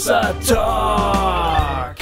[0.00, 1.96] Hossa Talk.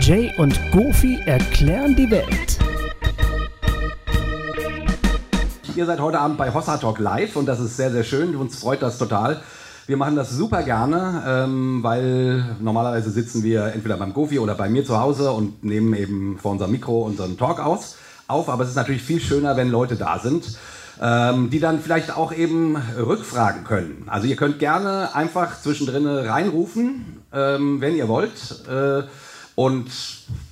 [0.00, 2.58] Jay und Goofy erklären die Welt.
[5.74, 8.36] Ihr seid heute Abend bei Hossa Talk live und das ist sehr, sehr schön.
[8.36, 9.42] Uns freut das total.
[9.88, 14.68] Wir machen das super gerne, ähm, weil normalerweise sitzen wir entweder beim Goofy oder bei
[14.68, 17.96] mir zu Hause und nehmen eben vor unserem Mikro unseren Talk aus,
[18.28, 18.48] auf.
[18.50, 20.56] Aber es ist natürlich viel schöner, wenn Leute da sind,
[21.00, 24.04] ähm, die dann vielleicht auch eben rückfragen können.
[24.06, 28.66] Also ihr könnt gerne einfach zwischendrin reinrufen, ähm, wenn ihr wollt.
[28.68, 29.02] Äh,
[29.54, 29.90] und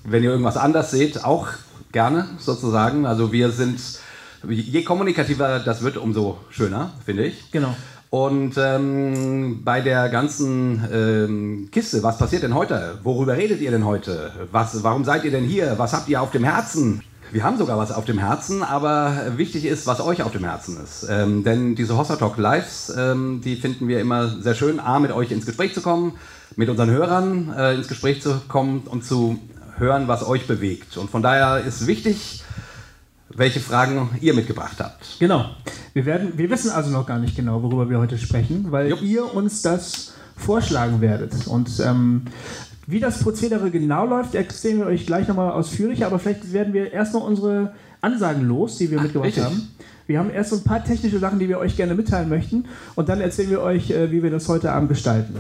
[0.04, 1.48] wenn ihr irgendwas anders seht, auch
[1.92, 3.06] gerne sozusagen.
[3.06, 3.80] Also wir sind,
[4.46, 7.50] je kommunikativer das wird, umso schöner, finde ich.
[7.50, 7.74] Genau.
[8.10, 12.98] Und ähm, bei der ganzen ähm, Kiste, was passiert denn heute?
[13.02, 14.32] Worüber redet ihr denn heute?
[14.50, 15.74] Was, warum seid ihr denn hier?
[15.76, 17.02] Was habt ihr auf dem Herzen?
[17.30, 20.82] Wir haben sogar was auf dem Herzen, aber wichtig ist, was euch auf dem Herzen
[20.82, 21.06] ist.
[21.10, 25.12] Ähm, denn diese Hossa Talk Lives, ähm, die finden wir immer sehr schön, A, mit
[25.12, 26.14] euch ins Gespräch zu kommen,
[26.56, 29.38] mit unseren Hörern äh, ins Gespräch zu kommen und zu
[29.76, 30.96] hören, was euch bewegt.
[30.96, 32.42] Und von daher ist wichtig,
[33.28, 35.18] welche Fragen ihr mitgebracht habt.
[35.18, 35.50] Genau.
[35.92, 39.02] Wir, werden, wir wissen also noch gar nicht genau, worüber wir heute sprechen, weil Jupp.
[39.02, 41.46] ihr uns das vorschlagen werdet.
[41.46, 42.22] Und ähm,
[42.88, 46.90] wie das Prozedere genau läuft, erzählen wir euch gleich nochmal ausführlicher, aber vielleicht werden wir
[46.90, 49.44] erst noch unsere Ansagen los, die wir mitgebracht richtig.
[49.44, 49.68] haben.
[50.06, 53.10] Wir haben erst so ein paar technische Sachen, die wir euch gerne mitteilen möchten und
[53.10, 55.34] dann erzählen wir euch, äh, wie wir das heute Abend gestalten.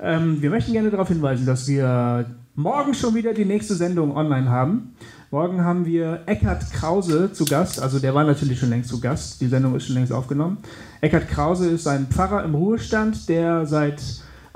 [0.00, 2.24] Ähm, wir möchten gerne darauf hinweisen, dass wir
[2.54, 4.94] morgen schon wieder die nächste Sendung online haben.
[5.30, 9.42] Morgen haben wir Eckhard Krause zu Gast, also der war natürlich schon längst zu Gast,
[9.42, 10.56] die Sendung ist schon längst aufgenommen.
[11.02, 14.00] Eckhard Krause ist ein Pfarrer im Ruhestand, der seit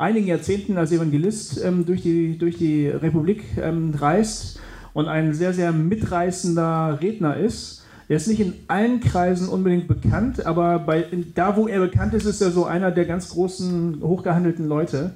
[0.00, 4.58] einigen Jahrzehnten als Evangelist ähm, durch, die, durch die Republik ähm, reist
[4.94, 7.84] und ein sehr, sehr mitreißender Redner ist.
[8.08, 12.24] Er ist nicht in allen Kreisen unbedingt bekannt, aber bei, da, wo er bekannt ist,
[12.24, 15.12] ist er so einer der ganz großen, hochgehandelten Leute,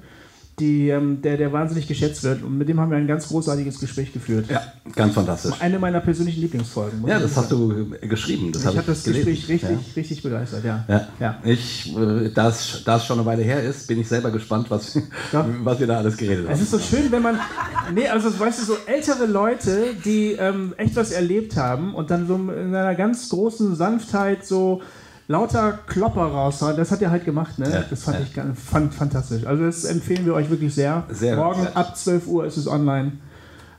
[0.59, 2.41] die, ähm, der, der wahnsinnig geschätzt wird.
[2.43, 4.45] Und mit dem haben wir ein ganz großartiges Gespräch geführt.
[4.49, 4.61] Ja,
[4.95, 5.53] ganz fantastisch.
[5.59, 7.05] Eine meiner persönlichen Lieblingsfolgen.
[7.05, 8.51] Ja, das hast du geschrieben.
[8.53, 9.25] Das Ich hab habe das gelesen.
[9.31, 9.93] Gespräch richtig, Ja.
[9.97, 10.85] richtig begeistert, ja.
[10.87, 11.07] Ja.
[11.19, 11.39] Ja.
[11.43, 14.67] Ich, äh, da es da es schon eine Weile her ist, bin ich selber gespannt,
[14.69, 14.95] was,
[15.33, 15.45] Ja.
[15.63, 16.61] was wir da alles geredet Es haben.
[16.61, 17.37] ist so schön, wenn man.
[17.93, 22.27] Nee, also weißt du, so ältere Leute, die ähm, echt was erlebt haben und dann
[22.27, 24.81] so in einer ganz großen Sanftheit so
[25.27, 27.69] lauter Klopper raushauen, das hat er halt gemacht, ne?
[27.69, 28.23] Ja, das fand ja.
[28.23, 29.45] ich ganz, fand, fantastisch.
[29.45, 31.03] Also das empfehlen wir euch wirklich sehr.
[31.09, 31.77] Sehr Morgen hörenswert.
[31.77, 33.13] ab 12 Uhr ist es online.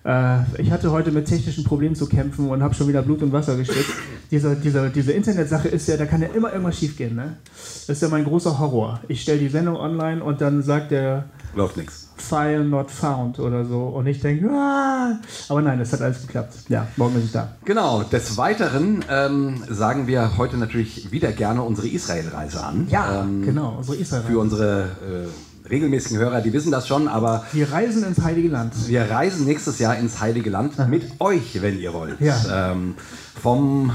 [0.04, 3.32] Äh, ich hatte heute mit technischen Problemen zu kämpfen und habe schon wieder Blut und
[3.32, 3.92] Wasser geschwitzt.
[4.30, 7.36] diese, diese, diese Internetsache ist ja, da kann ja immer irgendwas schiefgehen, ne?
[7.54, 9.00] Das ist ja mein großer Horror.
[9.08, 12.05] Ich stelle die Sendung online und dann sagt der Läuft nichts.
[12.28, 13.80] File not found oder so.
[13.84, 15.18] Und ich denke, ah!
[15.48, 16.54] aber nein, das hat alles geklappt.
[16.68, 17.48] Ja, morgen ist es da.
[17.64, 22.88] Genau, des Weiteren ähm, sagen wir heute natürlich wieder gerne unsere Israel-Reise an.
[23.22, 24.22] ähm, genau, unsere Israel.
[24.26, 28.74] Für unsere äh, regelmäßigen Hörer, die wissen das schon, aber Wir reisen ins Heilige Land.
[28.88, 32.20] wir reisen nächstes Jahr ins Heilige Land mit euch, wenn ihr wollt.
[32.20, 32.72] Ja.
[32.72, 32.94] Ähm,
[33.40, 33.92] vom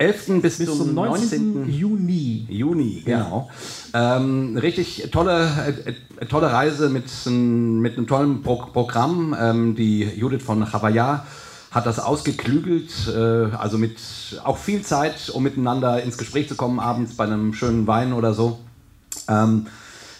[0.00, 0.40] 11.
[0.40, 1.68] bis, Bis zum 19.
[1.68, 2.46] Juni.
[2.48, 3.50] Juni, genau.
[3.92, 5.46] Ähm, richtig tolle,
[5.86, 5.90] äh,
[6.22, 9.36] äh, tolle Reise mit, mit einem tollen Pro Programm.
[9.38, 11.26] Ähm, die Judith von Chavaya
[11.70, 13.98] hat das ausgeklügelt, äh, also mit
[14.42, 18.32] auch viel Zeit, um miteinander ins Gespräch zu kommen, abends bei einem schönen Wein oder
[18.32, 18.58] so.
[19.28, 19.66] Ähm,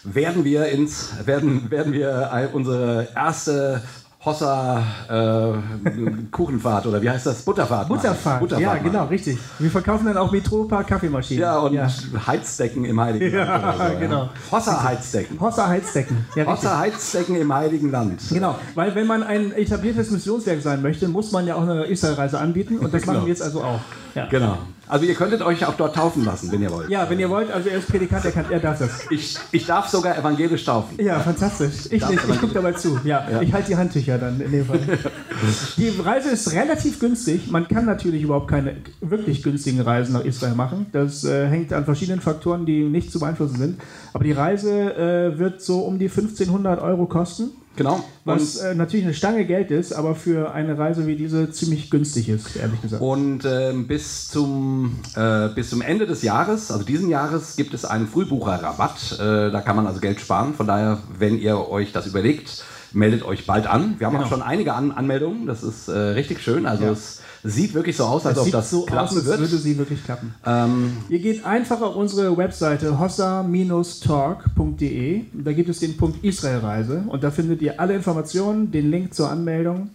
[0.03, 3.81] werden wir ins, werden, werden wir ein- unsere erste
[4.23, 7.41] Hossa äh, Kuchenfahrt oder wie heißt das?
[7.41, 7.87] Butterfahrt.
[7.87, 8.39] Butterfahrt.
[8.39, 8.83] Butterfahrt ja, machen.
[8.83, 9.39] genau, richtig.
[9.57, 11.41] Wir verkaufen dann auch Metropa Kaffeemaschinen.
[11.41, 11.87] Ja, und ja.
[12.27, 13.93] Heizdecken im Heiligen Ja, Land.
[13.93, 14.29] so, genau.
[14.51, 15.39] Hossa Heizdecken.
[15.39, 16.25] Hossa Heizdecken.
[16.35, 16.45] Ja.
[16.45, 18.21] Hossa Heizdecken im Heiligen Land.
[18.29, 22.37] Genau, weil wenn man ein etabliertes Missionswerk sein möchte, muss man ja auch eine Israelreise
[22.39, 23.13] anbieten und das Genau.
[23.13, 23.79] machen wir jetzt also auch.
[24.13, 24.27] Ja.
[24.27, 24.57] Genau.
[24.91, 26.89] Also ihr könntet euch auch dort taufen lassen, wenn ihr wollt.
[26.89, 29.05] ja, wenn ihr wollt, also er ist Predikant, er, kann, er darf das.
[29.09, 31.03] Ich, ich darf sogar evangelisch taufen.
[31.03, 31.85] Ja, fantastisch.
[31.89, 32.99] Ich nicht, ich gucke dabei zu.
[33.05, 33.41] Ja, Ja.
[33.41, 34.79] ich halte die Handtücher dann in dem Fall.
[35.77, 37.49] die Reise ist relativ günstig.
[37.49, 40.87] Man kann natürlich überhaupt keine wirklich günstigen Reisen nach Israel machen.
[40.91, 43.81] Das äh, hängt an verschiedenen Faktoren, die nicht zu beeinflussen sind.
[44.13, 47.51] Aber die Reise äh, wird so um die 1500 Euro kosten.
[47.75, 48.03] Genau.
[48.25, 52.27] Was äh, natürlich eine Stange Geld ist, aber für eine Reise wie diese ziemlich günstig
[52.29, 53.01] ist, ehrlich gesagt.
[53.01, 57.85] und ähm, bis, zum, äh, bis zum Ende des Jahres, also diesen Jahres, gibt es
[57.85, 59.13] einen Frühbucherrabatt.
[59.13, 60.53] Äh, da kann man also Geld sparen.
[60.53, 63.95] Von daher, wenn ihr euch das überlegt, meldet euch bald an.
[63.97, 64.25] Wir haben Genau.
[64.25, 65.45] auch schon einige an Anmeldungen.
[65.47, 66.65] Das ist äh, richtig schön.
[66.65, 66.91] Also Ja.
[66.91, 69.39] es sieht wirklich so aus, als ob das so klappen aus, wird.
[69.39, 70.33] würde sie wirklich klappen.
[70.45, 75.21] Ähm, Ihr geht einfach auf unsere Webseite hossa-talk.de.
[75.33, 79.29] Da gibt es den Punkt Israelreise und da findet ihr alle Informationen, den Link zur
[79.29, 79.89] Anmeldung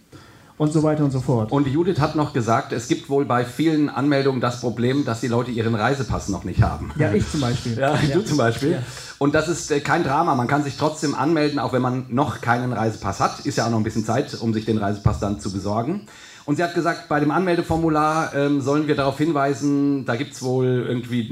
[0.57, 1.51] und so weiter und so fort.
[1.51, 5.27] Und Judith hat noch gesagt, es gibt wohl bei vielen Anmeldungen das Problem, dass die
[5.27, 6.91] Leute ihren Reisepass noch nicht haben.
[6.97, 7.77] ja, ich zum Beispiel.
[7.77, 8.81] Ja, du zum Beispiel.
[9.19, 10.35] Und das ist äh, kein Drama.
[10.35, 13.45] Man kann sich trotzdem anmelden, auch wenn man noch keinen Reisepass hat.
[13.45, 16.07] Ist ja auch noch ein bisschen Zeit, um sich den Reisepass dann zu besorgen.
[16.47, 20.41] Und sie hat gesagt, bei dem Anmeldeformular ähm, sollen wir darauf hinweisen, da gibt es
[20.41, 21.27] wohl irgendwie,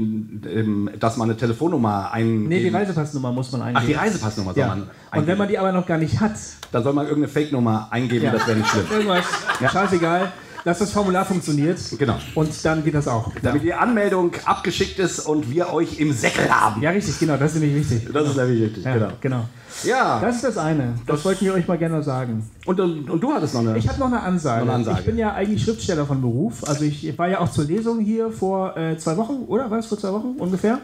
[0.45, 2.49] ähm, dass man eine Telefonnummer eingeben.
[2.49, 3.79] Nee, die Reisepassnummer muss man eingeben.
[3.81, 4.67] Ach, die Reisepassnummer soll ja.
[4.67, 5.27] man Und eingeben.
[5.27, 6.33] wenn man die aber noch gar nicht hat,
[6.73, 8.31] dann soll man irgendeine Fake-Nummer eingeben, Ja.
[8.33, 8.85] das wäre nicht schlimm.
[8.91, 9.25] irgendwas,
[9.71, 10.33] scheißegal,
[10.65, 11.79] dass das Formular funktioniert.
[11.97, 12.17] Genau.
[12.33, 13.31] Und dann geht das auch.
[13.41, 16.81] Damit die Anmeldung abgeschickt ist und wir euch im Säckel haben.
[16.81, 18.11] Ja, richtig, genau, das ist nämlich wichtig.
[18.11, 19.07] Das ist nämlich richtig, Ja, genau.
[19.21, 19.45] genau.
[19.83, 20.95] Ja, Das ist das eine.
[21.05, 22.49] Das wollten wir euch mal gerne sagen.
[22.65, 23.77] und, und, und du hattest noch eine.
[23.77, 24.65] Ich habe noch eine Ansage.
[24.65, 24.99] Noch eine Ansage.
[25.01, 26.67] Ich bin ja eigentlich Schriftsteller von Beruf.
[26.67, 29.69] Also ich war ja auch zur Lesung hier vor äh, zwei Wochen, oder?
[29.69, 30.79] War das vor zwei Wochen ungefähr?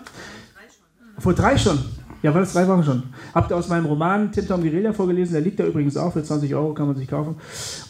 [1.18, 1.80] Vor drei schon.
[2.24, 3.04] Ja, war das drei Wochen schon.
[3.34, 6.24] Habt ihr aus meinem Roman Tim Tom Guerilla vorgelesen, der liegt da übrigens auch für
[6.24, 7.36] 20 Euro, kann man sich kaufen.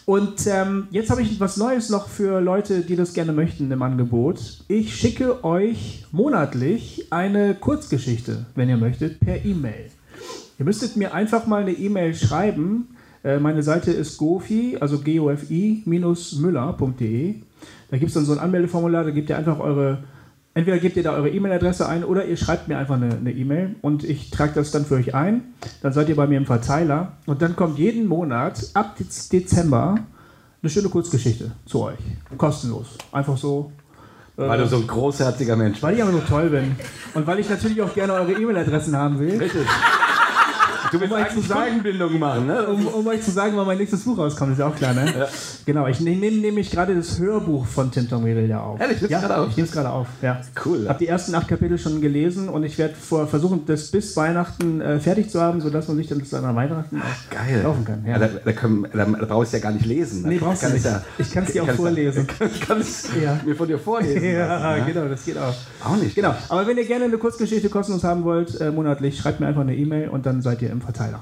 [0.05, 3.81] Und ähm, jetzt habe ich was Neues noch für Leute, die das gerne möchten im
[3.81, 4.63] Angebot.
[4.69, 9.91] Ich schicke euch monatlich eine Kurzgeschichte, wenn ihr möchtet, per E-Mail.
[10.57, 12.87] Ihr müsstet mir einfach mal eine E-Mail schreiben.
[13.23, 17.35] Äh, Meine Seite ist gofi, also gofi-müller.de.
[17.89, 20.05] Da gibt es dann so ein Anmeldeformular, da gebt ihr einfach eure,
[20.53, 24.03] entweder gebt ihr da eure E-Mail-Adresse ein oder ihr schreibt mir einfach eine E-Mail und
[24.03, 25.43] ich trage das dann für euch ein.
[25.81, 29.95] Dann seid ihr bei mir im Verteiler und dann kommt jeden Monat ab Dez- Dezember
[30.63, 31.97] eine schöne Kurzgeschichte zu euch.
[32.37, 32.97] Kostenlos.
[33.11, 33.71] Einfach so.
[34.37, 35.83] äh, weil du so ein großherziger Mensch bist.
[35.83, 36.75] weil ich aber so toll bin.
[37.13, 39.37] Und weil ich natürlich auch gerne eure E-Mail-Adressen haben will.
[39.39, 39.65] Richtig.
[40.91, 42.67] Du willst Um euch zu sagen- machen, ne?
[42.67, 45.05] Um, um euch zu sagen, wann mein nächstes Buch rauskommt, ist ja auch klar, ne?
[45.65, 48.79] Genau, ich nehme nehm nämlich gerade das Hörbuch von Tim Tom Guerilla auf.
[48.81, 49.49] Ehrlich, ja, gerade auf?
[49.49, 50.41] ich nehme es gerade auf, ja.
[50.65, 50.87] Cool.
[50.89, 54.99] Habe die ersten acht Kapitel schon gelesen und ich werde versuchen, das bis Weihnachten äh,
[54.99, 57.61] fertig zu haben, sodass man sich dann bis an Weihnachten auch Geil.
[57.63, 58.03] kaufen kann.
[58.05, 58.11] Ja.
[58.13, 58.19] Ja.
[58.19, 60.23] da, da, können, da, da brauchst du ja gar nicht lesen.
[60.27, 60.85] Nee, Da brauchst du kann nicht.
[60.85, 62.27] Ja, Ich kann's dir auch vorlesen.
[62.53, 63.39] Ich kann es Ja.
[63.45, 64.23] mir von dir vorlesen.
[64.25, 65.53] Ja, lassen, genau, das geht auch.
[65.85, 66.15] Auch nicht.
[66.15, 69.61] Genau, aber wenn ihr gerne eine Kurzgeschichte kostenlos haben wollt, äh, monatlich, schreibt mir einfach
[69.61, 71.19] eine E-Mail und dann seid ihr im Verteiler.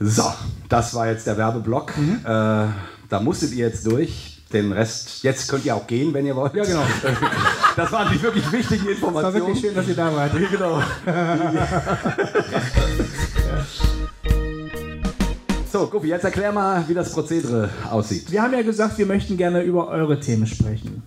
[0.00, 0.32] So,
[0.68, 1.96] das war jetzt der Werbeblock.
[1.96, 2.20] Mhm.
[2.24, 2.66] Äh,
[3.08, 4.34] da musstet ihr jetzt durch.
[4.52, 6.54] Den Rest, jetzt könnt ihr auch gehen, wenn ihr wollt.
[6.54, 6.82] Ja, genau.
[7.76, 9.34] Das waren die wirklich wichtigen War Informationen.
[9.34, 10.32] wirklich schön, dass ihr da wart.
[10.50, 10.82] Genau.
[15.70, 18.32] so, Guffi, jetzt erklär mal, wie das Prozedere aussieht.
[18.32, 21.02] Wir haben ja gesagt, wir möchten gerne über eure Themen sprechen.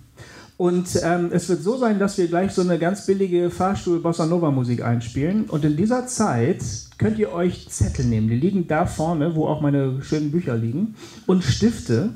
[0.56, 4.84] Und ähm, es wird so sein, dass wir gleich so eine ganz billige Fahrstuhl-Bossa Nova-Musik
[4.84, 5.44] einspielen.
[5.46, 6.62] Und in dieser Zeit
[6.98, 8.28] könnt ihr euch Zettel nehmen.
[8.28, 10.94] Die liegen da vorne, wo auch meine schönen Bücher liegen.
[11.26, 12.10] Und Stifte.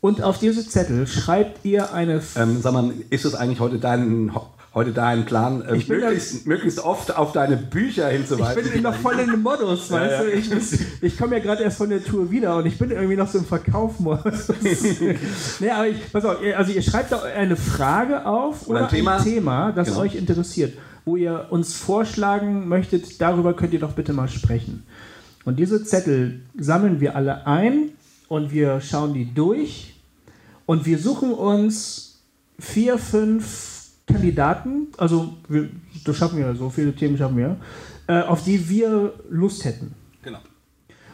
[0.00, 2.20] Und auf diese Zettel schreibt ihr eine.
[2.34, 4.32] Ähm, sag mal, ist es eigentlich heute dein,
[4.74, 8.72] heute dein Plan, ähm, Ich bin möglichst, möglichst oft auf deine Bücher ich hinzuweisen?
[8.72, 10.22] bin noch voll in dem Modus, weißt ja.
[10.22, 10.30] du?
[10.30, 10.50] Ich,
[11.02, 13.38] ich komme ja gerade erst von der Tour wieder und ich bin irgendwie noch so
[13.38, 14.48] im Verkaufmodus.
[15.60, 18.94] nee, aber ich, pass auf, also ihr schreibt da eine Frage auf Oder oder, ein
[18.94, 19.16] Thema.
[19.16, 20.00] ein Thema, das Genau.
[20.00, 20.72] euch interessiert,
[21.04, 24.84] wo ihr uns vorschlagen möchtet, darüber könnt ihr doch bitte mal sprechen.
[25.44, 27.90] Und diese Zettel sammeln wir alle ein
[28.28, 29.94] und wir schauen die durch
[30.66, 32.22] und wir suchen uns
[32.58, 33.71] vier, fünf
[34.06, 35.68] Kandidaten, also wir,
[36.04, 37.56] das schaffen wir, so viele Themen schaffen wir,
[38.08, 39.94] äh, auf die wir Lust hätten.
[40.22, 40.38] Genau.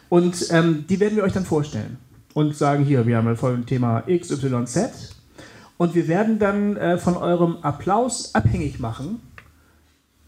[0.09, 1.97] Und ähm, die werden wir euch dann vorstellen
[2.33, 5.15] und sagen, hier, wir haben ein folgendes Thema XYZ.
[5.77, 9.21] Und wir werden dann äh, von eurem Applaus abhängig machen,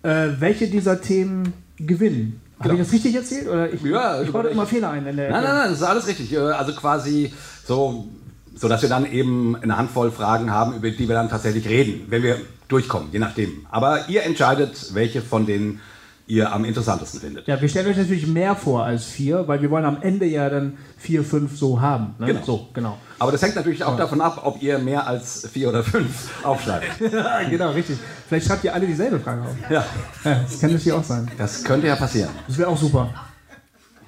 [0.03, 2.39] äh, welche dieser Themen gewinnen.
[2.59, 2.81] Habe Genau.
[2.81, 3.47] ich das richtig erzählt?
[3.49, 5.05] Oder ich, Ja, ich baue immer Fehler ein.
[5.07, 6.31] In der Nein, nein, nein, das ist alles richtig.
[6.31, 7.33] Äh, Also quasi
[7.65, 8.07] so,
[8.55, 12.05] so dass wir dann eben eine Handvoll Fragen haben, über die wir dann tatsächlich reden,
[12.09, 13.65] wenn wir durchkommen, je nachdem.
[13.69, 15.79] Aber ihr entscheidet, welche von denen
[16.27, 17.45] ihr am interessantesten findet.
[17.47, 20.49] Ja, wir stellen euch natürlich mehr vor als vier, weil wir wollen am Ende ja
[20.49, 22.15] dann vier, fünf so haben.
[22.19, 22.27] Ne?
[22.27, 22.41] Genau.
[22.45, 22.97] So, genau.
[23.19, 26.85] Aber das hängt natürlich auch davon ab, ob ihr mehr als vier oder fünf aufschreibt.
[27.11, 27.97] Ja, genau, richtig.
[28.29, 29.55] Vielleicht schreibt ihr alle dieselbe Frage auf.
[29.69, 29.83] Ja,
[30.23, 31.29] Ja, das kann natürlich auch sein.
[31.37, 32.29] das könnte ja passieren.
[32.47, 33.13] Das wäre auch super.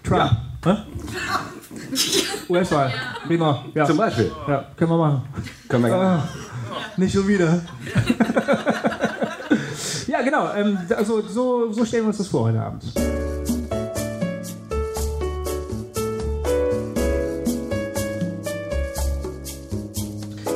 [0.04, 0.32] Trump.
[0.32, 0.53] Hä?
[2.50, 2.92] US-Wahl.
[3.28, 3.66] Prima.
[3.74, 3.86] Ja.
[3.86, 4.32] Zum Beispiel.
[4.48, 5.24] ja, können wir machen.
[5.68, 6.06] Können wir gerne.
[6.06, 6.28] Ah,
[6.98, 7.46] nicht schon wieder.
[10.08, 10.54] ja, genau.
[10.54, 12.84] Ähm, also so, so stellen wir uns das vor heute Abend.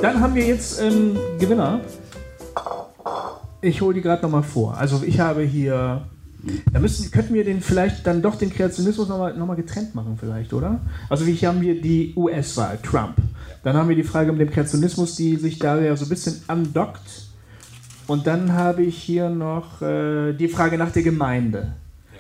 [0.02, 1.82] Dann haben wir jetzt ähm, Gewinner.
[3.62, 4.78] Ich hole die gerade nochmal vor.
[4.78, 6.08] Also ich habe hier.
[6.72, 10.18] Da müssen, könnten wir den vielleicht dann doch den Kreationismus nochmal noch mal getrennt machen,
[10.20, 10.80] vielleicht, oder?
[11.10, 13.16] Also wie hier haben wir die US-Wahl, Trump.
[13.64, 16.42] Dann haben wir die Frage mit dem Kreationismus, die sich da ja so ein bisschen
[16.48, 17.28] andockt.
[18.08, 21.74] Und dann habe ich hier noch äh, die Frage nach der Gemeinde.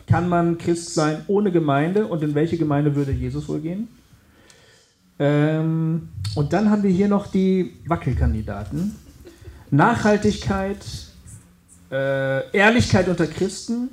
[0.07, 3.87] Kann man Christ sein ohne Gemeinde und in welche Gemeinde würde Jesus wohl gehen?
[5.19, 8.95] Ähm, und dann haben wir hier noch die Wackelkandidaten.
[9.71, 10.77] Nachhaltigkeit,
[11.91, 13.89] äh, Ehrlichkeit unter Christen.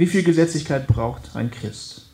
[0.00, 2.06] Wie viel Gesetzlichkeit braucht ein Christ?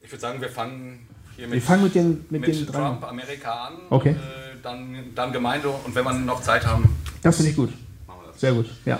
[0.00, 2.66] Ich würde sagen, wir fangen hier Wir fangen mit den, mit mit den.
[2.66, 3.74] Trump, Amerika an.
[3.90, 4.10] Okay.
[4.10, 7.72] Äh, dann, dann Gemeinde und wenn wir noch Zeit haben, Das finde ich gut.
[8.08, 8.40] machen wir das.
[8.40, 8.98] Sehr gut, ja.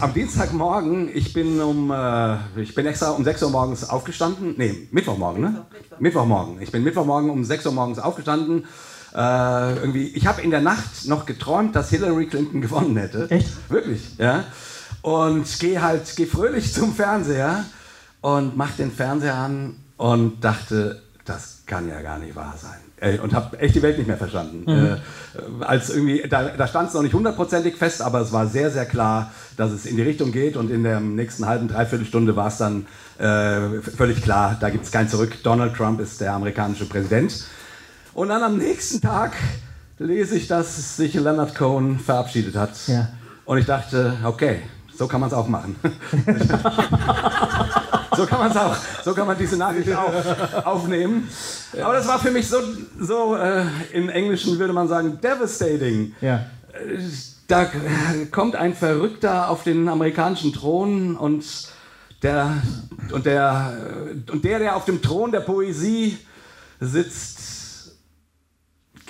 [0.00, 4.52] Am Dienstagmorgen, ich bin um, äh, ich bin extra um 6 Uhr morgens aufgestanden.
[4.58, 5.64] Nee, Mittwochmorgen, ne?
[5.98, 6.60] Mittwochmorgen.
[6.60, 8.66] Ich bin Mittwochmorgen um 6 Uhr morgens aufgestanden.
[9.14, 13.30] Äh, irgendwie, ich habe in der Nacht noch geträumt, dass Hillary Clinton gewonnen hätte.
[13.30, 13.48] Echt?
[13.70, 14.44] Wirklich, ja.
[15.02, 17.64] Und gehe halt, gehe fröhlich zum Fernseher
[18.20, 22.80] und mach den Fernseher an und dachte, das kann ja gar nicht wahr sein.
[23.02, 24.68] Ey, Und habe echt die Welt nicht mehr verstanden.
[24.68, 24.96] Äh,
[25.64, 28.86] als irgendwie, da, da stand es noch nicht hundertprozentig fest, aber es war sehr, sehr
[28.86, 30.56] klar, dass es in die Richtung geht.
[30.56, 32.86] Und in der nächsten halben, dreiviertel Stunde war es dann
[33.18, 35.42] äh, völlig klar, da gibt es kein Zurück.
[35.42, 37.44] Donald Trump ist der amerikanische Präsident.
[38.14, 39.32] Und dann am nächsten Tag
[39.98, 42.72] lese ich, dass sich Leonard Cohen verabschiedet hat.
[42.86, 43.08] Ja.
[43.44, 44.60] Und ich dachte, okay,
[44.94, 45.76] so kann man es auch machen.
[48.16, 50.12] so kann man es auch, so kann man diese Nachricht auch
[50.66, 51.28] aufnehmen.
[51.80, 52.58] Aber das war für mich so,
[53.00, 56.14] so äh, im Englischen würde man sagen, devastating.
[56.20, 56.44] Ja.
[57.48, 57.66] Da
[58.30, 61.44] kommt ein Verrückter auf den amerikanischen Thron und
[62.22, 62.62] der,
[63.10, 63.76] und der,
[64.30, 66.18] und der, der auf dem Thron der Poesie
[66.80, 67.41] sitzt,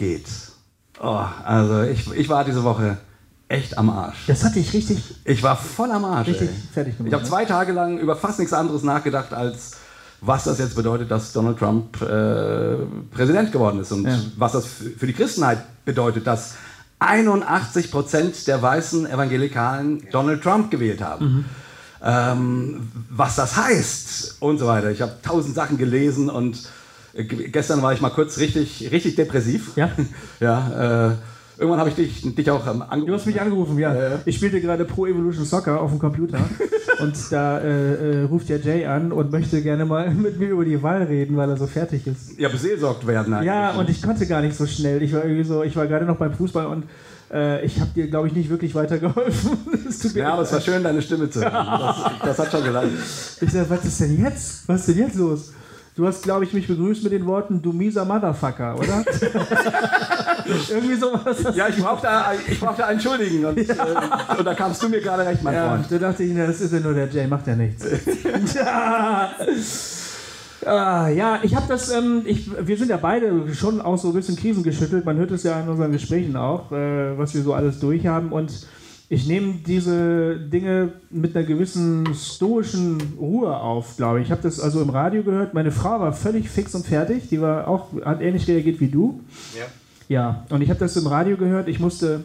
[0.02, 0.26] geht.
[1.00, 2.98] Oh, also ich, ich war diese Woche
[3.48, 4.26] echt am Arsch.
[4.26, 4.98] Das hatte ich richtig.
[5.24, 6.26] Ich war voll am Arsch.
[6.28, 6.54] Richtig ey.
[6.74, 7.28] fertig gemacht, Ich habe ne?
[7.28, 9.72] zwei Tage lang über fast nichts anderes nachgedacht, als
[10.20, 12.76] was das jetzt bedeutet, dass Donald Trump äh,
[13.12, 14.18] Präsident geworden ist und Ja.
[14.36, 16.54] was das für die Christenheit bedeutet, dass
[16.98, 21.24] 81 Prozent der weißen Evangelikalen Donald Trump gewählt haben.
[21.26, 21.44] Mhm.
[22.04, 24.90] Ähm, was das heißt und so weiter.
[24.90, 26.58] Ich habe tausend Sachen gelesen und
[27.14, 29.76] gestern war ich mal kurz richtig, richtig depressiv.
[29.76, 29.90] Ja.
[30.40, 31.14] ja äh,
[31.58, 33.06] irgendwann habe ich dich, dich auch ähm, angerufen.
[33.06, 33.94] Du hast mich angerufen, ja.
[33.94, 34.18] Ja.
[34.24, 36.38] Ich spielte gerade Pro Evolution Soccer auf dem Computer
[37.00, 40.64] und da äh, äh, ruft ja Jay an und möchte gerne mal mit mir über
[40.64, 42.38] die Wahl reden, weil er so fertig ist.
[42.38, 43.46] Ja, beseelsorgt werden eigentlich.
[43.46, 45.02] Ja, und ich konnte gar nicht so schnell.
[45.02, 46.84] Ich war irgendwie so, ich war gerade noch beim Fußball und
[47.32, 49.58] äh, ich habe dir, glaube ich, nicht wirklich weitergeholfen.
[49.88, 51.52] Es tut mir Ja, aber es war schön, deine Stimme zu hören.
[51.54, 52.92] Das, das hat schon gelangt.
[53.40, 54.68] Ich sag, was ist denn jetzt?
[54.68, 55.52] Was ist denn jetzt los?
[55.94, 59.04] Du hast, glaube ich, mich begrüßt mit den Worten, du mieser Motherfucker, oder?
[60.70, 61.54] Irgendwie so was.
[61.54, 62.08] Ja, ich brauchte,
[62.48, 63.44] ich brauchte einen Schuldigen.
[63.44, 63.74] Und, äh,
[64.38, 65.86] und da kamst du mir gerade recht, mein Ja, Freund.
[65.90, 67.84] da dachte ich, na, das ist ja nur der Jay, macht ja nichts.
[68.54, 69.30] ja.
[70.64, 74.14] Ah, ja, ich habe das, ähm, ich, wir sind ja beide schon auch so ein
[74.14, 75.04] bisschen krisengeschüttelt.
[75.04, 78.32] Man hört es ja in unseren Gesprächen auch, äh, was wir so alles durchhaben.
[78.32, 78.66] Und
[79.12, 84.26] ich nehme diese Dinge mit einer gewissen stoischen Ruhe auf, glaube ich.
[84.26, 85.52] Ich habe das also im Radio gehört.
[85.52, 87.28] Meine Frau war völlig fix und fertig.
[87.28, 89.20] Die war auch, hat ähnlich reagiert wie du.
[89.54, 89.66] Ja.
[90.08, 91.68] Ja, und ich habe das im Radio gehört.
[91.68, 92.24] Ich musste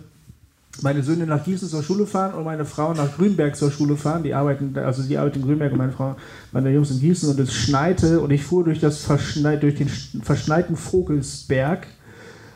[0.81, 4.23] meine Söhne nach Gießen zur Schule fahren und meine Frau nach Grünberg zur Schule fahren.
[4.23, 6.15] Die arbeiten, also die arbeitet in Grünberg und meine Frau,
[6.51, 9.89] meine Jungs in Gießen und es schneite und ich fuhr durch das verschneit, durch den
[9.89, 11.87] sch- verschneiten Vogelsberg.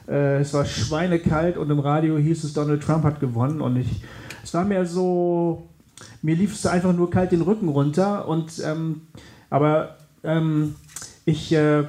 [0.08, 3.88] Äh, es war schweinekalt und im Radio hieß es, Donald Trump hat gewonnen und ich,
[4.44, 5.68] es war mir so,
[6.22, 9.02] mir lief es einfach nur kalt den Rücken runter und ähm,
[9.50, 10.76] aber ähm,
[11.26, 11.84] ich, äh,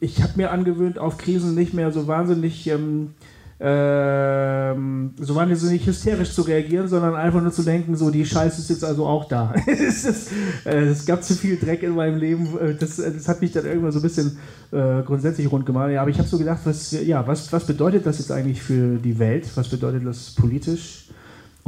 [0.00, 3.14] ich habe mir angewöhnt, auf Krisen nicht mehr so wahnsinnig ähm,
[3.60, 8.70] ähm, so wahnsinnig hysterisch zu reagieren, sondern einfach nur zu denken, so die Scheiße ist
[8.70, 9.52] jetzt also auch da.
[9.66, 10.30] es, ist,
[10.64, 12.56] äh, es gab zu viel Dreck in meinem Leben.
[12.60, 14.38] äh, Das, äh, das hat mich dann irgendwann so ein bisschen
[14.70, 15.90] äh, grundsätzlich rund gemacht.
[15.90, 18.96] Ja, aber ich habe so gedacht, was, ja, was, was bedeutet das jetzt eigentlich für
[18.96, 19.48] die Welt?
[19.56, 21.08] Was bedeutet das politisch?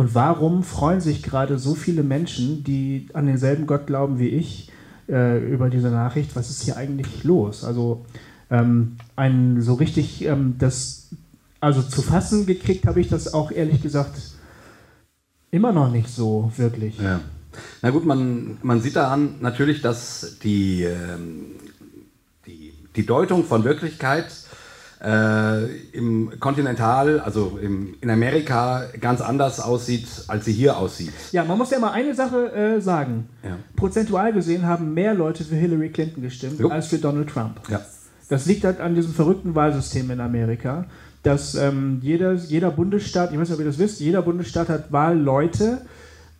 [0.00, 4.72] Und warum freuen sich gerade so viele Menschen, die an denselben Gott glauben wie ich,
[5.10, 6.34] äh, über diese Nachricht?
[6.36, 7.64] Was ist hier eigentlich los?
[7.64, 8.06] Also
[8.50, 11.10] ähm, ein so richtig ähm, das
[11.60, 14.18] also zu fassen gekriegt habe ich das auch ehrlich gesagt
[15.50, 16.98] immer noch nicht so wirklich.
[16.98, 17.20] Ja.
[17.82, 21.56] Na gut, man, man sieht daran natürlich, dass die, ähm,
[22.46, 24.32] die, die Deutung von Wirklichkeit
[25.02, 31.12] äh, im Kontinental, also im, in Amerika, ganz anders aussieht, als sie hier aussieht.
[31.32, 33.28] Ja, man muss ja mal eine Sache äh, sagen.
[33.42, 33.56] Ja.
[33.76, 36.68] Prozentual gesehen haben mehr Leute für Hillary Clinton gestimmt Jo.
[36.68, 37.60] als für Donald Trump.
[37.68, 37.80] Ja.
[38.28, 40.84] Das liegt halt an diesem verrückten Wahlsystem in Amerika,
[41.22, 44.92] dass ähm, jeder, jeder Bundesstaat, ich weiß nicht, ob ihr das wisst, jeder Bundesstaat hat
[44.92, 45.82] Wahlleute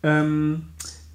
[0.03, 0.63] ähm,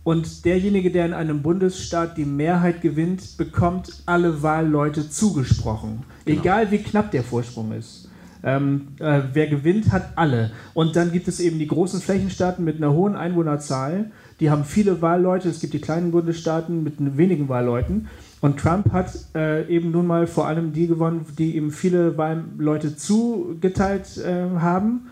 [0.07, 6.05] und derjenige, der in einem Bundesstaat die Mehrheit gewinnt, bekommt alle Wahlleute zugesprochen.
[6.27, 8.09] Egal wie knapp der Vorsprung ist.
[8.45, 10.53] Ähm, äh, wer gewinnt, hat alle.
[10.75, 14.13] Und dann gibt es eben die großen Flächenstaaten mit einer hohen Einwohnerzahl.
[14.39, 15.49] die haben viele Wahlleute.
[15.49, 18.07] Es gibt die kleinen Bundesstaaten mit wenigen Wahlleuten.
[18.41, 22.95] Und Trump hat äh, eben nun mal vor allem die gewonnen, die ihm viele Wahlleute
[22.95, 25.09] zugeteilt äh, haben.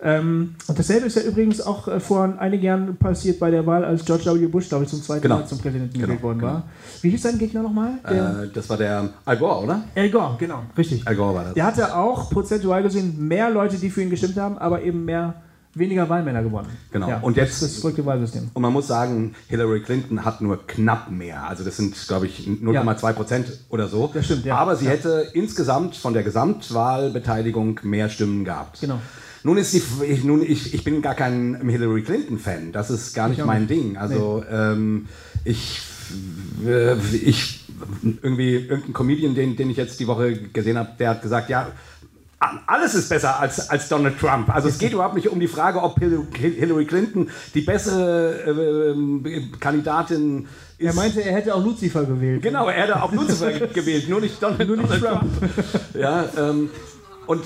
[0.00, 3.84] Ähm, und dasselbe ist ja übrigens auch äh, vor einigen Jahren passiert bei der Wahl,
[3.84, 4.46] als George W.
[4.46, 5.38] Bush, glaube ich, zum zweiten Genau.
[5.38, 6.52] Mal zum Präsidenten Genau, gewählt worden genau.
[6.52, 6.62] war.
[7.02, 7.94] Wie hieß sein Gegner nochmal?
[8.04, 9.82] Äh, das war der Al Gore, oder?
[9.96, 11.06] Al Gore, genau, richtig.
[11.06, 11.54] Al Gore war das.
[11.54, 15.34] Der hatte auch prozentual gesehen mehr Leute, die für ihn gestimmt haben, aber eben mehr,
[15.74, 16.68] weniger Wahlmänner gewonnen.
[16.92, 17.08] Genau.
[17.08, 18.50] Ja, Und jetzt- das verrückte Wahlsystem.
[18.54, 21.42] Und man muss sagen, Hillary Clinton hat nur knapp mehr.
[21.48, 24.10] Also das sind, glaube ich, 0,2 Prozent oder so.
[24.14, 24.56] Das stimmt, ja.
[24.58, 24.92] Aber sie Ja.
[24.92, 28.80] hätte insgesamt von der Gesamtwahlbeteiligung mehr Stimmen gehabt.
[28.80, 28.98] Genau.
[29.44, 32.72] Nun ist die, ich, nun, ich, ich bin gar kein Hillary Clinton-Fan.
[32.72, 33.66] Das ist gar nicht mein.
[33.68, 33.96] Ding.
[33.96, 35.06] Also ähm,
[35.44, 35.80] ich,
[36.66, 37.64] äh, ich
[38.22, 41.68] irgendwie irgendein Comedian, den, den ich jetzt die Woche gesehen habe, der hat gesagt, ja,
[42.66, 44.48] alles ist besser als, als Donald Trump.
[44.54, 49.42] Also es geht überhaupt nicht um die Frage, ob Hil- Hillary Clinton die bessere äh,
[49.58, 50.46] Kandidatin
[50.78, 50.86] ist.
[50.86, 52.40] Er meinte, er hätte auch Lucifer gewählt.
[52.42, 55.32] Genau, er hätte auch Lucifer gewählt, nur nicht Donald, Nur nicht Donald Trump.
[55.98, 56.70] Ja, ähm,
[57.28, 57.42] und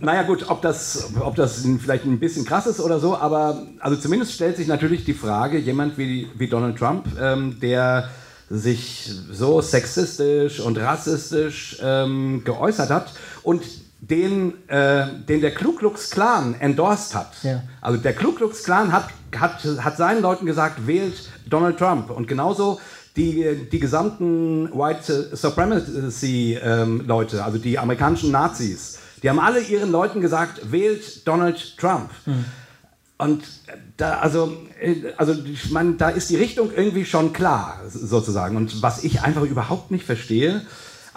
[0.00, 3.96] naja gut, ob das, ob das vielleicht ein bisschen krass ist oder so, aber also
[3.96, 8.10] zumindest stellt sich natürlich die Frage, jemand wie, wie Donald Trump, ähm, der
[8.50, 13.12] sich so sexistisch und rassistisch ähm, geäußert hat
[13.42, 13.62] und
[14.00, 17.32] den, äh, den der Ku Klux Klan endorsed hat.
[17.42, 17.62] Ja.
[17.80, 22.10] Also der Ku Klux Klan hat, hat, hat seinen Leuten gesagt, wählt Donald Trump.
[22.10, 22.78] Und genauso
[23.18, 30.72] die, die gesamten White Supremacy-Leute, also die amerikanischen Nazis, die haben alle ihren Leuten gesagt,
[30.72, 32.10] wählt Donald Trump.
[33.18, 33.42] Und
[33.96, 38.56] da, also, äh, also ich meine, da ist die Richtung irgendwie schon klar, sozusagen.
[38.56, 40.62] Und was ich einfach überhaupt nicht verstehe,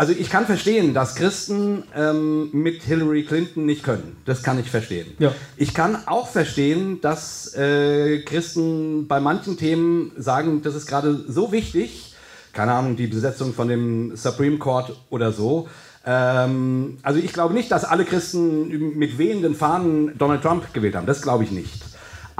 [0.01, 4.17] also ich kann verstehen, dass Christen ähm, mit Hillary Clinton nicht können.
[4.25, 5.05] Das kann ich verstehen.
[5.19, 5.31] Ja.
[5.57, 11.51] Ich kann auch verstehen, dass äh, Christen bei manchen Themen sagen, das ist gerade so
[11.51, 12.15] wichtig,
[12.51, 15.69] keine Ahnung, die Besetzung von dem Supreme Court oder so.
[16.03, 21.05] Ähm, also ich glaube nicht, dass alle Christen mit wehenden Fahnen Donald Trump gewählt haben.
[21.05, 21.90] Das glaube ich nicht.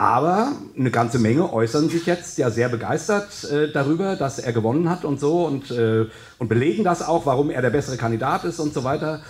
[0.02, 4.90] Aber eine ganze Menge äußern sich jetzt ja sehr begeistert äh, darüber, dass er gewonnen
[4.90, 6.08] hat und so und, äh,
[6.40, 9.22] und belegen das auch, warum er der bessere Kandidat ist und so weiter.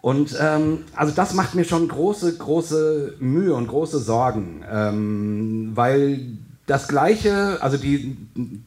[0.00, 6.36] Und ähm, also das macht mir schon große, große Mühe und große Sorgen, ähm, weil
[6.66, 8.16] das Gleiche, also die,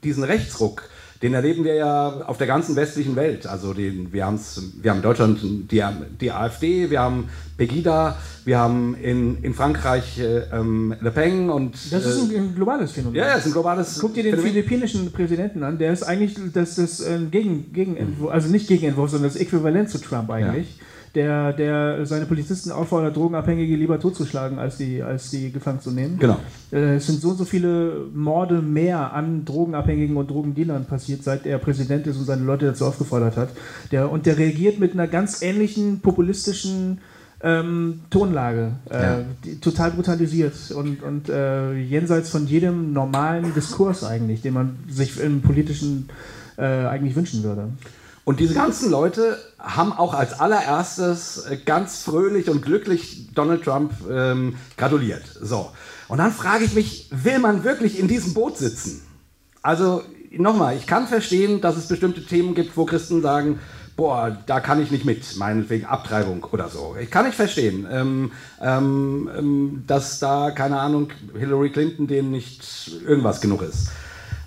[0.06, 0.84] diesen Rechtsruck,
[1.26, 3.48] den erleben wir ja auf der ganzen westlichen Welt.
[3.48, 5.84] Also den, wir, haben's, wir haben in Deutschland die,
[6.22, 11.74] die AfD, wir haben Pegida, wir haben in, in Frankreich äh, ähm, Le Pen und...
[11.92, 13.16] Das ist äh, ein, ein globales Phänomen.
[13.16, 13.98] ja, ja, ist ein globales...
[14.00, 14.52] Guck dir den Phänomen.
[14.52, 19.32] philippinischen Präsidenten an, der ist eigentlich das, das äh, Gegen, Gegenentwurf, also nicht Gegenentwurf, sondern
[19.32, 20.80] das Äquivalent zu Trump eigentlich.
[21.16, 26.20] Der, der seine Polizisten auffordert, Drogenabhängige lieber totzuschlagen, als die, als die gefangen zu nehmen.
[26.20, 26.38] Genau.
[26.74, 31.46] Äh, Es sind so und so viele Morde mehr an Drogenabhängigen und Drogendealern passiert, seit
[31.46, 33.50] er Präsident ist und seine Leute dazu aufgefordert hat.
[33.94, 37.00] Der, und der reagiert mit einer ganz ähnlichen populistischen
[37.42, 39.18] ähm, Tonlage, äh, Ja.
[39.44, 45.20] die, total brutalisiert und, und äh, jenseits von jedem normalen Diskurs eigentlich, den man sich
[45.20, 46.10] im politischen
[46.58, 47.70] äh, eigentlich wünschen würde.
[48.26, 53.94] Und diese ganzen Leute haben auch als allererstes äh, ganz fröhlich und glücklich Donald Trump
[54.10, 55.24] ähm, gratuliert.
[55.40, 55.72] So.
[56.08, 59.04] Und dann frage ich mich, will man wirklich in diesem Boot sitzen?
[59.62, 63.60] Also nochmal, ich kann verstehen, dass es bestimmte Themen gibt, wo Christen sagen,
[63.96, 66.96] boah, da kann ich nicht mit, meinetwegen Abtreibung oder so.
[67.00, 72.92] Ich kann nicht verstehen, ähm, ähm, ähm, dass da, keine Ahnung, Hillary Clinton denen nicht
[73.06, 73.90] irgendwas genug ist.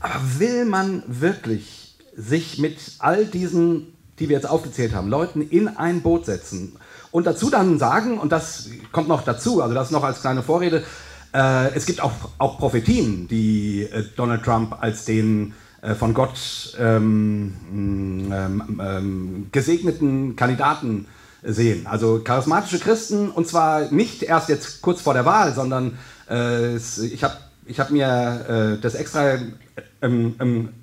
[0.00, 1.77] Aber will man wirklich
[2.18, 6.76] sich mit all diesen, die wir jetzt aufgezählt haben, Leuten in ein Boot setzen
[7.12, 10.84] und dazu dann sagen, und das kommt noch dazu, also das noch als kleine Vorrede,
[11.32, 16.76] äh, es gibt auch, auch Prophetien, die äh, Donald Trump als den äh, von Gott
[16.78, 21.06] ähm, ähm, ähm, gesegneten Kandidaten
[21.42, 21.86] sehen.
[21.86, 27.22] Also charismatische Christen, und zwar nicht erst jetzt kurz vor der Wahl, sondern äh, ich
[27.22, 29.38] habe ich hab mir äh, das extra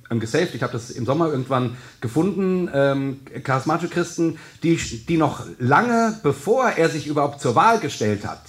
[0.10, 5.46] ähm, gesaved, ich habe das im Sommer irgendwann gefunden, ähm, charismatische Christen, die, die noch
[5.60, 8.42] lange bevor er sich überhaupt zur Wahl gestellt hat,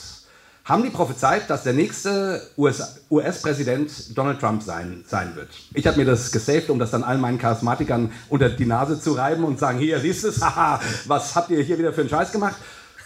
[0.65, 5.49] haben die prophezeit, dass der nächste US US-Präsident Donald Trump sein, sein wird.
[5.75, 9.13] Ich habe mir das gesaved, um das dann allen meinen Charismatikern unter die Nase zu
[9.13, 12.11] reiben und sagen, hier, siehst du es, haha, was habt ihr hier wieder für einen
[12.11, 12.57] Scheiß gemacht?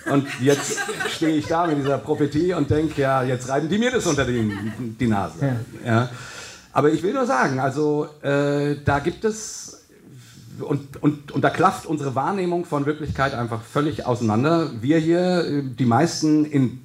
[0.06, 0.78] Und jetzt
[1.14, 4.24] stehe ich da mit dieser Prophetie und denke, ja, jetzt reiben die mir das unter
[4.24, 4.50] die,
[4.98, 5.34] die Nase.
[5.84, 6.08] Ja.
[6.72, 9.76] Aber ich will nur sagen, also äh, da gibt es
[10.61, 14.70] und, und, und da klafft unsere Wahrnehmung von Wirklichkeit einfach völlig auseinander.
[14.80, 16.80] Wir hier, äh, die meisten in,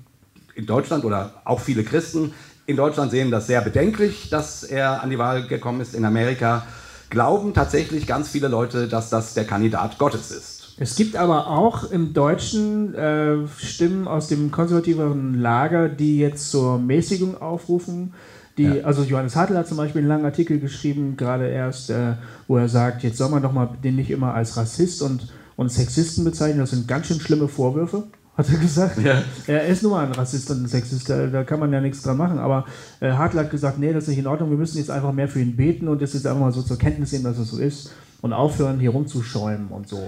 [0.55, 2.33] in Deutschland oder auch viele Christen
[2.67, 5.93] in Deutschland sehen das sehr bedenklich, dass er an die Wahl gekommen ist.
[5.93, 6.65] In Amerika
[7.09, 10.73] glauben tatsächlich ganz viele Leute, dass das der Kandidat Gottes ist.
[10.77, 16.79] Es gibt aber auch im Deutschen äh, Stimmen aus dem konservativeren Lager, die jetzt zur
[16.79, 18.13] Mäßigung aufrufen.
[18.57, 18.83] Die, ja.
[18.83, 22.13] Also Johannes Hartl hat zum Beispiel einen langen Artikel geschrieben, gerade erst, äh,
[22.47, 25.71] wo er sagt, jetzt soll man doch mal den nicht immer als Rassist und, und
[25.71, 26.59] Sexisten bezeichnen.
[26.59, 28.03] Das sind ganz schön schlimme Vorwürfe
[28.37, 28.97] hat er gesagt.
[29.01, 29.23] Ja.
[29.47, 32.01] Er ist nur mal ein Rassist und ein Sexist, da, da kann man ja nichts
[32.01, 32.37] dran machen.
[32.37, 32.65] Aber
[32.99, 35.29] äh, Hartl hat gesagt, nee, das ist nicht in Ordnung, wir müssen jetzt einfach mehr
[35.29, 37.57] für ihn beten und das jetzt einfach mal so zur Kenntnis nehmen, dass es so
[37.57, 40.03] ist und aufhören, hier rumzuschäumen und so.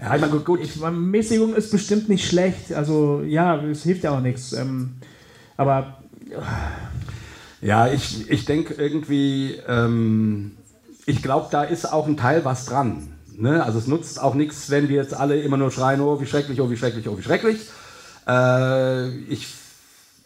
[0.00, 0.60] Ja, meine, gut, gut.
[0.62, 4.52] Ich, Mäßigung ist bestimmt nicht schlecht, also ja, es hilft ja auch nichts.
[4.54, 4.94] Ähm,
[5.56, 5.98] aber.
[7.60, 10.56] Ja, ich, ich denke irgendwie, ähm,
[11.06, 13.08] ich glaube, da ist auch ein Teil was dran.
[13.36, 13.62] Ne?
[13.64, 16.60] Also es nutzt auch nichts, wenn wir jetzt alle immer nur schreien, oh wie schrecklich,
[16.60, 17.68] oh wie schrecklich, oh wie schrecklich.
[18.26, 19.54] Äh, ich,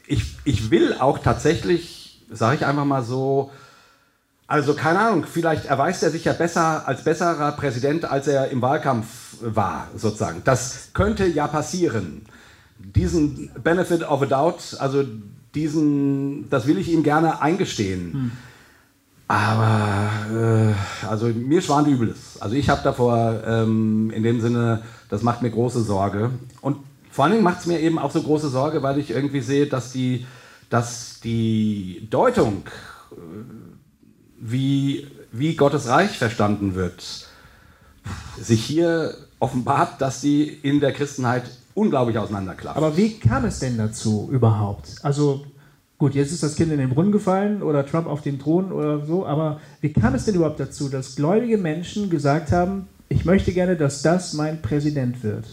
[0.06, 3.50] ich, ich will auch tatsächlich, sage ich einfach mal so,
[4.46, 8.60] also keine Ahnung, vielleicht erweist er sich ja besser als besserer Präsident, als er im
[8.60, 9.06] Wahlkampf
[9.40, 10.42] war, sozusagen.
[10.44, 12.26] Das könnte ja passieren.
[12.78, 15.04] Diesen Benefit of a Doubt, also
[15.54, 18.12] diesen, das will ich ihm gerne eingestehen.
[18.12, 18.32] Hm.
[19.28, 22.36] Aber äh, also mir schwant Übles.
[22.40, 26.30] Also ich habe davor ähm, in dem Sinne, das macht mir große Sorge.
[26.60, 26.78] Und
[27.10, 29.66] vor allen Dingen macht es mir eben auch so große Sorge, weil ich irgendwie sehe,
[29.66, 30.26] dass die,
[30.68, 32.64] dass die Deutung,
[33.12, 33.14] äh,
[34.38, 37.28] wie, wie Gottes Reich verstanden wird,
[38.38, 42.76] sich hier offenbart, dass die in der Christenheit unglaublich auseinanderklafft.
[42.76, 44.96] Aber wie kam es denn dazu überhaupt?
[45.02, 45.44] Also
[46.02, 49.06] Gut, jetzt ist das Kind in den Brunnen gefallen oder Trump auf den Thron oder
[49.06, 53.52] so, aber wie kam es denn überhaupt dazu, dass gläubige Menschen gesagt haben, ich möchte
[53.52, 55.44] gerne, dass das mein Präsident wird?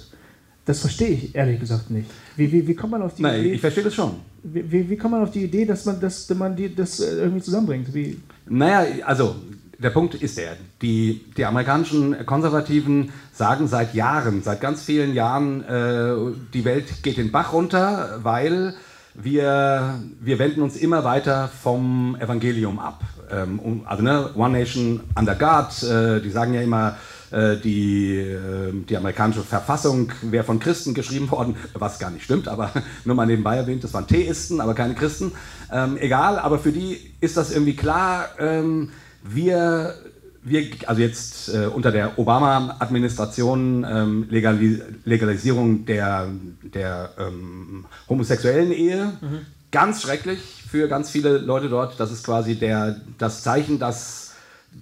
[0.66, 2.10] Das verstehe ich ehrlich gesagt nicht.
[2.36, 3.54] Wie, wie, wie kommt man auf die Nein, Idee?
[3.54, 4.14] Ich verstehe das schon.
[4.42, 7.00] Wie, wie, wie, kommt man auf die Idee, dass man das, dass man die, das
[7.00, 7.94] äh, irgendwie zusammenbringt?
[7.94, 8.18] Wie?
[8.48, 9.36] Naja, also
[9.80, 15.64] der Punkt ist der, die, die amerikanischen Konservativen sagen seit Jahren, seit ganz vielen Jahren,
[15.64, 16.16] äh,
[16.54, 18.76] die Welt geht den Bach runter, weil
[19.14, 23.02] wir, wir wenden uns immer weiter vom Evangelium ab.
[23.32, 26.98] Ähm, also ne, One Nation Under God, äh, die sagen ja immer,
[27.32, 32.50] äh, die, äh, die amerikanische Verfassung wäre von Christen geschrieben worden, was gar nicht stimmt,
[32.50, 32.72] aber
[33.06, 35.32] nur mal nebenbei erwähnt, das waren Theisten, aber keine Christen.
[35.72, 38.90] Ähm, egal, aber für die ist das irgendwie klar, ähm,
[39.24, 39.96] wir
[40.42, 46.28] wir, also jetzt äh, unter der Obama-Administration ähm, Legali Legalisierung der,
[46.64, 49.46] der ähm, homosexuellen Ehe, mhm.
[49.72, 52.00] ganz schrecklich für ganz viele Leute dort.
[52.00, 54.34] Das ist quasi der, das Zeichen, dass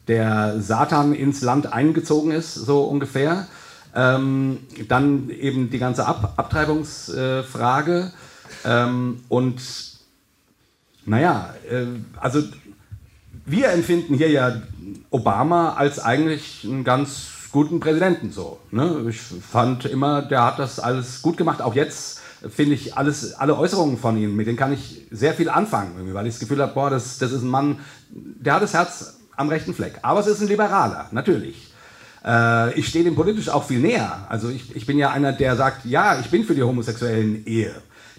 [0.08, 3.48] der Satan ins Land eingezogen ist, so ungefähr.
[3.96, 8.12] Ähm, dann eben die ganze Ab Abtreibungsfrage.
[8.64, 8.86] Äh,
[9.30, 9.62] und
[11.06, 11.86] naja, äh,
[12.20, 12.44] also
[13.48, 14.62] wir empfinden hier ja
[15.10, 18.60] Obama als eigentlich einen ganz guten Präsidenten so.
[18.72, 19.06] Ne?
[19.10, 21.62] Ich fand immer, der hat das alles gut gemacht.
[21.62, 25.50] Auch jetzt finde ich alles, alle Äußerungen von ihm, mit denen kann ich sehr viel
[25.50, 27.80] anfangen, weil ich das Gefühl habe, boah, das, das ist ein Mann,
[28.10, 30.00] der hat das Herz am rechten Fleck.
[30.02, 31.74] Aber es ist ein Liberaler, natürlich.
[32.26, 34.28] Äh, ich stehe dem politisch auch viel näher.
[34.30, 37.74] Also ich, ich bin ja einer, der sagt, ja, ich bin für die homosexuellen Ehe.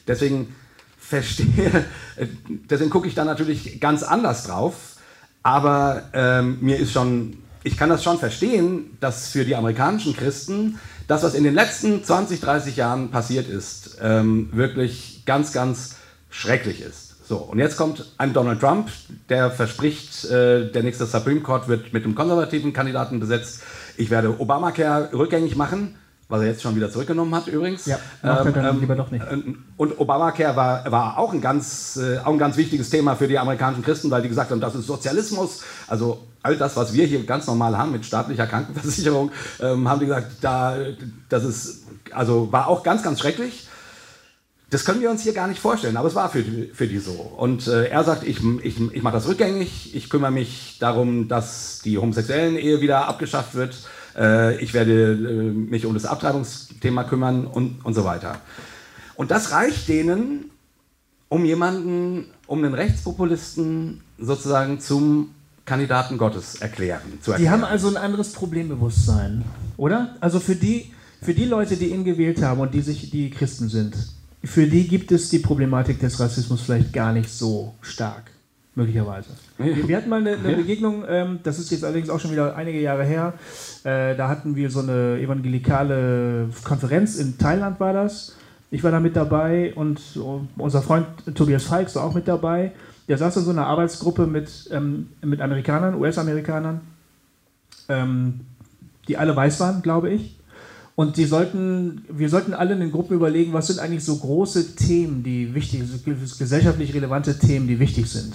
[0.07, 0.55] Deswegen
[0.99, 1.85] verstehe,
[2.49, 4.98] deswegen gucke ich da natürlich ganz anders drauf.
[5.43, 10.79] Aber ähm, mir ist schon, ich kann das schon verstehen, dass für die amerikanischen Christen
[11.07, 15.97] das, was in den letzten 20, 30 Jahren passiert ist, ähm, wirklich ganz, ganz
[16.31, 17.27] schrecklich ist.
[17.27, 18.89] So, und jetzt kommt ein Donald Trump,
[19.29, 23.63] der verspricht, äh, der nächste Supreme Court wird mit einem konservativen Kandidaten besetzt.
[23.97, 25.97] Ich werde Obamacare rückgängig machen
[26.29, 27.87] was er jetzt schon wieder zurückgenommen hat übrigens.
[27.87, 29.25] Ja, macht er dann ähm, lieber doch nicht.
[29.31, 33.29] Ähm, und Obamacare war, war auch, ein ganz, äh, auch ein ganz wichtiges Thema für
[33.29, 35.63] die amerikanischen Christen, weil die gesagt haben, das ist Sozialismus.
[35.87, 40.07] Also all das, was wir hier ganz normal haben mit staatlicher Krankenversicherung, ähm, haben die
[40.07, 40.77] gesagt, da,
[41.31, 43.67] das ist, also war auch ganz, ganz schrecklich.
[44.71, 46.99] Das können wir uns hier gar nicht vorstellen, aber es war für die, für die
[46.99, 47.13] so.
[47.13, 51.81] Und äh, er sagt, ich, ich, ich mache das rückgängig, ich kümmere mich darum, dass
[51.83, 53.77] die homosexuellen Ehe wieder abgeschafft wird
[54.19, 58.41] äh, ich werde äh, mich um das Abtreibungsthema kümmern und, und so weiter.
[59.15, 60.51] Und das reicht denen,
[61.29, 65.31] um jemanden, um einen Rechtspopulisten sozusagen zum
[65.65, 67.43] Kandidaten Gottes erklären, zu erklären.
[67.43, 69.45] Die haben also ein anderes Problembewusstsein,
[69.77, 70.17] oder?
[70.21, 73.69] Also für die, für die Leute, die ihn gewählt haben und die sich die Christen
[73.69, 73.95] sind,
[74.43, 78.31] für die gibt es die Problematik des Rassismus vielleicht gar nicht so stark
[78.79, 79.29] möglicherweise.
[79.59, 82.57] Wir, wir hatten mal eine, eine Begegnung, ähm, das ist jetzt allerdings auch schon wieder
[82.57, 83.35] einige Jahre her.
[83.85, 88.37] Äh, da hatten wir so eine evangelikale Konferenz in Thailand war das.
[88.71, 90.01] Ich war da mit dabei und
[90.57, 92.73] unser Freund Tobias Falk war auch mit dabei.
[93.09, 96.81] der saß in so einer Arbeitsgruppe mit, ähm, mit Amerikanern, US-Amerikanern,
[97.89, 98.41] ähm,
[99.09, 100.39] die alle weiß waren, glaube ich.
[100.99, 104.75] Und die sollten, wir sollten alle in den Gruppen überlegen, was sind eigentlich so große
[104.75, 108.35] Themen, die wichtig sind, gesellschaftlich relevante Themen, die wichtig sind.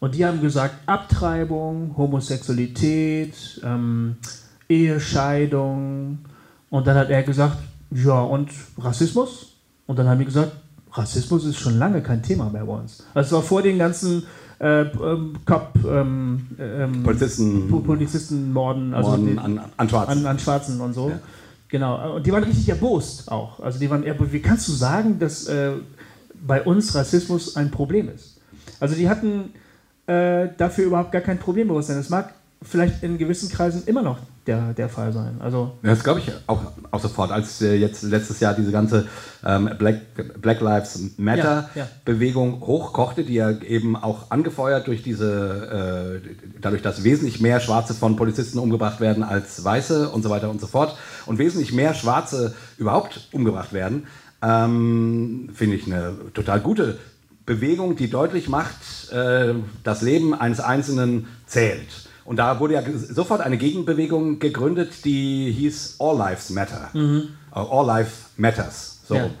[0.00, 4.16] Und die haben gesagt, Abtreibung, Homosexualität, ähm,
[4.68, 6.18] Ehescheidung.
[6.70, 7.56] Und dann hat er gesagt,
[7.90, 9.56] ja, und Rassismus?
[9.86, 10.52] Und dann haben die gesagt,
[10.92, 13.04] Rassismus ist schon lange kein Thema mehr bei uns.
[13.14, 14.24] Also es war vor den ganzen
[14.60, 20.10] äh, ähm, Cop, ähm, ähm, Polizisten, Polizistenmorden, also Morden den, an, an Schwarzen.
[20.18, 21.10] an, an Schwarzen und so.
[21.10, 21.18] Ja.
[21.68, 22.16] Genau.
[22.16, 23.60] Und die waren richtig erbost auch.
[23.60, 25.72] Also die waren eher, wie kannst du sagen, dass äh,
[26.46, 28.40] bei uns Rassismus ein Problem ist?
[28.78, 29.50] Also die hatten
[30.06, 31.96] äh, dafür überhaupt gar kein Problembewusstsein.
[31.96, 35.36] Das mag vielleicht in gewissen Kreisen immer noch der, der Fall sein.
[35.40, 37.30] Also Ja, das glaube ich auch, auch sofort.
[37.30, 39.06] Als äh, jetzt letztes Jahr diese ganze
[39.44, 40.00] ähm, Black,
[40.40, 41.12] Black Lives Ja, ja.
[41.24, 46.28] Matter-Bewegung hochkochte, die ja eben auch angefeuert durch diese, äh,
[46.60, 50.60] dadurch, dass wesentlich mehr Schwarze von Polizisten umgebracht werden als Weiße und so weiter und
[50.60, 54.06] so fort und wesentlich mehr Schwarze überhaupt umgebracht werden,
[54.42, 56.98] ähm, finde ich eine total gute
[57.46, 62.08] Bewegung, die deutlich macht, äh, das Leben eines Einzelnen zählt.
[62.24, 66.90] Und da wurde ja sofort eine Gegenbewegung gegründet, die hieß All Lives Matter.
[67.54, 69.00] Äh, All Life Matters.
[69.06, 69.16] So.
[69.16, 69.32] Ja, rum.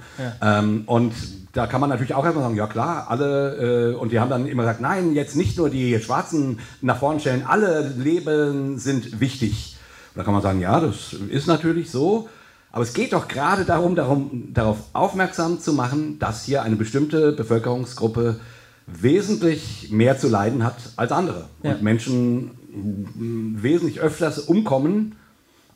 [0.42, 1.14] Ähm, und
[1.54, 4.46] da kann man natürlich auch erstmal sagen, ja klar, alle, äh, und die haben dann
[4.46, 9.76] immer gesagt, nein, jetzt nicht nur die Schwarzen nach vorne stellen, alle Leben sind wichtig.
[10.14, 12.28] Und da kann man sagen, ja, das ist natürlich so.
[12.74, 17.30] Aber es geht doch gerade darum, darum, darauf aufmerksam zu machen, dass hier eine bestimmte
[17.30, 18.40] Bevölkerungsgruppe
[18.88, 21.44] wesentlich mehr zu leiden hat als andere.
[21.62, 21.74] Ja.
[21.74, 25.14] Und Menschen mm, wesentlich öfters umkommen,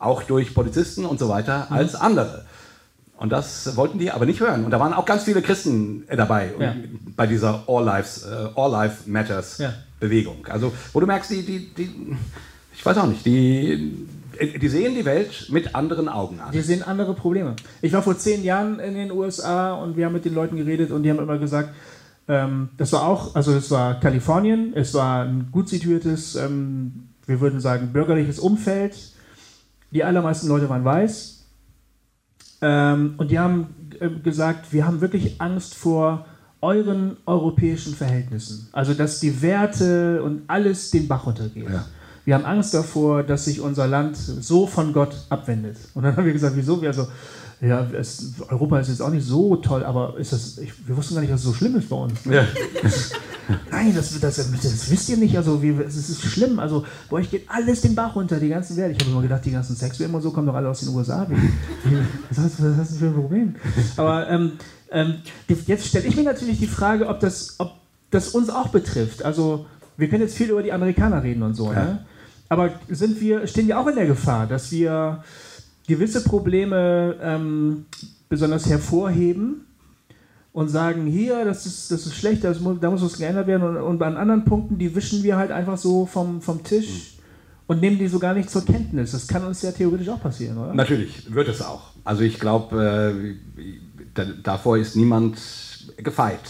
[0.01, 1.77] auch durch Polizisten und so weiter, Mhm.
[1.77, 2.45] als andere.
[3.17, 4.65] Und das wollten die aber nicht hören.
[4.65, 6.75] Und da waren auch ganz viele Christen äh, dabei Ja.
[7.15, 9.73] bei dieser All, Lives, äh, All Life Matters Ja.
[10.01, 10.45] Bewegung.
[10.49, 12.17] Also, wo du merkst, die, die, die,
[12.75, 14.09] ich weiß auch nicht, die,
[14.41, 16.53] die sehen die Welt mit anderen Augen an.
[16.53, 17.57] Wir sehen andere Probleme.
[17.83, 20.91] Ich war vor zehn Jahren in den USA und wir haben mit den Leuten geredet
[20.91, 21.75] und die haben immer gesagt,
[22.29, 27.41] ähm, das war auch, also es war Kalifornien, es war ein gut situiertes, ähm, wir
[27.41, 28.97] würden sagen, bürgerliches Umfeld.
[29.91, 31.47] Die allermeisten Leute waren weiß.
[32.61, 36.27] Ähm, und die haben äh, gesagt, wir haben wirklich Angst vor
[36.61, 38.69] euren europäischen Verhältnissen.
[38.73, 41.69] Also, dass die Werte und alles den Bach runtergeht.
[41.71, 41.87] Ja.
[42.29, 45.79] Wir haben Angst davor, dass sich unser Land so von Gott abwendet.
[45.95, 46.83] Und dann haben wir gesagt, wieso?
[46.83, 47.09] Wir also,
[47.63, 51.15] ja, es, Europa ist jetzt auch nicht so toll, aber ist das, ich, wir wussten
[51.15, 52.23] gar nicht, dass es so schlimm ist bei uns.
[52.27, 52.47] Ja.
[53.71, 55.39] Nein, das, das, das, wisst ihr nicht.
[55.39, 56.59] Also, wie, es ist schlimm.
[56.59, 58.93] Also, bei euch geht alles den Bach runter, die ganzen Werte.
[58.93, 61.27] Ich habe immer gedacht, die ganzen Sexfilme und so kommen doch alle aus den USA.
[61.31, 61.97] Wie, wie,
[62.29, 63.55] was, hast, was hast du für ein Problem?
[63.97, 64.53] Aber ähm,
[64.91, 65.15] ähm,
[65.67, 67.73] jetzt stelle ich mir natürlich die Frage, ob das, ob
[68.11, 69.25] das uns auch betrifft.
[69.25, 69.65] Also,
[69.97, 71.85] wir können jetzt viel über die Amerikaner reden und so, Ja.
[71.85, 72.07] ne?
[72.49, 75.23] Aber sind wir, stehen wir auch in der Gefahr, dass wir
[75.87, 77.87] gewisse Probleme ähm,
[78.29, 79.67] besonders hervorheben
[80.53, 83.63] und sagen, hier, das ist, das ist schlecht, das muss, da muss was geändert werden.
[83.63, 87.19] Und, und an anderen Punkten, die wischen wir halt einfach so vom, vom Tisch
[87.67, 89.13] und nehmen die so gar nicht zur Kenntnis.
[89.13, 90.75] Das kann uns ja theoretisch auch passieren, oder?
[90.75, 91.91] Natürlich wird es auch.
[92.05, 93.73] Also ich glaube, äh,
[94.15, 95.39] da, davor ist niemand
[95.99, 96.41] gefeit.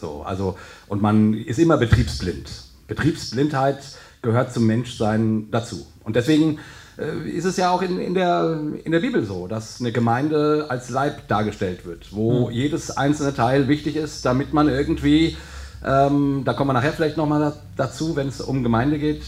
[0.00, 0.56] So, also,
[0.88, 2.50] und man ist immer betriebsblind.
[2.88, 3.78] Betriebsblindheit
[4.22, 5.86] gehört zum Menschsein dazu.
[6.04, 6.58] Und deswegen
[6.98, 10.66] äh, ist es ja auch in, in, der, in der Bibel so, dass eine Gemeinde
[10.68, 15.36] als Leib dargestellt wird, wo jedes einzelne Teil wichtig ist, damit man irgendwie,
[15.84, 19.22] ähm, da kommen wir nachher vielleicht nochmal da, dazu, wenn es um Gemeinde geht,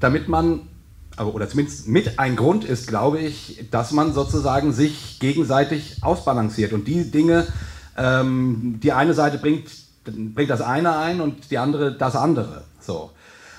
[0.00, 0.60] damit man,
[1.18, 6.86] oder zumindest mit ein Grund ist, glaube ich, dass man sozusagen sich gegenseitig ausbalanciert und
[6.86, 7.46] die Dinge,
[7.96, 9.70] ähm, die eine Seite bringt,
[10.04, 12.64] bringt das eine ein und die andere das andere.
[12.80, 13.10] So.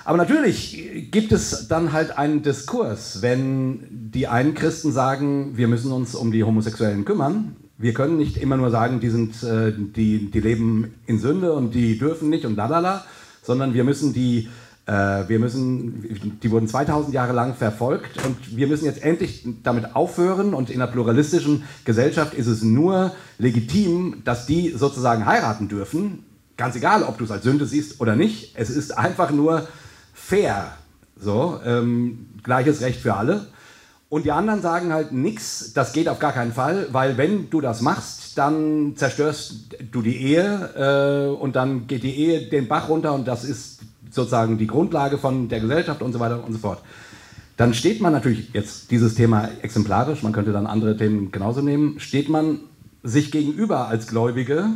[0.06, 5.90] Aber natürlich gibt es dann halt einen Diskurs, wenn die einen Christen sagen, wir müssen
[5.90, 7.56] uns um die Homosexuellen kümmern.
[7.76, 11.74] Wir können nicht immer nur sagen, die, sind, äh, die, die leben in Sünde und
[11.74, 13.04] die dürfen nicht und lalala,
[13.42, 14.48] sondern wir müssen die,
[14.86, 14.92] äh,
[15.26, 20.54] wir müssen, die wurden 2000 Jahre lang verfolgt und wir müssen jetzt endlich damit aufhören
[20.54, 26.22] und in einer pluralistischen Gesellschaft ist es nur legitim, dass die sozusagen heiraten dürfen,
[26.56, 28.54] ganz egal, ob du es als Sünde siehst oder nicht.
[28.54, 29.66] Es ist einfach nur
[30.26, 30.72] fair.
[31.18, 33.46] So, ähm, gleiches Recht für alle.
[34.08, 37.60] Und die anderen sagen halt nichts, das geht auf gar keinen Fall, weil wenn du
[37.60, 42.88] das machst, dann zerstörst du die Ehe äh, und dann geht die Ehe den Bach
[42.88, 46.58] runter und das ist sozusagen die Grundlage von der Gesellschaft und so weiter und so
[46.58, 46.82] fort.
[47.56, 51.98] Dann steht man natürlich, jetzt dieses Thema exemplarisch, man könnte dann andere Themen genauso nehmen,
[51.98, 52.60] steht man
[53.02, 54.66] sich gegenüber als Gläubige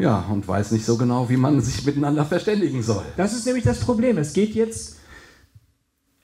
[0.00, 3.02] Ja, und weiß nicht so genau, wie man sich miteinander verständigen soll.
[3.16, 4.18] Das ist nämlich das Problem.
[4.18, 4.96] Es geht jetzt,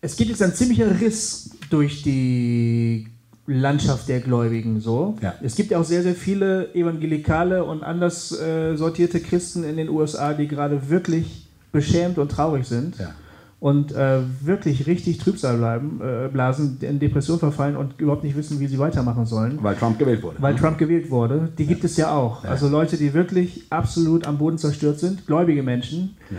[0.00, 3.08] es geht jetzt ein ziemlicher Riss durch die
[3.46, 5.16] Landschaft der Gläubigen so.
[5.20, 5.34] Ja.
[5.42, 9.88] Es gibt ja auch sehr, sehr viele evangelikale und anders äh, sortierte Christen in den
[9.88, 12.98] USA, die gerade wirklich beschämt und traurig sind.
[12.98, 13.14] Ja.
[13.58, 18.60] Und äh, wirklich richtig Trübsal bleiben, äh, blasen, in Depression verfallen und überhaupt nicht wissen,
[18.60, 19.58] wie sie weitermachen sollen.
[19.62, 20.36] Weil Trump gewählt wurde.
[20.40, 21.48] Weil Trump gewählt wurde.
[21.56, 22.44] Die gibt es ja auch.
[22.44, 22.50] Ja.
[22.50, 26.36] Also Leute, die wirklich absolut am Boden zerstört sind, gläubige Menschen, Ja.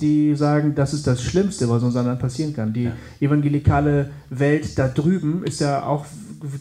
[0.00, 2.72] die sagen, das ist das Schlimmste, was uns anderen passieren kann.
[2.72, 2.92] Die Ja.
[3.20, 6.06] evangelikale Welt da drüben ist ja auch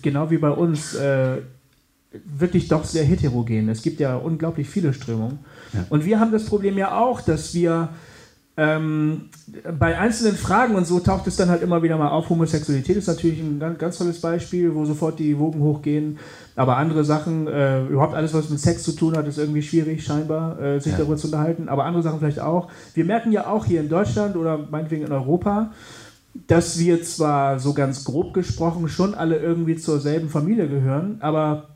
[0.02, 1.38] genau wie bei uns äh,
[2.26, 3.70] wirklich doch sehr heterogen.
[3.70, 5.38] Es gibt ja unglaublich viele Strömungen.
[5.74, 5.86] Ja.
[5.90, 7.90] Und wir haben das Problem ja auch, dass wir
[8.60, 9.30] ähm,
[9.80, 12.30] bei einzelnen Fragen und so taucht es dann halt immer wieder mal auf.
[12.30, 16.18] Homosexualität ist natürlich ein ganz, ganz tolles Beispiel, wo sofort die Wogen hochgehen.
[16.58, 20.04] Aber andere Sachen, äh, überhaupt alles, was mit Sex zu tun hat, ist irgendwie schwierig,
[20.04, 20.98] scheinbar, äh, sich Ja.
[20.98, 21.70] darüber zu unterhalten.
[21.70, 22.70] Aber andere Sachen vielleicht auch.
[22.94, 25.72] Wir merken ja auch hier in Deutschland oder meinetwegen in Europa,
[26.48, 31.70] dass wir zwar so ganz grob gesprochen schon alle irgendwie zur selben Familie gehören, aber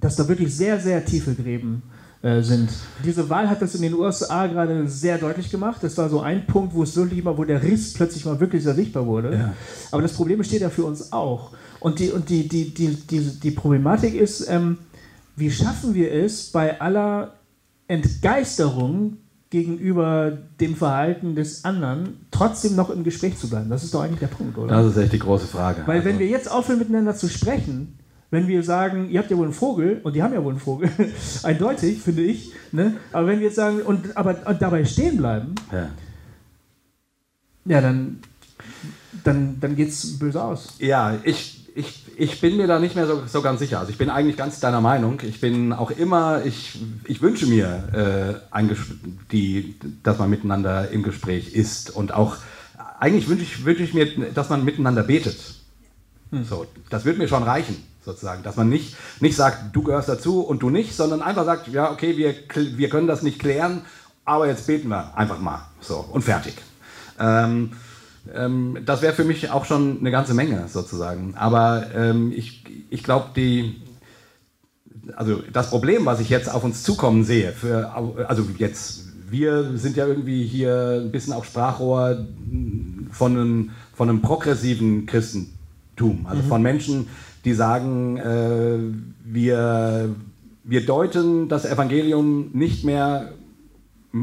[0.00, 2.68] dass da wirklich sehr, sehr tiefe Gräben äh, sind.
[3.04, 5.78] Diese Wahl hat das in den USA gerade sehr deutlich gemacht.
[5.82, 8.64] Das war so ein Punkt, wo es wirklich mal, wo der Riss plötzlich mal wirklich
[8.64, 9.32] sehr sichtbar wurde.
[9.36, 9.54] Ja.
[9.92, 11.52] Aber das Problem besteht ja für uns auch.
[11.78, 14.78] Und die, und die, die, die, die, die Problematik ist, ähm,
[15.36, 17.34] wie schaffen wir es bei aller
[17.86, 19.18] Entgeisterung
[19.50, 23.70] gegenüber dem Verhalten des anderen trotzdem noch im Gespräch zu bleiben?
[23.70, 24.74] Das ist doch eigentlich der Punkt, oder?
[24.82, 25.82] Das ist echt die große Frage.
[25.86, 27.98] Weil wenn Also- wir jetzt aufhören miteinander zu sprechen,
[28.30, 30.60] wenn wir sagen, ihr habt ja wohl einen Vogel und die haben ja wohl einen
[30.60, 30.90] Vogel,
[31.42, 32.96] eindeutig, finde ich, ne?
[33.12, 35.88] aber wenn wir jetzt sagen, und, aber, und dabei stehen bleiben, ja.
[37.64, 38.20] ja, dann,
[39.24, 40.74] dann, dann geht es böse aus.
[40.78, 43.78] Ja, ich, ich, ich bin mir da nicht mehr so, so ganz sicher.
[43.78, 45.20] Also ich bin eigentlich ganz deiner Meinung.
[45.22, 48.76] Ich bin auch immer, ich, ich wünsche mir, äh, ein
[49.30, 51.90] die, dass man miteinander im Gespräch ist.
[51.90, 52.36] Und auch,
[52.98, 55.36] eigentlich wünsche ich, wünsche ich mir, dass man miteinander betet.
[56.30, 58.42] So, das wird mir schon reichen, sozusagen.
[58.42, 61.90] Dass man nicht, nicht sagt, du gehörst dazu und du nicht, sondern einfach sagt, ja,
[61.90, 62.34] okay, wir,
[62.76, 63.82] wir können das nicht klären,
[64.24, 65.66] aber jetzt beten wir einfach mal.
[65.80, 66.54] So, und fertig.
[67.18, 67.72] Ähm,
[68.34, 71.34] ähm, das wäre für mich auch schon eine ganze Menge, sozusagen.
[71.36, 73.80] Aber ähm, ich, ich glaube, die,
[75.16, 77.92] also das Problem, was ich jetzt auf uns zukommen sehe, für,
[78.28, 82.26] also jetzt, wir sind ja irgendwie hier ein bisschen auch Sprachrohr
[83.10, 87.08] von einem, von einem progressiven Christentum, also von Menschen,
[87.48, 88.78] die sagen, äh,
[89.24, 90.14] wir,
[90.64, 93.32] wir deuten das Evangelium nicht mehr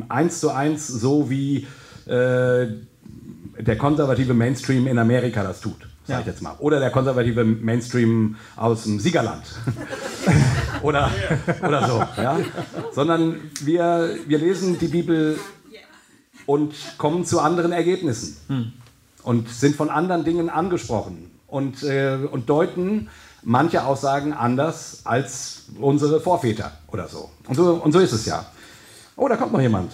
[0.10, 1.66] eins zu eins so wie
[2.06, 2.68] äh,
[3.60, 6.32] der konservative Mainstream in Amerika das tut, sag ich Ja.
[6.34, 6.56] jetzt mal.
[6.60, 9.44] Oder der konservative Mainstream aus dem Siegerland.
[10.84, 11.10] oder,
[11.68, 12.22] oder so.
[12.22, 12.38] Ja?
[12.94, 15.40] Sondern wir, wir lesen die Bibel
[16.46, 18.38] und kommen zu anderen Ergebnissen
[19.24, 23.10] und sind von anderen Dingen angesprochen und, äh, und deuten
[23.44, 27.30] manche Aussagen anders als unsere Vorväter oder so.
[27.48, 28.46] Und so, und so ist es ja.
[29.16, 29.92] Oh, da kommt noch jemand.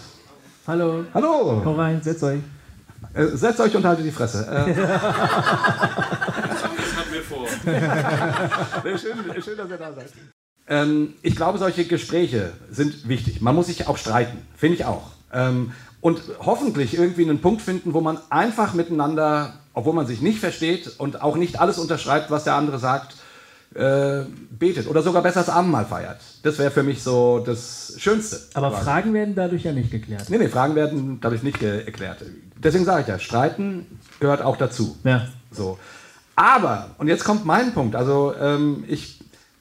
[0.67, 2.39] Hallo, Hallo, komm rein, setzt euch.
[3.13, 4.45] äh, setzt euch und haltet die Fresse.
[4.47, 4.73] Äh,
[8.97, 10.11] schön, schön, dass ihr da seid.
[10.67, 13.41] Ähm, ich glaube, solche Gespräche sind wichtig.
[13.41, 15.11] Man muss sich auch streiten, finde ich auch.
[15.33, 20.39] Ähm, und hoffentlich irgendwie einen Punkt finden, wo man einfach miteinander, obwohl man sich nicht
[20.39, 23.15] versteht und auch nicht alles unterschreibt, was der andere sagt,
[23.73, 26.19] äh, betet oder sogar besser das Abendmahl feiert.
[26.43, 28.39] Das wäre für mich so das Schönste.
[28.53, 28.83] Aber quasi.
[28.83, 30.29] Fragen werden dadurch ja nicht geklärt.
[30.29, 32.17] Nee, nee, Fragen werden dadurch nicht ge- erklärt.
[32.57, 33.85] Deswegen sage ich ja, Streiten
[34.19, 34.97] gehört auch dazu.
[35.05, 35.27] Ja.
[35.51, 35.79] So.
[36.35, 39.19] Aber, und jetzt kommt mein Punkt, also ähm, ich,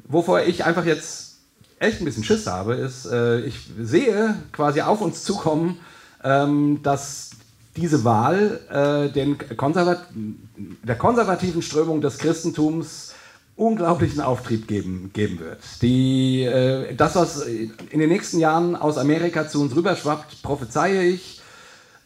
[0.08, 1.36] wovor ich einfach jetzt
[1.78, 5.78] echt ein bisschen Schiss habe, ist, äh, ich sehe quasi auf uns zukommen,
[6.24, 7.30] ähm, dass
[7.80, 10.06] diese Wahl äh, den Konservat
[10.56, 13.14] der konservativen Strömung des Christentums
[13.56, 15.60] unglaublichen Auftrieb geben, geben wird.
[15.82, 21.42] Die, äh, das, was in den nächsten Jahren aus Amerika zu uns rüberschwappt, prophezeie ich,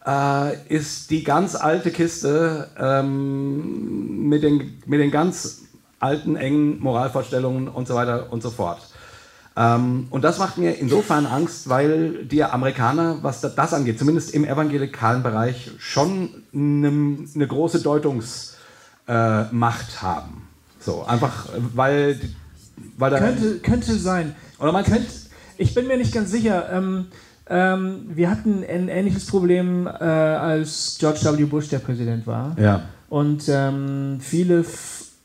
[0.05, 5.63] äh, ist die ganz alte Kiste ähm, mit, den, mit den ganz
[6.01, 8.81] alten, engen Moralvorstellungen und so weiter und so fort.
[9.57, 14.35] Ähm, und das macht mir insofern Angst, weil die Amerikaner, was da- das angeht, zumindest
[14.35, 16.89] im evangelikalen Bereich, schon eine,
[17.35, 18.57] eine große Deutungsmacht
[19.07, 20.49] äh, haben.
[20.81, 22.21] So, einfach, weil,
[22.99, 23.19] weil da.
[23.19, 24.35] Könnte, könnte sein.
[24.59, 25.07] Oder meinst du Könnt,
[25.57, 26.69] ich bin mir nicht ganz sicher.
[26.73, 27.07] Ähm,
[27.49, 31.45] ähm, wir hatten ein ähnliches Problem, äh, als George W.
[31.45, 32.57] Bush der Präsident war.
[32.59, 32.83] Ja.
[33.09, 34.65] Und ähm, viele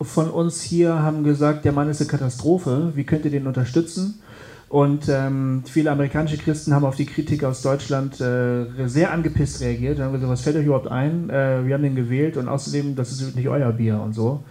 [0.02, 2.94] von uns hier haben gesagt, der Mann ist eine Katastrophe.
[2.96, 4.22] Wie könnt ihr den unterstützen?
[4.70, 9.98] Und ähm, viele amerikanische Christen haben auf die Kritik aus Deutschland äh, sehr angepisst reagiert.
[9.98, 11.30] Dann haben gesagt, was fällt euch überhaupt ein?
[11.30, 14.44] Äh, wir haben den gewählt und außerdem, das ist nicht euer Bier und so.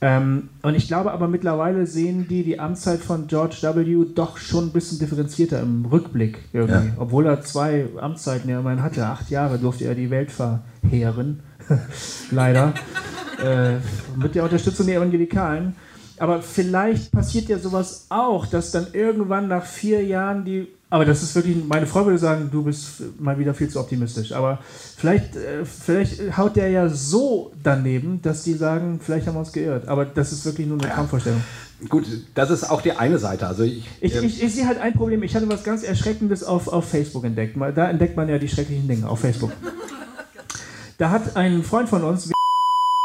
[0.00, 4.06] Ähm, und ich glaube aber mittlerweile sehen die die Amtszeit von George W.
[4.14, 6.88] doch schon ein bisschen differenzierter im Rückblick irgendwie.
[6.88, 6.94] Ja.
[6.96, 9.06] Obwohl er zwei Amtszeiten ja immerhin hatte.
[9.06, 11.40] Acht Jahre durfte er die Welt verheeren.
[12.30, 12.74] Leider.
[13.42, 13.76] Äh,
[14.16, 15.74] mit der Unterstützung der Evangelikalen.
[16.18, 20.68] Aber vielleicht passiert ja sowas auch, dass dann irgendwann nach vier Jahren die.
[20.90, 24.30] Aber das ist wirklich, meine Frau würde sagen, du bist mal wieder viel zu optimistisch.
[24.32, 24.60] Aber
[24.96, 29.52] vielleicht, äh, vielleicht haut der ja so daneben, dass die sagen, vielleicht haben wir uns
[29.52, 29.88] geirrt.
[29.88, 30.94] Aber das ist wirklich nur eine ja.
[30.94, 31.42] Traumvorstellung.
[31.88, 33.48] Gut, das ist auch die eine Seite.
[33.48, 35.24] Also ich, ich, ähm, ich, ich, sehe halt ein Problem.
[35.24, 37.56] Ich hatte was ganz Erschreckendes auf, auf Facebook entdeckt.
[37.74, 39.52] Da entdeckt man ja die schrecklichen Dinge auf Facebook.
[40.96, 42.30] Da hat ein Freund von uns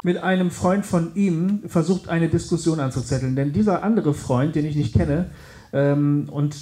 [0.03, 3.35] mit einem Freund von ihm versucht, eine Diskussion anzuzetteln.
[3.35, 5.29] Denn dieser andere Freund, den ich nicht kenne,
[5.73, 6.55] ähm, und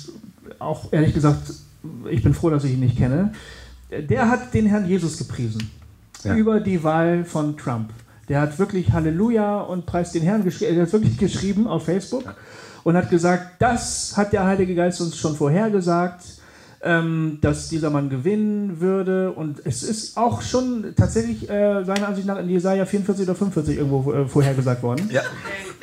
[0.60, 1.54] auch ehrlich gesagt,
[2.10, 3.34] ich bin froh, dass ich ihn nicht kenne,
[3.92, 5.70] der hat den Herrn Jesus gepriesen
[6.24, 6.36] ja.
[6.36, 7.92] über die Wahl von Trump.
[8.28, 12.24] Der hat wirklich Halleluja und Preis den Herrn geschrieben, er hat wirklich geschrieben auf Facebook
[12.84, 16.24] und hat gesagt, das hat der Heilige Geist uns schon vorhergesagt
[16.88, 19.32] ähm, dass dieser Mann gewinnen würde.
[19.32, 23.78] Und es ist auch schon tatsächlich äh, seiner Ansicht nach in Jesaja 44 oder 45
[23.78, 25.10] irgendwo äh, vorhergesagt worden.
[25.12, 25.22] Ja.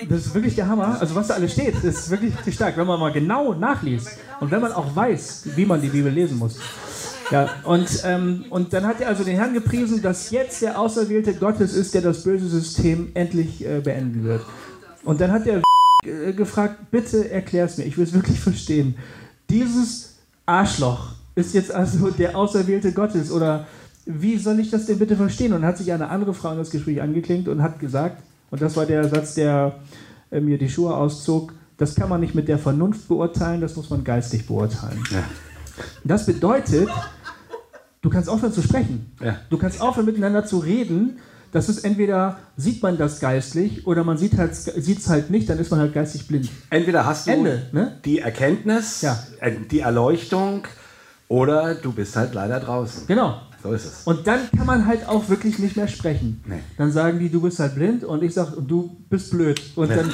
[0.09, 0.97] Das ist wirklich der Hammer.
[1.01, 4.09] Also was da alles steht, ist wirklich stark, wenn man mal genau nachliest
[4.41, 6.59] und wenn man auch weiß, wie man die Bibel lesen muss.
[7.31, 11.35] Ja, und, ähm, und dann hat er also den Herrn gepriesen, dass jetzt der Auserwählte
[11.35, 14.43] Gottes ist, der das böse System endlich äh, beenden wird.
[15.05, 15.63] Und dann hat er
[16.05, 18.97] äh, gefragt, bitte erklär es mir, ich will es wirklich verstehen.
[19.49, 20.14] Dieses
[20.47, 23.67] Arschloch ist jetzt also der Auserwählte Gottes oder
[24.07, 25.53] wie soll ich das denn bitte verstehen?
[25.53, 28.77] Und hat sich eine andere Frau in das Gespräch angeklingt und hat gesagt, und das
[28.77, 29.77] war der Satz, der
[30.31, 33.91] äh, mir die Schuhe auszog, das kann man nicht mit der Vernunft beurteilen, das muss
[33.91, 35.03] man geistig beurteilen.
[35.11, 35.25] Ja.
[36.05, 36.89] Das bedeutet,
[38.03, 39.13] du kannst aufhören zu sprechen.
[39.21, 39.37] Ja.
[39.51, 41.19] Du kannst aufhören miteinander zu reden.
[41.55, 45.61] Das ist entweder sieht man das geistlich oder man sieht halt, es halt nicht, dann
[45.61, 46.51] ist man halt geistig blind.
[46.69, 47.97] Entweder hast du Ende, ne?
[48.05, 49.17] die Erkenntnis, ja.
[49.39, 50.67] Äh, die Erleuchtung
[51.29, 53.07] oder du bist halt leider draußen.
[53.07, 53.41] Genau.
[53.63, 54.03] So ist es.
[54.05, 56.43] Und dann kann man halt auch wirklich nicht mehr sprechen.
[56.45, 56.59] Nee.
[56.77, 59.63] Dann sagen die, du bist halt blind und ich sage, du bist blöd.
[59.77, 59.95] Und nee.
[59.95, 60.13] dann.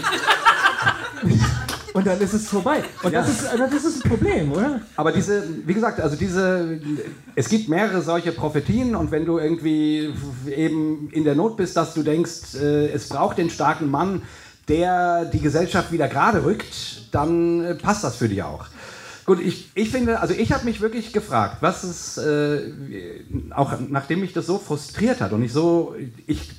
[2.01, 2.83] Und dann ist es vorbei.
[3.03, 3.21] Und ja.
[3.21, 4.81] das, ist, das ist ein Problem, oder?
[4.97, 6.81] Aber diese, wie gesagt, also diese,
[7.35, 10.15] es gibt mehrere solche Prophetien und wenn du irgendwie
[10.49, 14.23] eben in der Not bist, dass du denkst, äh, es braucht den starken Mann,
[14.67, 18.65] der die Gesellschaft wieder gerade rückt, dann äh, passt das für dich auch.
[19.27, 22.73] Gut, ich, ich finde, also ich habe mich wirklich gefragt, was ist, äh,
[23.51, 25.95] auch nachdem mich das so frustriert hat und ich so,
[26.27, 26.51] ich,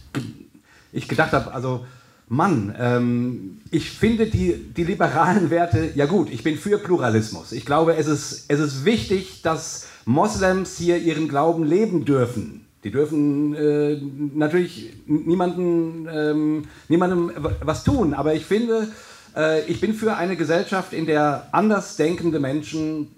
[0.91, 1.83] ich gedacht habe, also
[2.31, 7.51] Mann, ähm, ich finde die, die liberalen Werte, ja gut, ich bin für Pluralismus.
[7.51, 12.67] Ich glaube, es ist, es ist wichtig, dass Moslems hier ihren Glauben leben dürfen.
[12.85, 13.99] Die dürfen äh,
[14.33, 18.87] natürlich niemanden, ähm, niemandem was tun, aber ich finde,
[19.35, 23.09] äh, ich bin für eine Gesellschaft, in der andersdenkende Menschen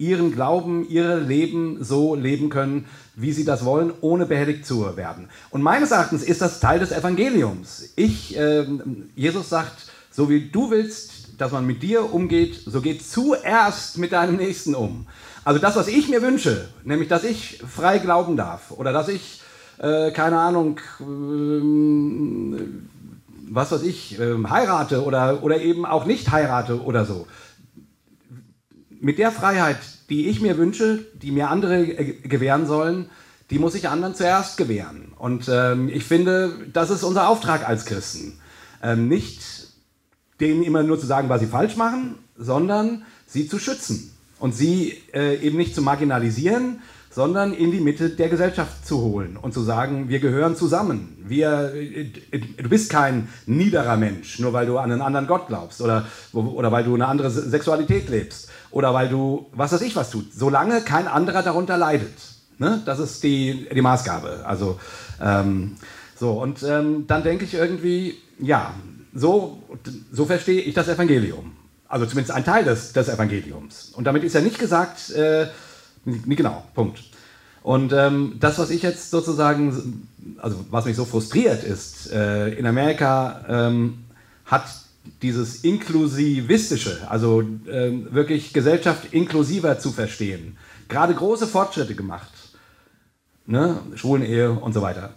[0.00, 5.28] ihren Glauben, ihr Leben so leben können, wie sie das wollen, ohne behelligt zu werden.
[5.50, 7.92] Und meines Erachtens ist das Teil des Evangeliums.
[7.96, 8.66] Ich, äh,
[9.14, 14.12] Jesus sagt, so wie du willst, dass man mit dir umgeht, so geht zuerst mit
[14.12, 15.06] deinem Nächsten um.
[15.44, 19.42] Also das, was ich mir wünsche, nämlich, dass ich frei glauben darf oder dass ich,
[19.78, 22.62] äh, keine Ahnung, äh,
[23.50, 27.26] was weiß ich, ähm, heirate oder, oder eben auch nicht heirate oder so
[29.00, 29.78] mit der Freiheit,
[30.08, 33.10] die ich mir wünsche, die mir andere gewähren sollen,
[33.50, 35.12] die muss ich anderen zuerst gewähren.
[35.18, 38.38] Und ähm, ich finde, das ist unser Auftrag als Christen.
[38.82, 39.42] Ähm, nicht
[40.40, 44.96] denen immer nur zu sagen, was sie falsch machen, sondern sie zu schützen und sie
[45.12, 46.80] äh, eben nicht zu marginalisieren,
[47.10, 51.16] sondern in die Mitte der Gesellschaft zu holen und zu sagen, wir gehören zusammen.
[51.26, 51.72] Wir,
[52.30, 56.70] du bist kein niederer Mensch, nur weil du an einen anderen Gott glaubst oder, oder
[56.70, 60.32] weil du eine andere Sexualität lebst oder weil du, was weiß ich, was tut.
[60.32, 62.14] Solange kein anderer darunter leidet.
[62.58, 62.80] Ne?
[62.84, 64.44] Das ist die, die Maßgabe.
[64.44, 64.78] Also,
[65.20, 65.76] ähm,
[66.16, 68.74] so, und ähm, dann denke ich irgendwie, ja,
[69.12, 69.62] so,
[70.12, 71.52] so verstehe ich das Evangelium.
[71.88, 73.90] Also zumindest ein Teil des, des Evangeliums.
[73.96, 75.48] Und damit ist ja nicht gesagt, äh,
[76.04, 77.00] genau, Punkt.
[77.62, 82.66] Und ähm, das, was ich jetzt sozusagen, also was mich so frustriert ist, äh, in
[82.66, 84.04] Amerika ähm,
[84.46, 84.64] hat
[85.22, 90.56] dieses Inklusivistische, also äh, wirklich Gesellschaft inklusiver zu verstehen,
[90.88, 92.30] gerade große Fortschritte gemacht.
[93.46, 93.78] Ne?
[93.94, 95.10] Schwulenehe und so weiter.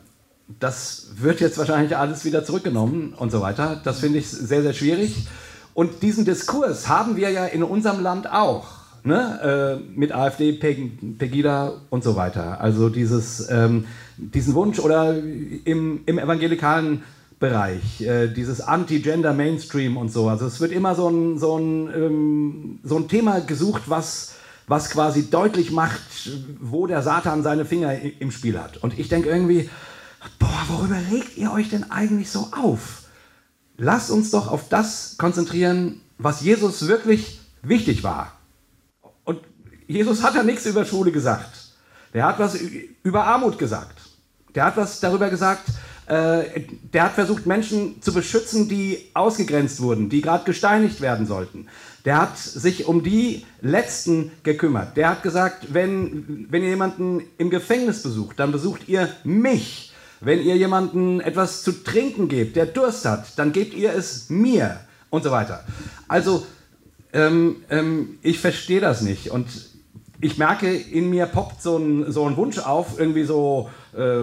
[0.59, 3.79] Das wird jetzt wahrscheinlich alles wieder zurückgenommen und so weiter.
[3.83, 5.27] Das finde ich sehr, sehr schwierig.
[5.73, 8.82] Und diesen Diskurs haben wir ja in unserem Land auch.
[9.05, 9.79] Ne?
[9.83, 12.61] Äh, mit AfD, Pegida und so weiter.
[12.61, 13.85] Also dieses, ähm,
[14.17, 17.03] diesen Wunsch oder im, im evangelikalen
[17.43, 20.29] Bereich, äh, dieses Anti-Gender Mainstream und so.
[20.29, 24.35] Also es wird immer so ein, so ein, ähm, so ein Thema gesucht, was,
[24.67, 26.29] was quasi deutlich macht,
[26.61, 28.77] wo der Satan seine Finger im Spiel hat.
[28.77, 29.69] Und ich denke irgendwie,
[30.39, 33.03] boah, worüber regt ihr euch denn eigentlich so auf?
[33.77, 38.31] Lasst uns doch auf das konzentrieren, was Jesus wirklich wichtig war.
[39.87, 41.73] Jesus hat ja nichts über Schule gesagt.
[42.13, 42.57] Der hat was
[43.03, 43.99] über Armut gesagt.
[44.55, 45.63] Der hat was darüber gesagt,
[46.05, 46.61] äh,
[46.93, 51.67] der hat versucht, Menschen zu beschützen, die ausgegrenzt wurden, die gerade gesteinigt werden sollten.
[52.05, 54.97] Der hat sich um die Letzten gekümmert.
[54.97, 59.93] Der hat gesagt, wenn, wenn ihr jemanden im Gefängnis besucht, dann besucht ihr mich.
[60.19, 64.79] Wenn ihr jemanden etwas zu trinken gebt, der Durst hat, dann gebt ihr es mir
[65.09, 65.63] und so weiter.
[66.07, 66.45] Also,
[67.13, 69.31] ähm, ähm, ich verstehe das nicht.
[69.31, 69.47] Und
[70.21, 74.21] ich merke, in mir poppt so ein, so ein Wunsch auf, irgendwie so äh,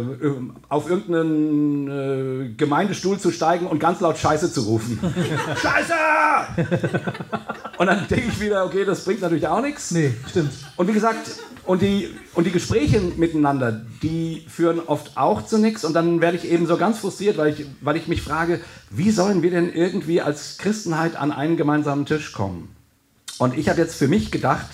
[0.68, 4.99] auf irgendeinen äh, Gemeindestuhl zu steigen und ganz laut Scheiße zu rufen.
[5.62, 5.93] Scheiße!
[7.78, 9.91] und dann denke ich wieder, okay, das bringt natürlich auch nichts.
[9.91, 10.53] Nee, stimmt.
[10.76, 11.30] Und wie gesagt,
[11.66, 15.84] und die, und die Gespräche miteinander, die führen oft auch zu nichts.
[15.84, 18.61] Und dann werde ich eben so ganz frustriert, weil ich, weil ich mich frage,
[18.91, 22.74] wie sollen wir denn irgendwie als Christenheit an einen gemeinsamen Tisch kommen?
[23.38, 24.66] Und ich habe jetzt für mich gedacht,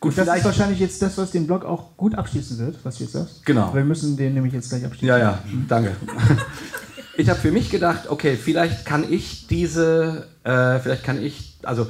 [0.00, 3.04] Gut, das ist wahrscheinlich jetzt das, was den Blog auch gut abschließen wird, was du
[3.04, 3.44] jetzt sagst.
[3.44, 3.74] Genau.
[3.74, 5.08] Wir müssen den nämlich jetzt gleich abschließen.
[5.08, 5.38] Ja, ja,
[5.68, 5.94] danke.
[7.18, 11.86] ich habe für mich gedacht, okay, vielleicht kann ich diese, äh, vielleicht kann ich, also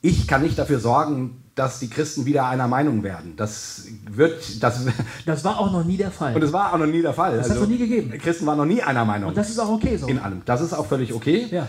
[0.00, 3.34] ich kann nicht dafür sorgen, dass die Christen wieder einer Meinung werden.
[3.36, 4.86] Das wird, das,
[5.26, 6.34] das war auch noch nie der Fall.
[6.34, 7.36] Und es war auch noch nie der Fall.
[7.36, 8.18] Das also, hat es noch nie gegeben.
[8.18, 9.28] Christen waren noch nie einer Meinung.
[9.28, 10.06] Und das ist auch okay so.
[10.06, 10.40] In allem.
[10.46, 11.46] Das ist auch völlig okay.
[11.50, 11.68] Ja.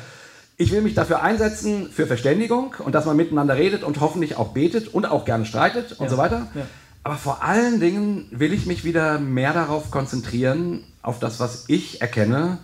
[0.58, 4.50] Ich will mich dafür einsetzen, für Verständigung und dass man miteinander redet und hoffentlich auch
[4.54, 6.10] betet und auch gerne streitet und Ja.
[6.10, 6.48] so weiter.
[6.56, 6.66] Ja.
[7.04, 12.02] Aber vor allen Dingen will ich mich wieder mehr darauf konzentrieren, auf das, was ich
[12.02, 12.60] erkenne,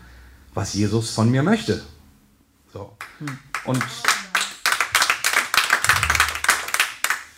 [0.53, 1.81] was Jesus von mir möchte.
[2.73, 2.95] So.
[3.65, 3.83] Und,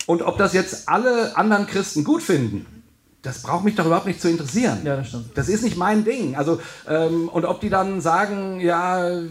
[0.05, 2.82] und ob das jetzt alle anderen Christen gut finden,
[3.23, 4.81] das braucht mich doch überhaupt nicht zu interessieren.
[4.83, 5.37] Ja, das stimmt.
[5.37, 6.35] Das ist nicht mein Ding.
[6.35, 9.21] Also, ähm, und ob die dann sagen, ja,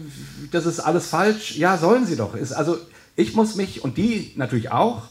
[0.51, 2.35] das ist alles falsch, ja, sollen sie doch.
[2.35, 2.77] Ist, also,
[3.15, 5.03] ich muss mich und die natürlich auch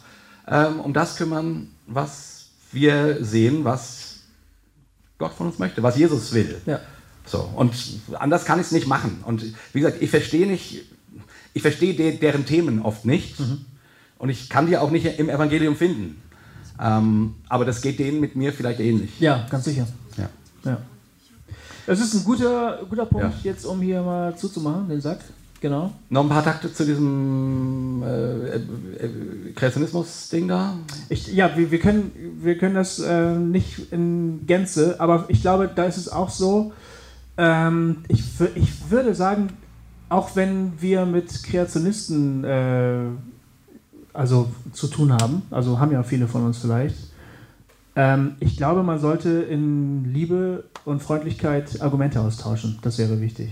[0.48, 4.16] ähm, um das kümmern, was wir sehen, was
[5.18, 6.60] Gott von uns möchte, was Jesus will.
[6.66, 6.80] Ja.
[7.24, 7.72] So, und
[8.14, 9.22] anders kann ich es nicht machen.
[9.24, 10.86] Und wie gesagt, ich verstehe nicht,
[11.54, 13.36] ich verstehe de deren Themen oft nicht.
[14.18, 16.20] Und ich kann die auch nicht im Evangelium finden.
[16.80, 19.18] Ähm, aber das geht denen mit mir vielleicht ähnlich.
[19.20, 19.86] Ja, ganz sicher.
[20.16, 20.28] Ja.
[20.64, 20.78] Ja.
[21.86, 23.32] Das ist ein guter, guter Punkt, Ja.
[23.50, 25.18] jetzt um hier mal zuzumachen, den Sack.
[25.60, 25.92] Genau.
[26.10, 30.74] Noch ein paar Takte zu diesem äh, äh, äh, Kreationismus-Ding da.
[31.08, 32.10] Ich, ja, wir, wir, können,
[32.40, 36.72] wir können das äh, nicht in Gänze, aber ich glaube, da ist es auch so,
[37.36, 38.24] ähm, ich,
[38.56, 39.50] ich würde sagen,
[40.08, 43.04] auch wenn wir mit Kreationisten äh,
[44.14, 46.96] also zu tun haben, also haben ja viele von uns vielleicht,
[47.96, 52.78] ähm, ich glaube, man sollte in Liebe und Freundlichkeit Argumente austauschen.
[52.82, 53.50] Das wäre wichtig.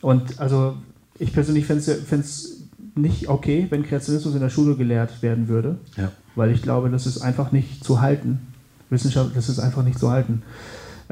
[0.00, 0.76] Und also
[1.18, 2.62] ich persönlich fände es
[2.94, 6.10] nicht okay, wenn Kreationismus in der Schule gelehrt werden würde Ja.
[6.34, 8.40] weil ich glaube, das ist einfach nicht zu halten.
[8.88, 10.42] Wissenschaft, das ist einfach nicht zu halten.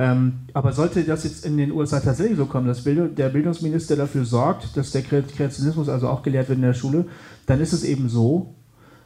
[0.01, 4.25] Ähm, aber sollte das jetzt in den USA tatsächlich so kommen, dass der Bildungsminister dafür
[4.25, 7.07] sorgt, dass der Kre- Kreationismus also auch gelehrt wird in der Schule,
[7.47, 8.55] dann ist es eben so.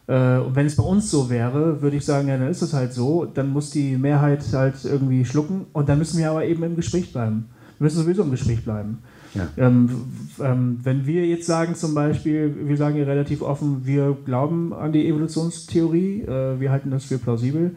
[0.07, 2.75] Äh, und wenn es bei uns so wäre, würde ich sagen, ja, dann ist es
[2.75, 3.25] halt so.
[3.25, 7.11] Dann muss die Mehrheit halt irgendwie schlucken und dann müssen wir aber eben im Gespräch
[7.11, 7.47] bleiben.
[7.79, 8.99] Wir müssen sowieso im Gespräch bleiben.
[9.35, 9.49] Ja.
[9.57, 9.89] Ähm,
[10.41, 14.93] ähm, wenn wir jetzt sagen zum Beispiel, wir sagen ja relativ offen, wir glauben an
[14.93, 17.77] die Evolutionstheorie, äh, wir halten das für plausibel,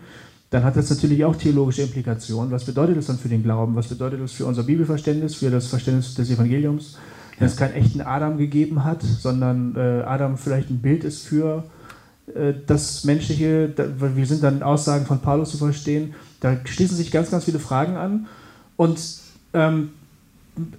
[0.49, 2.51] dann hat das natürlich auch theologische Implikationen.
[2.51, 3.75] Was bedeutet das dann für den Glauben?
[3.75, 6.97] Was bedeutet das für unser Bibelverständnis, für das Verständnis des Evangeliums?
[7.37, 11.65] Wenn es keinen echten Adam gegeben hat, sondern äh, Adam vielleicht ein Bild ist für
[12.33, 17.11] äh, das Menschliche, da, wir sind dann Aussagen von Paulus zu verstehen, da schließen sich
[17.11, 18.27] ganz, ganz viele Fragen an.
[18.77, 18.99] Und
[19.53, 19.89] ähm,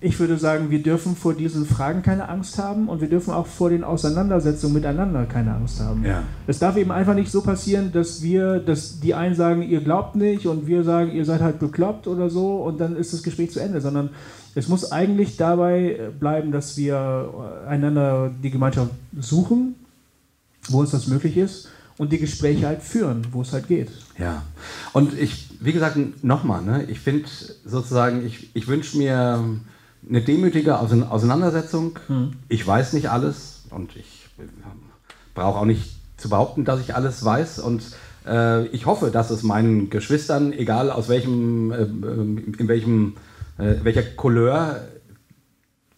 [0.01, 3.47] ich würde sagen, wir dürfen vor diesen Fragen keine Angst haben und wir dürfen auch
[3.47, 6.05] vor den Auseinandersetzungen miteinander keine Angst haben.
[6.05, 6.22] Ja.
[6.47, 10.16] Es darf eben einfach nicht so passieren, dass wir, dass die einen sagen, ihr glaubt
[10.16, 13.51] nicht und wir sagen, ihr seid halt bekloppt oder so und dann ist das Gespräch
[13.51, 14.11] zu Ende, sondern
[14.55, 19.74] es muss eigentlich dabei bleiben, dass wir einander die Gemeinschaft suchen,
[20.68, 21.68] wo es das möglich ist
[21.99, 23.91] und die Gespräche halt führen, wo es halt geht.
[24.18, 24.43] Ja.
[24.95, 27.29] Und ich, wie gesagt, nochmal, ne, ich finde
[27.65, 29.45] sozusagen, ich, ich wünsche mir
[30.09, 31.99] eine demütige Ausein- Auseinandersetzung.
[32.49, 34.43] Ich weiß nicht alles Und ich äh,
[35.35, 37.59] brauche auch nicht zu behaupten, dass ich alles weiß.
[37.59, 37.83] Und
[38.27, 43.15] äh, ich hoffe, dass es meinen Geschwistern, egal aus welchem, äh, in welchem,
[43.59, 44.83] äh, welcher Couleur,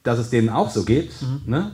[0.03, 1.11] dass es denen auch so geht.
[1.23, 1.51] Mhm.
[1.51, 1.73] Ne?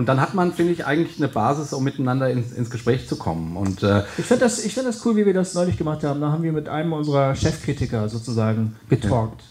[0.00, 3.16] Und dann hat man, finde ich, eigentlich eine Basis, um miteinander ins, ins Gespräch zu
[3.16, 3.54] kommen.
[3.54, 6.22] Und, äh, ich finde das, find das cool, wie wir das neulich gemacht haben.
[6.22, 9.42] Da haben wir mit einem unserer Chefkritiker sozusagen getalkt.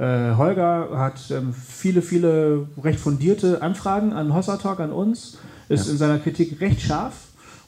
[0.00, 0.32] Ja.
[0.32, 5.38] Äh, Holger hat ähm, viele, viele recht fundierte Anfragen an Hossa Talk, an uns,
[5.68, 5.92] ist ja.
[5.92, 7.14] in seiner Kritik recht scharf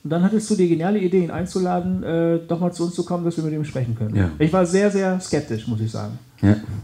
[0.03, 3.05] und dann hattest du die geniale Idee, ihn einzuladen, äh, doch mal zu uns zu
[3.05, 4.17] kommen, dass wir mit ihm sprechen können.
[4.17, 4.31] Ja.
[4.41, 6.19] Ich war sehr, sehr skeptisch, muss ich sagen.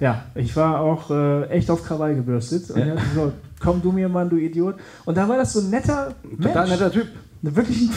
[0.01, 2.71] Ja, ich war auch äh, echt auf Krawall gebürstet.
[2.71, 2.95] Und ja.
[3.15, 4.77] so, komm du mir, Mann, du Idiot.
[5.05, 6.43] Und da war das so ein netter Mensch.
[6.43, 7.07] Total netter Typ.
[7.43, 7.89] Wirklich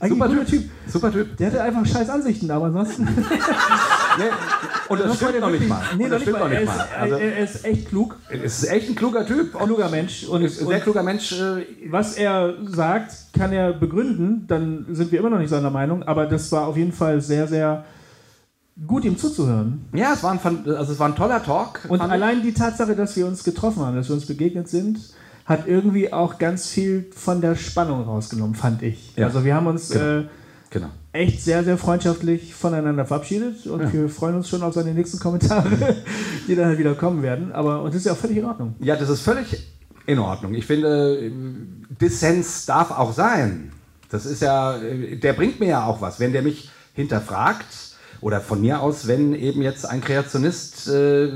[0.00, 0.46] ein super typ.
[0.46, 0.70] typ.
[0.86, 1.36] Super Typ.
[1.36, 3.04] Der hatte einfach scheiß Ansichten, aber ansonsten.
[3.04, 4.24] nee,
[4.88, 5.82] und das, das stimmt noch nicht mal.
[5.98, 6.88] Nee, das stimmt noch nicht mal.
[6.98, 8.16] Also, er ist echt klug.
[8.30, 9.54] Er ist echt ein kluger Typ.
[9.54, 10.24] Ein kluger Mensch.
[10.24, 11.32] Und, sehr und kluger Mensch.
[11.32, 14.46] Äh, was er sagt, kann er begründen.
[14.48, 16.02] Dann sind wir immer noch nicht seiner Meinung.
[16.04, 17.84] Aber das war auf jeden Fall sehr, sehr
[18.86, 19.84] gut, ihm zuzuhören.
[19.92, 21.80] Ja, es war ein, also es war ein toller Talk.
[21.88, 24.98] Und allein die Tatsache, dass wir uns getroffen haben, dass wir uns begegnet sind,
[25.44, 29.16] hat irgendwie auch ganz viel von der Spannung rausgenommen, fand ich.
[29.16, 29.26] Ja.
[29.26, 30.20] Also wir haben uns genau.
[30.20, 30.24] Äh,
[30.70, 30.88] genau.
[31.12, 33.92] echt sehr, sehr freundschaftlich voneinander verabschiedet und ja.
[33.92, 35.96] wir freuen uns schon auf seine nächsten Kommentare,
[36.48, 37.52] die dann halt wieder kommen werden.
[37.52, 38.74] Aber und das ist ja auch völlig in Ordnung.
[38.78, 39.66] Ja, das ist völlig
[40.06, 40.54] in Ordnung.
[40.54, 41.32] Ich finde,
[42.00, 43.72] Dissens darf auch sein.
[44.08, 46.20] Das ist ja, der bringt mir ja auch was.
[46.20, 47.89] Wenn der mich hinterfragt,
[48.20, 51.30] oder von mir aus, wenn eben jetzt ein Kreationist äh,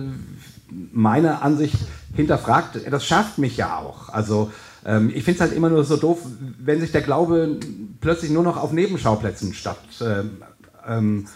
[0.93, 1.77] meine Ansicht
[2.15, 4.09] hinterfragt, das schafft mich ja auch.
[4.09, 4.51] Also
[4.85, 6.19] ähm, ich finde es halt immer nur so doof,
[6.59, 7.59] wenn sich der Glaube
[8.01, 10.43] plötzlich nur noch auf Nebenschauplätzen statt, ähm,
[10.87, 11.27] ähm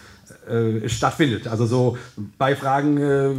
[0.49, 1.47] äh, stattfindet.
[1.47, 1.99] Also so
[2.39, 3.35] bei Fragen, äh,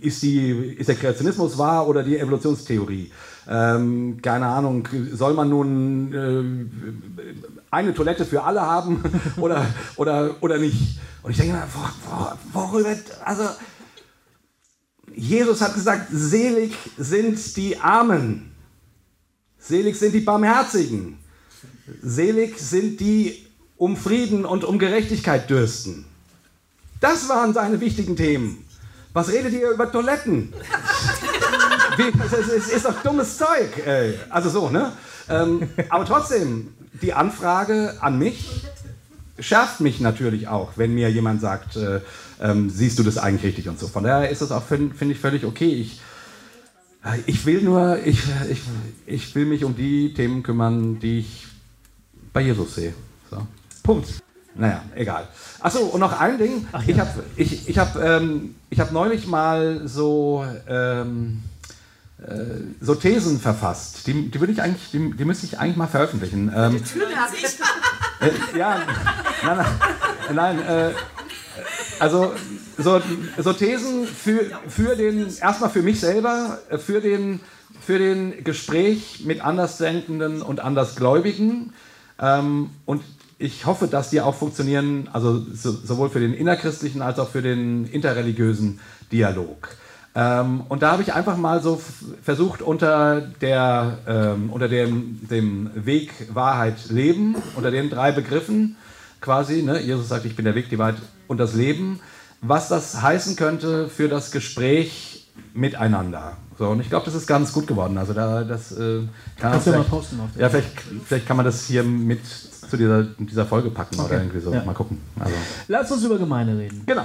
[0.00, 3.10] ist, die, ist der Kreationismus wahr oder die Evolutionstheorie?
[3.48, 9.02] Ähm, keine Ahnung, soll man nun äh, eine Toilette für alle haben
[9.36, 10.98] oder, oder, oder nicht?
[11.22, 11.66] Und ich denke mir,
[12.52, 12.94] worüber,
[13.24, 13.48] also
[15.14, 18.52] Jesus hat gesagt, selig sind die Armen,
[19.58, 21.18] selig sind die Barmherzigen,
[22.02, 23.46] selig sind die
[23.76, 26.04] um Frieden und um Gerechtigkeit dürsten.
[27.00, 28.64] Das waren seine wichtigen Themen.
[29.12, 30.52] Was redet ihr über Toiletten?
[31.98, 33.70] Es ist doch dummes Zeug.
[33.86, 34.18] Ey.
[34.28, 34.92] Also so, ne?
[35.30, 38.66] Ähm, aber trotzdem, die Anfrage an mich
[39.38, 42.00] schärft mich natürlich auch, wenn mir jemand sagt, äh,
[42.40, 43.88] ähm, siehst du das eigentlich richtig und so.
[43.88, 45.72] Von daher ist das auch, finde find ich, völlig okay.
[45.74, 46.00] Ich,
[47.04, 48.62] äh, ich will nur, ich, ich,
[49.06, 51.46] ich will mich um die Themen kümmern, die ich
[52.32, 52.94] bei Jesus sehe.
[53.30, 53.46] So.
[53.82, 54.08] Punkt.
[54.54, 55.28] Naja, egal.
[55.60, 56.66] Achso, und noch ein Ding.
[56.72, 56.94] Ach, ja.
[56.94, 61.55] Ich habe ich, ich hab, ähm, hab neulich mal so, ähm, äh,
[62.80, 64.06] so Thesen verfasst.
[64.06, 66.50] Die, die, würde ich eigentlich, die, die müsste ich eigentlich mal veröffentlichen.
[66.54, 66.82] Ähm,
[68.20, 68.80] äh, ja,
[69.44, 69.66] nein,
[70.34, 70.90] nein, äh,
[71.98, 72.34] also
[72.78, 73.00] so,
[73.38, 77.40] so Thesen für, für den, erstmal für mich selber, für den,
[77.80, 81.72] für den Gespräch mit Andersdenkenden und Andersgläubigen.
[82.18, 83.02] Ähm, und
[83.38, 87.42] ich hoffe, dass die auch funktionieren, also so, sowohl für den innerchristlichen als auch für
[87.42, 88.80] den interreligiösen
[89.12, 89.68] Dialog.
[90.18, 91.78] Ähm, und da habe ich einfach mal so
[92.22, 98.76] versucht, unter, der, ähm, unter dem, dem Weg Wahrheit Leben, unter den drei Begriffen
[99.20, 100.96] quasi, ne, Jesus sagt, ich bin der Weg, die Wahrheit
[101.28, 102.00] und das Leben,
[102.40, 106.38] was das heißen könnte für das Gespräch miteinander.
[106.58, 107.98] So, und ich glaube, das ist ganz gut geworden.
[107.98, 109.02] Also da, das äh,
[109.38, 112.78] kann Kannst du mal posten auf Ja, vielleicht, vielleicht kann man das hier mit zu
[112.78, 114.08] dieser, dieser Folge packen okay.
[114.08, 114.52] oder irgendwie so.
[114.52, 114.64] Ja.
[114.64, 114.98] Mal gucken.
[115.20, 115.34] Also.
[115.68, 116.84] Lass uns über Gemeinde reden.
[116.86, 117.04] Genau.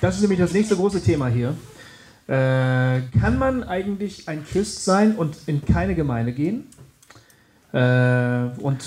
[0.00, 1.54] Das ist nämlich das nächste große Thema hier.
[2.28, 6.66] Äh, kann man eigentlich ein Christ sein und in keine Gemeinde gehen?
[7.72, 8.82] Äh, und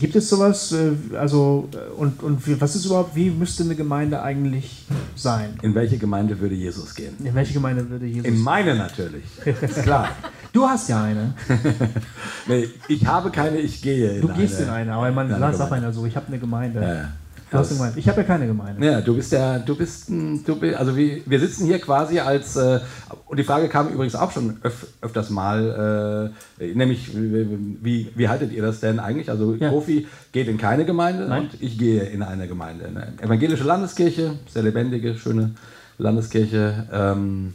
[0.00, 0.72] gibt es sowas?
[0.72, 5.58] Äh, also, äh, und, und was ist überhaupt, wie müsste eine Gemeinde eigentlich sein?
[5.62, 7.16] In welche Gemeinde würde Jesus gehen?
[7.22, 9.24] In welche Gemeinde würde Jesus In meine natürlich.
[9.44, 10.10] ist klar.
[10.52, 11.34] Du hast ja eine.
[12.46, 15.72] nee, ich habe keine, ich gehe in Du gehst eine, in eine, aber man sagt
[15.72, 16.80] einer so, ich habe eine Gemeinde.
[16.80, 17.12] Ja.
[17.50, 17.98] Du hast eine Gemeinde.
[17.98, 18.84] Ich habe ja keine Gemeinde.
[18.84, 22.56] Ja, du bist ja, du bist, du bist also wir, wir sitzen hier quasi als,
[22.56, 22.80] äh,
[23.26, 28.52] und die Frage kam übrigens auch schon öf, öfters mal, äh, nämlich, wie, wie haltet
[28.52, 29.30] ihr das denn eigentlich?
[29.30, 29.70] Also ja.
[29.70, 31.44] Kofi geht in keine Gemeinde Nein.
[31.44, 32.86] und ich gehe in eine Gemeinde.
[32.86, 35.52] Eine evangelische Landeskirche, sehr lebendige, schöne
[35.96, 36.86] Landeskirche.
[36.92, 37.54] Ähm,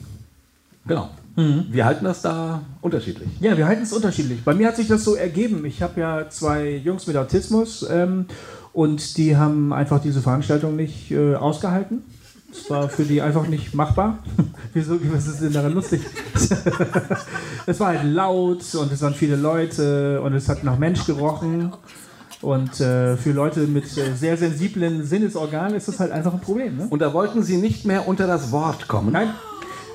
[0.87, 1.09] genau.
[1.35, 1.65] Mhm.
[1.71, 3.29] Wir halten das da unterschiedlich.
[3.39, 4.43] Ja, wir halten es unterschiedlich.
[4.43, 5.65] Bei mir hat sich das so ergeben.
[5.65, 8.25] Ich habe ja zwei Jungs mit Autismus ähm,
[8.74, 12.03] und die haben einfach diese Veranstaltung nicht äh, ausgehalten.
[12.51, 14.19] Es war für die einfach nicht machbar.
[14.74, 16.01] Wieso, was ist denn daran lustig?
[17.65, 21.74] es war halt laut und es waren viele Leute und es hat nach Mensch gerochen.
[22.41, 26.76] Und äh, für Leute mit äh, sehr sensiblen Sinnesorganen ist das halt einfach ein Problem.
[26.76, 26.88] Ne?
[26.89, 29.13] Und da wollten Sie nicht mehr unter das Wort kommen?
[29.13, 29.30] Nein,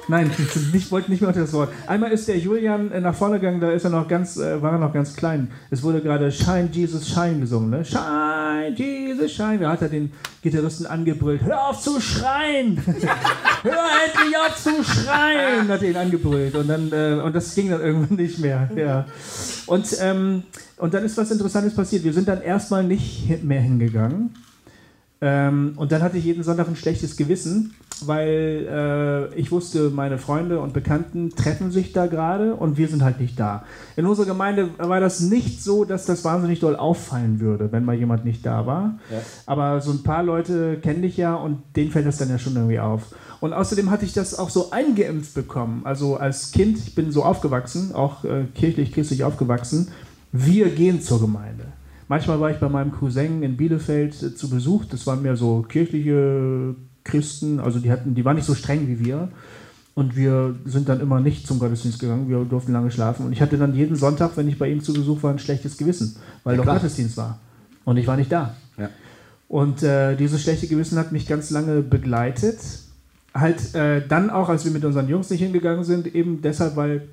[0.09, 0.31] Nein,
[0.73, 1.71] ich wollte nicht mehr unter das Wort.
[1.87, 4.73] Einmal ist der Julian äh, nach vorne gegangen, da ist er noch ganz, äh, war
[4.73, 5.51] er noch ganz klein.
[5.71, 7.85] Es wurde gerade Shine Jesus Shine gesungen, ne?
[7.85, 9.59] Shine Jesus Shine.
[9.59, 10.11] Da hat er den
[10.43, 11.43] Gitarristen angebrüllt.
[11.43, 12.83] Hör auf zu schreien!
[13.63, 13.73] Hör
[14.07, 15.69] endlich auf zu schreien!
[15.69, 18.71] Hat er ihn angebrüllt und dann äh, und das ging dann irgendwann nicht mehr.
[18.75, 19.07] Ja.
[19.67, 20.45] Und ähm,
[20.79, 22.05] und dann ist was Interessantes passiert.
[22.05, 24.35] Wir sind dann erstmal nicht mehr hingegangen.
[25.21, 30.19] Ähm, und dann hatte ich jeden Sonntag ein schlechtes Gewissen, weil äh, ich wusste, meine
[30.19, 33.65] Freunde und Bekannten treffen sich da gerade und wir sind halt nicht da.
[33.97, 37.97] In unserer Gemeinde war das nicht so, dass das wahnsinnig doll auffallen würde, wenn mal
[37.97, 38.99] jemand nicht da war.
[39.11, 39.19] Ja.
[39.47, 42.55] Aber so ein paar Leute kenne ich ja und denen fällt das dann ja schon
[42.55, 43.15] irgendwie auf.
[43.41, 45.83] Und außerdem hatte ich das auch so eingeimpft bekommen.
[45.85, 49.89] Also als Kind, ich bin so aufgewachsen, auch äh, kirchlich-christlich aufgewachsen,
[50.31, 51.65] wir gehen zur Gemeinde.
[52.09, 54.87] Manchmal war ich bei meinem Cousin in Bielefeld äh, zu Besuch.
[54.87, 59.05] Das waren mehr so kirchliche Christen, also die, hatten, die waren nicht so streng wie
[59.05, 59.29] wir.
[59.95, 63.27] Und wir sind dann immer nicht zum Gottesdienst gegangen, wir durften lange schlafen.
[63.27, 65.77] Und ich hatte dann jeden Sonntag, wenn ich bei ihm zu Besuch war, ein schlechtes
[65.77, 67.41] Gewissen, weil ja, doch Gottesdienst war.
[67.85, 68.55] Und ich war nicht da.
[68.77, 68.91] Ja.
[69.49, 72.59] Und äh, dieses schlechte Gewissen hat mich ganz lange begleitet.
[73.35, 77.09] Halt äh, dann auch, als wir mit unseren Jungs nicht hingegangen sind, eben deshalb, weil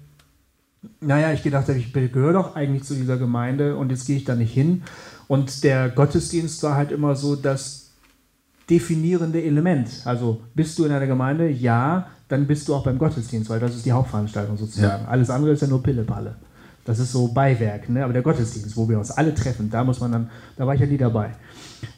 [1.01, 4.23] naja, ich gedacht habe, ich gehöre doch eigentlich zu dieser Gemeinde und jetzt gehe ich
[4.23, 4.83] da nicht hin.
[5.27, 7.91] Und der Gottesdienst war halt immer so das
[8.69, 9.89] definierende Element.
[10.05, 11.49] Also bist du in einer Gemeinde?
[11.49, 15.03] Ja, dann bist du auch beim Gottesdienst, weil das ist die Hauptveranstaltung sozusagen.
[15.03, 15.09] Ja.
[15.09, 16.35] Alles andere ist ja nur Pillepalle.
[16.85, 18.03] Das ist so Beiwerk, ne?
[18.03, 20.81] aber der Gottesdienst, wo wir uns alle treffen, da muss man dann, da war ich
[20.81, 21.31] ja nie dabei.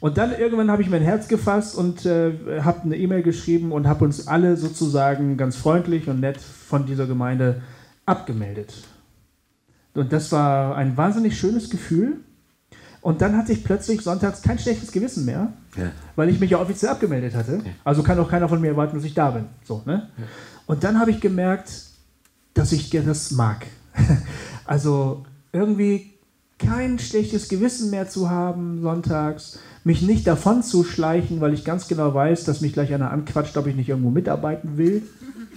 [0.00, 2.32] Und dann irgendwann habe ich mein Herz gefasst und äh,
[2.62, 7.06] habe eine E-Mail geschrieben und habe uns alle sozusagen ganz freundlich und nett von dieser
[7.06, 7.60] Gemeinde
[8.08, 8.72] abgemeldet.
[9.94, 12.20] Und das war ein wahnsinnig schönes Gefühl.
[13.00, 15.92] Und dann hatte ich plötzlich sonntags kein schlechtes Gewissen mehr, ja.
[16.16, 17.60] weil ich mich ja offiziell abgemeldet hatte.
[17.64, 17.70] Ja.
[17.84, 19.46] Also kann auch keiner von mir erwarten, dass ich da bin.
[19.64, 20.08] So, ne?
[20.16, 20.24] Ja.
[20.66, 21.72] Und dann habe ich gemerkt,
[22.54, 23.66] dass ich das mag.
[24.66, 26.12] also irgendwie
[26.58, 31.88] kein schlechtes Gewissen mehr zu haben sonntags, mich nicht davon zu schleichen, weil ich ganz
[31.88, 35.02] genau weiß, dass mich gleich einer anquatscht, ob ich nicht irgendwo mitarbeiten will.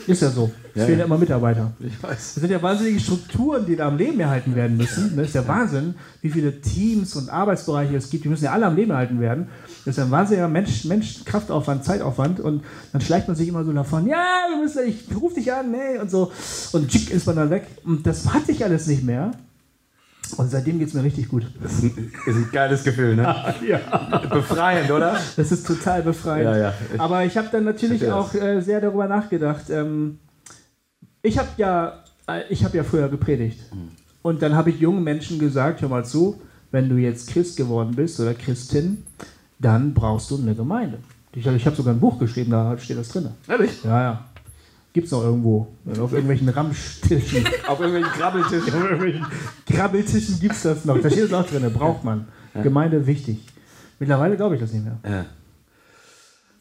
[0.07, 0.51] Ist ja so.
[0.73, 1.73] Es ja, fehlen ja immer Mitarbeiter.
[1.79, 2.33] Ich weiß.
[2.33, 5.15] Das sind ja wahnsinnige Strukturen, die da am Leben erhalten werden müssen.
[5.15, 8.23] Das ist ja Wahnsinn, wie viele Teams und Arbeitsbereiche es gibt.
[8.23, 9.47] Die müssen ja alle am Leben erhalten werden.
[9.85, 12.39] Das ist ja ein wahnsinniger Mensch, Mensch, Kraftaufwand, Zeitaufwand.
[12.39, 12.63] Und
[12.93, 15.99] dann schleicht man sich immer so davon, ja, wir müssen, ich rufe dich an, nee,
[15.99, 16.31] und so.
[16.71, 17.67] Und tschick ist man dann weg.
[17.83, 19.31] Und das hatte ich alles nicht mehr.
[20.33, 21.45] Und seitdem geht es mir richtig gut.
[21.61, 23.23] Das ist ein, ist ein geiles Gefühl, ne?
[23.67, 23.79] ja.
[24.29, 25.17] Befreiend, oder?
[25.35, 26.45] Das ist total befreiend.
[26.45, 26.73] Ja, ja.
[26.93, 29.69] Ich, Aber ich habe dann natürlich auch äh, sehr darüber nachgedacht.
[29.69, 30.19] Ähm,
[31.21, 33.59] ich habe ja, äh, hab ja früher gepredigt.
[33.73, 33.89] Mhm.
[34.21, 37.95] Und dann habe ich jungen Menschen gesagt, hör mal zu, wenn du jetzt Christ geworden
[37.95, 39.03] bist oder Christin,
[39.59, 40.99] dann brauchst du eine Gemeinde.
[41.33, 43.29] Ich, ich habe sogar ein Buch geschrieben, da steht das drin.
[43.47, 43.83] Ehrlich?
[43.83, 44.25] Ja, ja.
[44.93, 45.67] Gibt es noch irgendwo.
[45.99, 47.45] Auf irgendwelchen Ramschtischen.
[47.67, 48.73] auf irgendwelchen Krabbeltischen.
[48.73, 49.25] auf irgendwelchen
[49.65, 50.99] Krabbeltischen gibt es das noch.
[51.01, 52.27] Da steht es auch drin, braucht man.
[52.53, 52.61] Ja.
[52.61, 53.39] Gemeinde wichtig.
[53.99, 54.97] Mittlerweile glaube ich das nicht mehr.
[55.05, 55.25] Ja.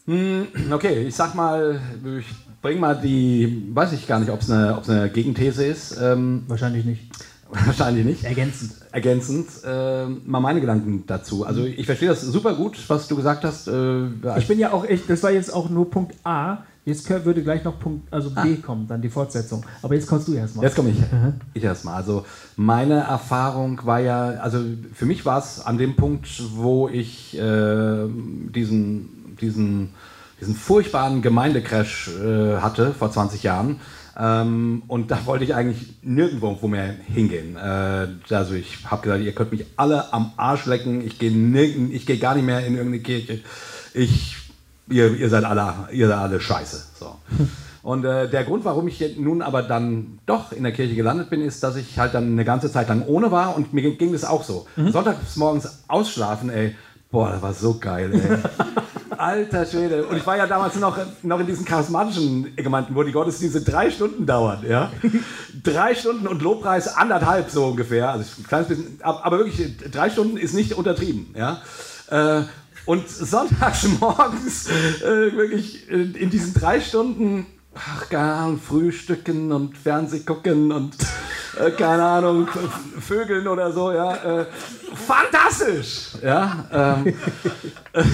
[0.07, 1.81] Hm, okay, ich sag mal,
[2.19, 2.27] ich
[2.63, 5.99] bring mal die, weiß ich gar nicht, ob es eine, eine Gegenthese ist.
[6.01, 7.03] Ähm, Wahrscheinlich nicht.
[7.51, 8.25] Wahrscheinlich nicht.
[8.25, 8.73] Ergänzend.
[8.93, 9.49] Ergänzend.
[9.65, 11.45] Äh, mal meine Gedanken dazu.
[11.45, 13.67] Also ich verstehe das super gut, was du gesagt hast.
[13.67, 14.07] Äh,
[14.39, 16.65] ich bin ja auch, echt, das war jetzt auch nur Punkt A.
[16.85, 18.57] Jetzt würde gleich noch Punkt, also B ah.
[18.65, 19.65] kommen, dann die Fortsetzung.
[19.83, 20.65] Aber jetzt kommst du erstmal.
[20.65, 20.97] Jetzt komme ich.
[21.53, 21.97] Ich erstmal.
[21.97, 22.25] Also
[22.57, 24.61] meine Erfahrung war ja, also
[24.95, 29.91] für mich war es an dem Punkt, wo ich äh, diesen, diesen,
[30.41, 33.81] diesen furchtbaren Gemeindecrash äh, hatte vor 20 Jahren.
[34.19, 37.57] Ähm, und da wollte ich eigentlich nirgendwo mehr hingehen.
[37.57, 41.07] Äh, also ich habe gesagt, ihr könnt mich alle am Arsch lecken.
[41.07, 43.41] Ich gehe geh gar nicht mehr in irgendeine Kirche.
[43.93, 44.37] Ich
[44.91, 46.83] ihr, ihr, seid alle, ihr seid alle scheiße.
[46.99, 47.17] So.
[47.83, 51.41] Und äh, der Grund, warum ich nun aber dann doch in der Kirche gelandet bin,
[51.41, 54.25] ist, dass ich halt dann eine ganze Zeit lang ohne war und mir ging das
[54.25, 54.67] auch so.
[54.77, 54.93] Mhm.
[54.93, 56.77] Sonntags morgens ausschlafen, ey,
[57.11, 58.39] boah, das war so geil, ey.
[59.17, 60.07] Alter Schwede.
[60.07, 63.91] Und ich war ja damals noch, noch in diesen charismatischen Gemeinden, wo die Gottesdienste drei
[63.91, 64.91] Stunden dauern, ja.
[65.63, 68.11] drei Stunden und Lobpreis anderthalb so ungefähr.
[68.11, 71.61] Also ein kleines bisschen, aber wirklich, drei Stunden ist nicht untertrieben, ja.
[72.11, 72.43] Äh,
[72.87, 80.73] und sonntags morgens äh, wirklich in diesen drei Stunden, ach, gar Frühstücken und Fernseh gucken
[80.73, 80.97] und
[81.59, 82.49] äh, keine Ahnung,
[83.01, 84.15] Vögeln oder so, ja.
[84.15, 84.47] Äh,
[84.95, 86.11] fantastisch!
[86.23, 86.65] Ja.
[86.73, 87.15] Ähm,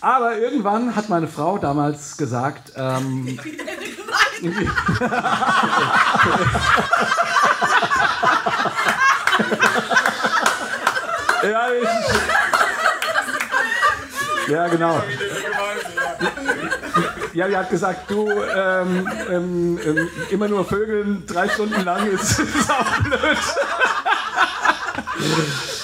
[0.00, 3.26] aber irgendwann hat meine Frau damals gesagt, ähm,
[11.42, 11.88] ja, ich,
[14.48, 15.02] ja, genau.
[17.32, 22.38] Ja, die hat gesagt, du, ähm, ähm, ähm, immer nur Vögeln drei Stunden lang ist,
[22.38, 23.38] ist auch blöd.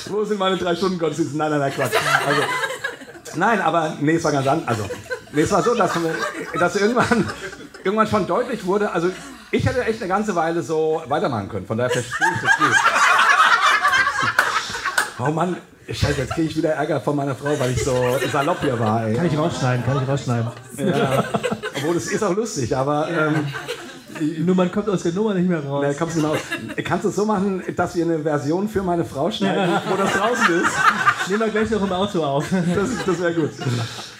[0.06, 1.36] Wo sind meine drei Stunden Gottesdienste?
[1.36, 1.94] Nein, nein, nein, Quatsch.
[2.26, 2.42] Also,
[3.34, 4.68] nein, aber nee, es war ganz anders.
[4.68, 4.88] Also,
[5.32, 5.92] nee, es war so, dass,
[6.58, 7.28] dass irgendwann,
[7.82, 9.10] irgendwann schon deutlich wurde, also
[9.50, 11.66] ich hätte echt eine ganze Weile so weitermachen können.
[11.66, 12.99] Von daher verstehe ich das gut.
[15.26, 15.56] Oh Mann,
[15.88, 17.94] Scheiße, jetzt kriege ich wieder Ärger von meiner Frau, weil ich so
[18.30, 19.06] salopp hier war.
[19.06, 19.14] Ey.
[19.14, 20.50] Kann ich rausschneiden, kann ich rausschneiden.
[20.76, 21.24] Ja.
[21.76, 23.08] Obwohl, das ist auch lustig, aber.
[23.08, 25.84] Ähm, Nur man kommt aus der Nummer nicht mehr raus.
[25.86, 26.36] na, kommst du genau.
[26.84, 30.12] Kannst du es so machen, dass wir eine Version für meine Frau schneiden, wo das
[30.12, 31.28] draußen ist?
[31.28, 32.46] Nehmen wir gleich noch im Auto auf.
[32.50, 33.50] Das, das wäre gut.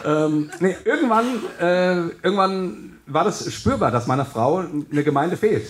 [0.04, 1.26] Ähm, nee, irgendwann,
[1.60, 5.66] äh, irgendwann war das spürbar, dass meiner Frau eine Gemeinde fehlt.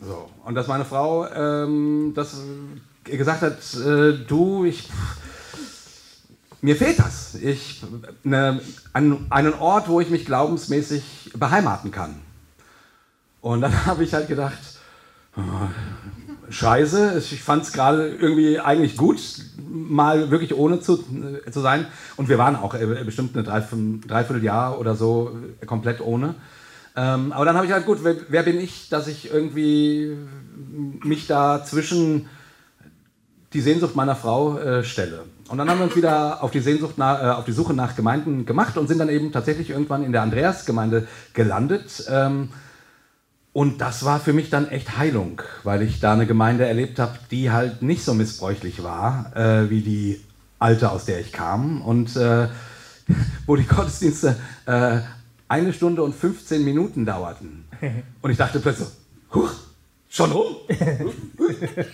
[0.00, 0.28] So.
[0.44, 2.36] Und dass meine Frau ähm, das
[3.04, 4.88] gesagt hat, äh, du, ich,
[6.60, 7.34] mir fehlt das.
[7.34, 7.82] Ich,
[8.22, 8.60] ne,
[8.92, 12.16] an, einen Ort, wo ich mich glaubensmäßig beheimaten kann.
[13.40, 14.58] Und dann habe ich halt gedacht,
[15.36, 15.40] oh,
[16.48, 19.20] scheiße, ich fand es gerade irgendwie eigentlich gut,
[19.68, 21.04] mal wirklich ohne zu,
[21.46, 21.86] äh, zu sein.
[22.16, 25.36] Und wir waren auch äh, bestimmt eine Dreiviertel, Dreivierteljahr oder so
[25.66, 26.34] komplett ohne.
[26.94, 30.14] Ähm, aber dann habe ich halt, gut, wer, wer, bin ich, dass ich irgendwie
[31.02, 32.28] mich da zwischen
[33.52, 35.24] die Sehnsucht meiner Frau äh, stelle.
[35.48, 37.94] Und dann haben wir uns wieder auf die, Sehnsucht nach, äh, auf die Suche nach
[37.94, 42.04] Gemeinden gemacht und sind dann eben tatsächlich irgendwann in der Andreasgemeinde gelandet.
[42.08, 42.48] Ähm,
[43.52, 47.18] und das war für mich dann echt Heilung, weil ich da eine Gemeinde erlebt habe,
[47.30, 50.20] die halt nicht so missbräuchlich war äh, wie die
[50.58, 51.82] alte, aus der ich kam.
[51.82, 52.48] Und äh,
[53.46, 55.00] wo die Gottesdienste äh,
[55.48, 57.64] eine Stunde und 15 Minuten dauerten.
[58.22, 58.88] Und ich dachte plötzlich,
[59.34, 59.50] huch,
[60.12, 60.56] schon rum?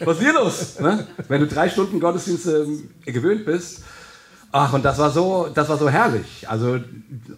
[0.04, 0.80] Was ist hier los?
[0.80, 1.06] Ne?
[1.28, 2.66] Wenn du drei Stunden Gottesdienste
[3.06, 3.82] gewöhnt bist.
[4.50, 6.48] Ach, und das war so, das war so herrlich.
[6.48, 6.80] Also,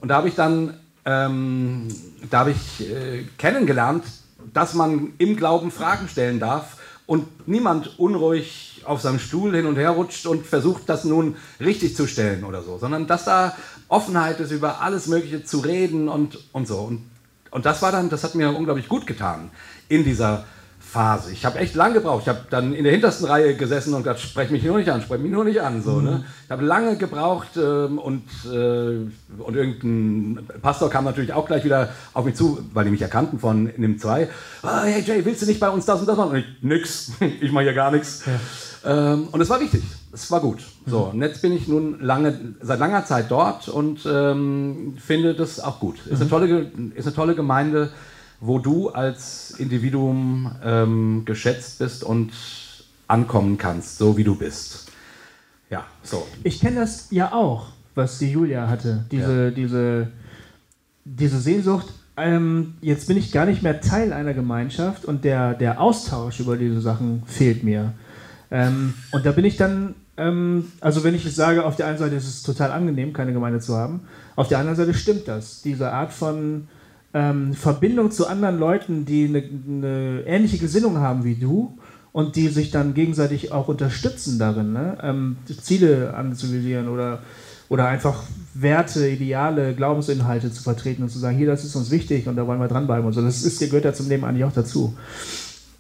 [0.01, 0.75] und da habe ich dann
[1.05, 1.89] ähm,
[2.31, 4.05] da habe ich äh, kennengelernt,
[4.53, 6.77] dass man im Glauben Fragen stellen darf
[7.07, 11.97] und niemand unruhig auf seinem Stuhl hin und her rutscht und versucht, das nun richtig
[11.97, 13.57] zu stellen oder so, sondern dass da
[13.89, 16.79] Offenheit ist, über alles Mögliche zu reden und, und so.
[16.79, 17.03] Und,
[17.51, 19.51] und das war dann, das hat mir unglaublich gut getan
[19.89, 20.45] in dieser
[20.91, 21.31] Phase.
[21.31, 22.23] Ich habe echt lange gebraucht.
[22.23, 25.01] Ich habe dann in der hintersten Reihe gesessen und gesagt, sprech mich nur nicht an,
[25.01, 25.83] sprech mich nur nicht an.
[25.83, 26.25] So, ne?
[26.45, 29.07] Ich habe lange gebraucht ähm, und, äh,
[29.39, 33.39] und irgendein Pastor kam natürlich auch gleich wieder auf mich zu, weil die mich erkannten
[33.39, 34.29] von NIM 2.
[34.65, 36.33] Oh, hey Jay, willst du nicht bei uns das und das machen?
[36.33, 38.25] Und ich, nix, ich mache hier gar nichts.
[38.27, 39.13] Ja.
[39.13, 40.59] Ähm, und es war wichtig, es war gut.
[40.87, 45.61] So, und jetzt bin ich nun lange, seit langer Zeit dort und ähm, finde das
[45.61, 46.05] auch gut.
[46.07, 47.91] Ist, eine tolle, ist eine tolle Gemeinde
[48.41, 52.33] wo du als Individuum ähm, geschätzt bist und
[53.07, 54.91] ankommen kannst, so wie du bist.
[55.69, 56.27] Ja, so.
[56.43, 59.05] Ich kenne das ja auch, was die Julia hatte.
[59.11, 59.51] Diese, ja.
[59.51, 60.09] diese,
[61.05, 61.87] diese Sehnsucht.
[62.17, 66.57] Ähm, jetzt bin ich gar nicht mehr Teil einer Gemeinschaft und der, der Austausch über
[66.57, 67.95] diese Sachen fehlt mir.
[68.51, 71.99] Ähm, und da bin ich dann, ähm, also wenn ich es sage, auf der einen
[71.99, 74.01] Seite ist es total angenehm, keine Gemeinde zu haben,
[74.37, 75.63] auf der anderen Seite stimmt das.
[75.63, 76.69] Diese Art von
[77.13, 81.79] ähm, Verbindung zu anderen Leuten, die eine, eine, ähnliche Gesinnung haben wie du
[82.13, 84.99] und die sich dann gegenseitig auch unterstützen darin, ne?
[85.03, 87.21] ähm, Ziele anzuvisieren oder,
[87.69, 92.27] oder einfach Werte, Ideale, Glaubensinhalte zu vertreten und zu sagen, hier, das ist uns wichtig
[92.29, 93.23] und da wollen wir dranbleiben und so.
[93.23, 94.97] Das ist, gehört ja zum Leben eigentlich auch dazu.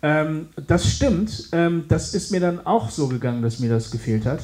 [0.02, 1.48] Ähm, das stimmt.
[1.52, 4.40] Ähm, das ist mir dann auch so gegangen, dass mir das gefehlt hat.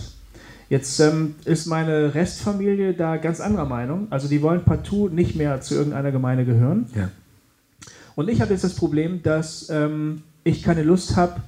[0.68, 4.08] Jetzt ähm, ist meine Restfamilie da ganz anderer Meinung.
[4.10, 6.86] Also die wollen partout nicht mehr zu irgendeiner Gemeinde gehören.
[6.94, 7.10] Ja.
[8.16, 11.40] Und ich habe jetzt das Problem, dass ähm, ich keine Lust habe,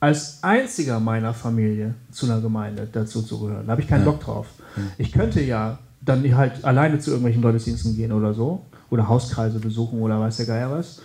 [0.00, 3.66] als einziger meiner Familie zu einer Gemeinde dazu zu gehören.
[3.66, 4.10] Da habe ich keinen ja.
[4.10, 4.46] Bock drauf.
[4.76, 4.82] Ja.
[4.98, 8.66] Ich könnte ja dann halt alleine zu irgendwelchen Gottesdiensten gehen oder so.
[8.90, 11.00] Oder Hauskreise besuchen oder weiß der Geier was.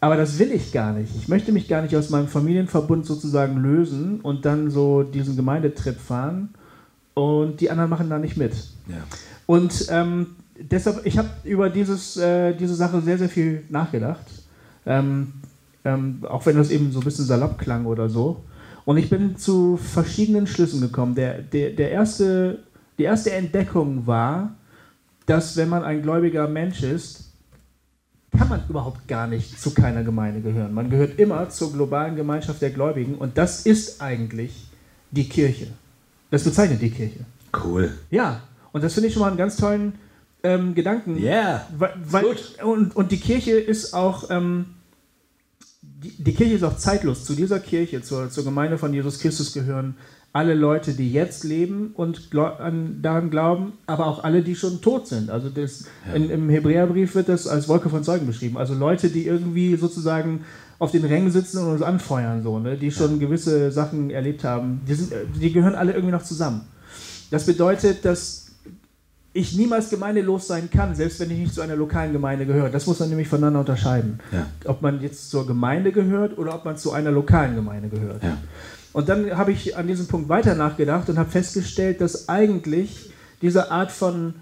[0.00, 1.14] Aber das will ich gar nicht.
[1.16, 5.98] Ich möchte mich gar nicht aus meinem Familienverbund sozusagen lösen und dann so diesen Gemeindetrip
[5.98, 6.50] fahren
[7.16, 8.52] und die anderen machen da nicht mit.
[8.88, 8.96] Ja.
[9.46, 14.26] Und ähm, deshalb, ich habe über dieses, äh, diese Sache sehr, sehr viel nachgedacht.
[14.84, 15.32] Ähm,
[15.84, 18.44] ähm, auch wenn das eben so ein bisschen salopp klang oder so.
[18.84, 21.14] Und ich bin zu verschiedenen Schlüssen gekommen.
[21.14, 22.58] Der, der, der erste,
[22.98, 24.54] die erste Entdeckung war,
[25.24, 27.32] dass wenn man ein gläubiger Mensch ist,
[28.36, 30.74] kann man überhaupt gar nicht zu keiner Gemeinde gehören.
[30.74, 34.68] Man gehört immer zur globalen Gemeinschaft der Gläubigen und das ist eigentlich
[35.10, 35.68] die Kirche.
[36.30, 37.20] Das bezeichnet die Kirche.
[37.64, 37.94] Cool.
[38.10, 39.94] Ja, und das finde ich schon mal einen ganz tollen
[40.42, 41.18] ähm, Gedanken.
[41.18, 41.68] Ja, yeah.
[41.78, 42.24] weil,
[42.62, 44.66] und, und die Kirche ist auch, ähm,
[45.82, 47.24] die, die, Kirche ist auch zeitlos.
[47.24, 49.96] Zu dieser Kirche, zur, zur Gemeinde von Jesus Christus gehören
[50.36, 55.06] alle Leute, die jetzt leben und an, daran glauben, aber auch alle, die schon tot
[55.06, 55.30] sind.
[55.30, 56.12] Also das, ja.
[56.12, 58.58] in, im Hebräerbrief wird das als Wolke von Zeugen beschrieben.
[58.58, 60.44] Also Leute, die irgendwie sozusagen
[60.78, 62.76] auf den Rängen sitzen und uns anfeuern, so, ne?
[62.76, 64.82] die schon gewisse Sachen erlebt haben.
[64.86, 66.62] Die, sind, die gehören alle irgendwie noch zusammen.
[67.30, 68.46] Das bedeutet, dass
[69.32, 72.70] ich niemals gemeindelos sein kann, selbst wenn ich nicht zu einer lokalen Gemeinde gehöre.
[72.70, 74.20] Das muss man nämlich voneinander unterscheiden.
[74.32, 74.46] Ja.
[74.64, 78.22] Ob man jetzt zur Gemeinde gehört oder ob man zu einer lokalen Gemeinde gehört.
[78.22, 78.38] Ja.
[78.94, 83.10] Und dann habe ich an diesem Punkt weiter nachgedacht und habe festgestellt, dass eigentlich
[83.42, 84.34] diese Art von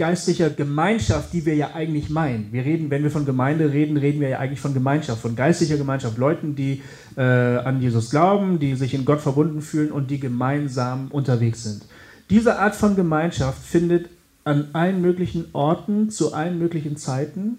[0.00, 2.52] geistlicher Gemeinschaft, die wir ja eigentlich meinen.
[2.52, 5.76] Wir reden, wenn wir von Gemeinde reden, reden wir ja eigentlich von Gemeinschaft, von geistlicher
[5.76, 6.80] Gemeinschaft, Leuten, die
[7.18, 11.82] äh, an Jesus glauben, die sich in Gott verbunden fühlen und die gemeinsam unterwegs sind.
[12.30, 14.08] Diese Art von Gemeinschaft findet
[14.44, 17.58] an allen möglichen Orten, zu allen möglichen Zeiten,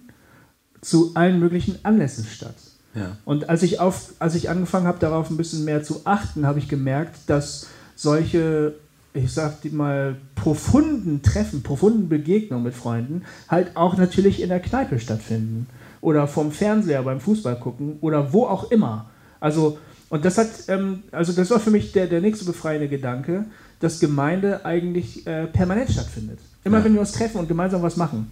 [0.81, 2.55] zu allen möglichen Anlässen statt.
[2.95, 3.17] Ja.
[3.23, 6.57] Und als ich, auf, als ich angefangen habe, darauf ein bisschen mehr zu achten, habe
[6.57, 8.73] ich gemerkt, dass solche,
[9.13, 14.99] ich sag mal, profunden Treffen, profunden Begegnungen mit Freunden halt auch natürlich in der Kneipe
[14.99, 15.67] stattfinden.
[15.99, 19.09] Oder vom Fernseher beim Fußball gucken oder wo auch immer.
[19.39, 19.77] Also,
[20.09, 23.45] und das hat, ähm, also das war für mich der, der nächste befreiende Gedanke,
[23.79, 26.39] dass Gemeinde eigentlich äh, permanent stattfindet.
[26.63, 26.85] Immer ja.
[26.85, 28.31] wenn wir uns treffen und gemeinsam was machen.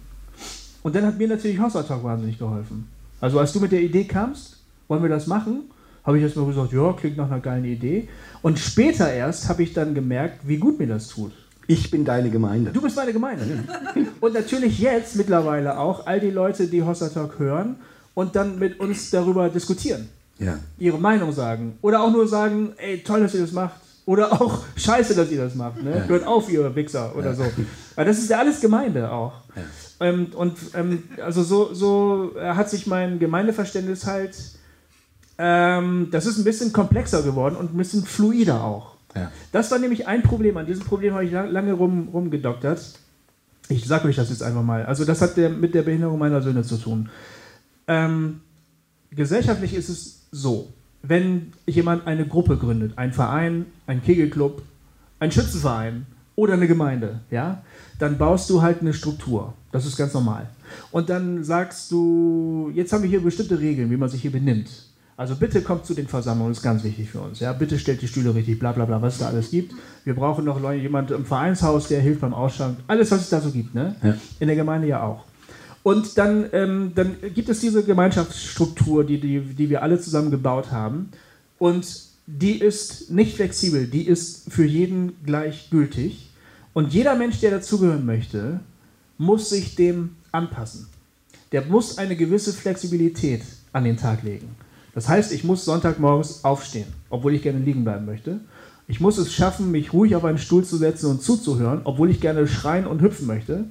[0.82, 2.88] Und dann hat mir natürlich Talk wahnsinnig geholfen.
[3.20, 4.56] Also als du mit der Idee kamst,
[4.88, 5.62] wollen wir das machen,
[6.04, 8.08] habe ich erstmal gesagt, ja, klingt nach einer geilen Idee.
[8.42, 11.32] Und später erst habe ich dann gemerkt, wie gut mir das tut.
[11.66, 12.72] Ich bin deine Gemeinde.
[12.72, 13.44] Du bist meine Gemeinde.
[14.20, 17.76] und natürlich jetzt mittlerweile auch all die Leute, die Hossa Talk hören
[18.14, 20.08] und dann mit uns darüber diskutieren.
[20.38, 20.58] Ja.
[20.78, 21.78] Ihre Meinung sagen.
[21.82, 23.76] Oder auch nur sagen, ey, toll, dass ihr das macht.
[24.06, 25.82] Oder auch scheiße, dass ihr das macht.
[25.82, 25.98] Ne?
[25.98, 26.04] Ja.
[26.06, 27.34] Hört auf, ihr Wichser oder ja.
[27.34, 27.44] so.
[27.94, 29.34] Aber das ist ja alles Gemeinde auch.
[30.00, 34.34] Ähm, und ähm, also so, so hat sich mein Gemeindeverständnis halt,
[35.40, 38.96] ähm, das ist ein bisschen komplexer geworden und ein bisschen fluider auch.
[39.50, 40.56] Das war nämlich ein Problem.
[40.56, 42.80] An diesem Problem habe ich lange rum, rumgedoktert.
[43.68, 44.86] Ich sage euch das jetzt einfach mal.
[44.86, 47.08] Also das hat der, mit der Behinderung meiner Söhne zu tun.
[47.88, 48.40] Ähm,
[49.10, 50.68] gesellschaftlich ist es so
[51.02, 54.62] wenn jemand eine Gruppe gründet, ein Verein, ein Kegelclub,
[55.18, 57.62] ein Schützenverein oder eine Gemeinde, ja,
[57.98, 59.54] dann baust du halt eine Struktur.
[59.72, 60.48] Das ist ganz normal.
[60.90, 64.70] Und dann sagst du, jetzt haben wir hier bestimmte Regeln, wie man sich hier benimmt.
[65.20, 67.40] Also bitte kommt zu den Versammlungen, das ist ganz wichtig für uns.
[67.40, 69.74] Ja, bitte stellt die Stühle richtig, bla bla bla, was es da alles gibt.
[70.04, 72.78] Wir brauchen noch jemanden im Vereinshaus, der hilft beim Ausschank.
[72.86, 73.96] Alles, was es da so gibt, ne?
[74.02, 74.16] Ja.
[74.38, 75.26] In der Gemeinde ja auch.
[75.82, 80.72] Und dann, ähm, dann gibt es diese Gemeinschaftsstruktur, die, die, die wir alle zusammen gebaut
[80.72, 81.10] haben.
[81.58, 81.86] Und
[82.26, 86.30] die ist nicht flexibel, die ist für jeden gleich gültig.
[86.72, 88.60] Und jeder Mensch, der dazugehören möchte,
[89.18, 90.86] muss sich dem anpassen.
[91.52, 93.42] Der muss eine gewisse Flexibilität
[93.74, 94.56] an den Tag legen.
[94.94, 98.40] Das heißt, ich muss Sonntagmorgens aufstehen, obwohl ich gerne liegen bleiben möchte.
[98.88, 102.20] Ich muss es schaffen, mich ruhig auf einen Stuhl zu setzen und zuzuhören, obwohl ich
[102.20, 103.66] gerne schreien und hüpfen möchte.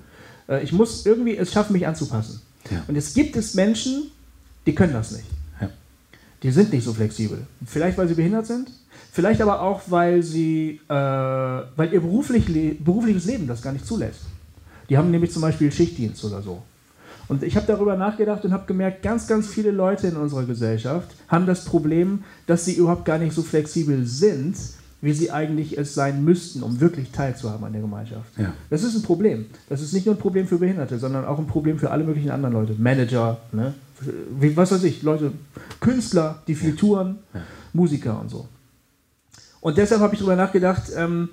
[0.48, 2.42] Äh, ich muss irgendwie es schaffen, mich anzupassen.
[2.72, 2.84] Ja.
[2.88, 4.12] Und es gibt es Menschen,
[4.66, 5.26] die können das nicht.
[5.60, 5.70] Ja.
[6.44, 7.46] Die sind nicht so flexibel.
[7.66, 8.72] Vielleicht, weil sie behindert sind,
[9.12, 12.46] vielleicht aber auch, weil, sie, äh, weil ihr beruflich
[12.80, 14.22] berufliches Leben das gar nicht zulässt.
[14.90, 16.64] Die haben nämlich zum Beispiel Schichtdienst oder so.
[17.30, 21.16] Und ich habe darüber nachgedacht und habe gemerkt, ganz, ganz viele Leute in unserer Gesellschaft
[21.28, 24.58] haben das Problem, dass sie überhaupt gar nicht so flexibel sind,
[25.02, 28.38] wie sie eigentlich es sein müssten, um wirklich teilzuhaben an der Gemeinschaft.
[28.38, 28.52] Ja.
[28.72, 29.46] Das ist ein Problem.
[29.70, 32.32] Das ist nicht nur ein Problem für Behinderte, sondern auch ein Problem für alle möglichen
[32.32, 32.76] anderen Leute.
[32.78, 33.76] Manager, ne?
[34.40, 35.32] Wie, was weiß ich, Leute,
[35.80, 36.76] Künstler, die viel ja.
[36.76, 37.42] touren, ja.
[37.74, 38.48] Musiker und so.
[39.62, 41.30] Und deshalb habe ich darüber nachgedacht, ähm,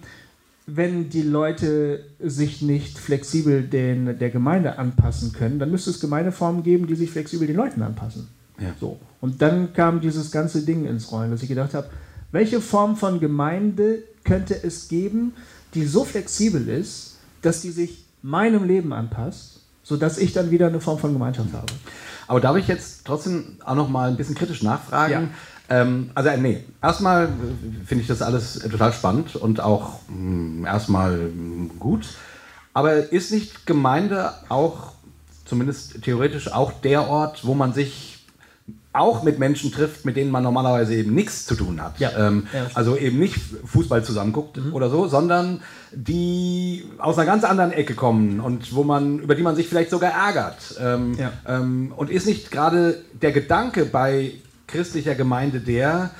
[0.66, 6.64] wenn die Leute sich nicht flexibel den, der Gemeinde anpassen können, dann müsste es Gemeindeformen
[6.64, 8.28] geben, die sich flexibel den Leuten anpassen.
[8.58, 8.74] Ja.
[8.80, 8.98] So.
[9.20, 11.88] Und dann kam dieses ganze Ding ins Rollen, dass ich gedacht habe,
[12.32, 15.34] welche Form von Gemeinde könnte es geben,
[15.74, 20.80] die so flexibel ist, dass die sich meinem Leben anpasst, sodass ich dann wieder eine
[20.80, 21.66] Form von Gemeinschaft habe?
[22.26, 25.12] Aber darf ich jetzt trotzdem auch noch mal ein bisschen kritisch nachfragen?
[25.12, 25.28] Ja.
[25.68, 27.28] Ähm, also äh, nee, erstmal
[27.84, 32.06] finde ich das alles total spannend und auch mh, hm, erstmal hm, gut.
[32.72, 34.92] Aber ist nicht Gemeinde auch,
[35.44, 38.16] zumindest theoretisch, auch der Ort, wo man sich
[38.92, 41.98] auch mit Menschen trifft, mit denen man normalerweise eben nichts zu tun hat.
[41.98, 42.10] Ja.
[42.16, 45.60] Ähm, Ja, also eben nicht Fußball zusammen guckt oder so, sondern
[45.92, 49.90] die aus einer ganz anderen Ecke kommen und wo man, über die man sich vielleicht
[49.90, 50.76] sogar ärgert.
[50.80, 51.32] Ähm, Ja.
[51.46, 54.32] ähm, und ist nicht gerade der Gedanke bei
[54.66, 56.10] christlicher Gemeinde der,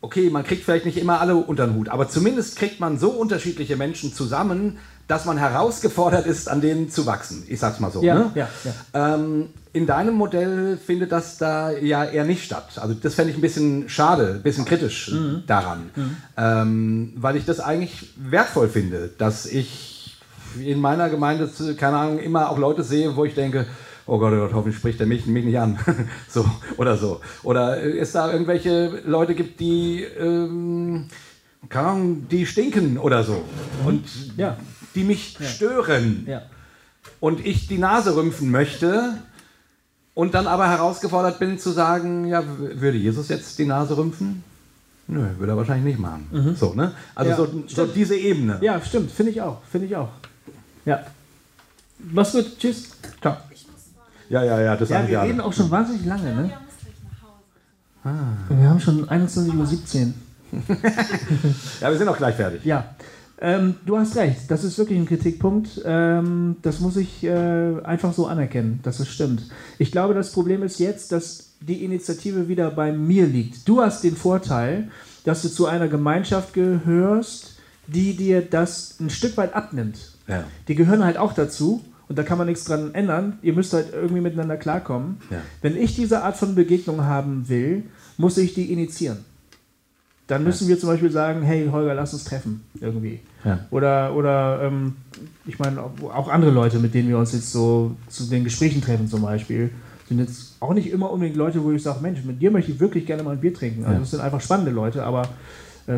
[0.00, 3.10] okay, man kriegt vielleicht nicht immer alle unter den Hut, aber zumindest kriegt man so
[3.10, 4.78] unterschiedliche Menschen zusammen,
[5.08, 7.42] dass man herausgefordert ist, an denen zu wachsen.
[7.48, 8.00] Ich sag's mal so.
[8.00, 8.30] Ja, ne?
[8.36, 8.48] ja,
[8.92, 9.14] ja.
[9.14, 12.78] Ähm, in deinem Modell findet das da ja eher nicht statt.
[12.80, 15.42] Also das fände ich ein bisschen schade, ein bisschen kritisch Mhm.
[15.48, 15.90] daran,
[16.36, 20.16] ähm, weil ich das eigentlich wertvoll finde, dass ich
[20.64, 23.66] in meiner Gemeinde, keine Ahnung, immer auch Leute sehe, wo ich denke,
[24.10, 25.78] oh Gott, oh Gott, hoffentlich spricht er mich, mich nicht an.
[26.28, 26.44] so,
[26.76, 27.20] oder so.
[27.44, 31.06] Oder äh, es da irgendwelche Leute gibt, die, ähm,
[31.68, 33.44] keine Ahnung, die stinken oder so.
[33.86, 34.04] Und
[34.36, 34.56] Ja.
[34.96, 36.42] die mich stören Ja.
[37.20, 39.14] und ich die Nase rümpfen möchte
[40.14, 44.42] und dann aber herausgefordert bin zu sagen, ja, würde Jesus jetzt die Nase rümpfen?
[45.06, 46.54] Nö, würde er wahrscheinlich nicht machen.
[46.58, 46.92] So, ne?
[47.14, 48.58] Also Ja, so, so diese Ebene.
[48.60, 50.08] Ja, stimmt, finde ich auch, finde ich auch.
[50.84, 51.04] Ja.
[52.12, 52.90] Mach's gut, tschüss.
[53.20, 53.36] Ciao.
[54.30, 56.50] Ja, ja, ja, das Ja, sagen wir wir reden auch schon wahnsinnig lange, ne?
[56.50, 58.14] Ja, muss gleich nach
[58.48, 58.60] Hause.
[58.60, 60.12] Wir haben schon 21.17 Uhr.
[61.80, 62.64] Ja, wir sind auch gleich fertig.
[62.64, 62.94] Ja.
[63.40, 65.80] Ähm, du hast recht, das ist wirklich ein Kritikpunkt.
[65.84, 69.42] Ähm, das muss ich äh, einfach so anerkennen, dass es stimmt.
[69.78, 73.68] Ich glaube, das Problem ist jetzt, dass die Initiative wieder bei mir liegt.
[73.68, 74.90] Du hast den Vorteil,
[75.24, 77.58] dass du zu einer Gemeinschaft gehörst,
[77.88, 79.98] die dir das ein Stück weit abnimmt.
[80.28, 80.44] Ja.
[80.68, 83.38] Die gehören halt auch dazu und da kann man nichts dran ändern.
[83.40, 85.18] Ihr müsst halt irgendwie miteinander klarkommen.
[85.30, 85.38] Ja.
[85.62, 87.84] Wenn ich diese Art von Begegnung haben will,
[88.16, 89.18] muss ich die initiieren.
[90.26, 93.20] Dann müssen wir zum Beispiel sagen, hey Holger, lass uns treffen irgendwie.
[93.44, 93.60] Ja.
[93.70, 94.96] Oder, oder ähm,
[95.46, 99.06] ich meine, auch, andere Leute, mit denen wir uns jetzt so zu den Gesprächen treffen
[99.06, 99.70] zum Beispiel,
[100.08, 102.80] sind jetzt auch nicht immer unbedingt Leute, wo ich sage, Mensch, mit dir möchte ich
[102.80, 103.84] wirklich gerne mal ein Bier trinken.
[103.84, 105.28] Also das sind einfach spannende Leute, aber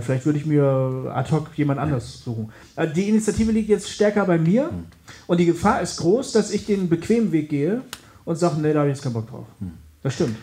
[0.01, 2.51] vielleicht würde ich mir ad hoc jemand anders suchen.
[2.77, 4.85] Äh, die Initiative liegt jetzt stärker bei mir Hm.
[5.27, 7.83] und die Gefahr ist groß, dass ich den bequemen Weg gehe
[8.25, 9.47] und sage, nee, da habe ich jetzt keinen Bock drauf.
[9.59, 9.73] Hm.
[10.03, 10.37] Das stimmt.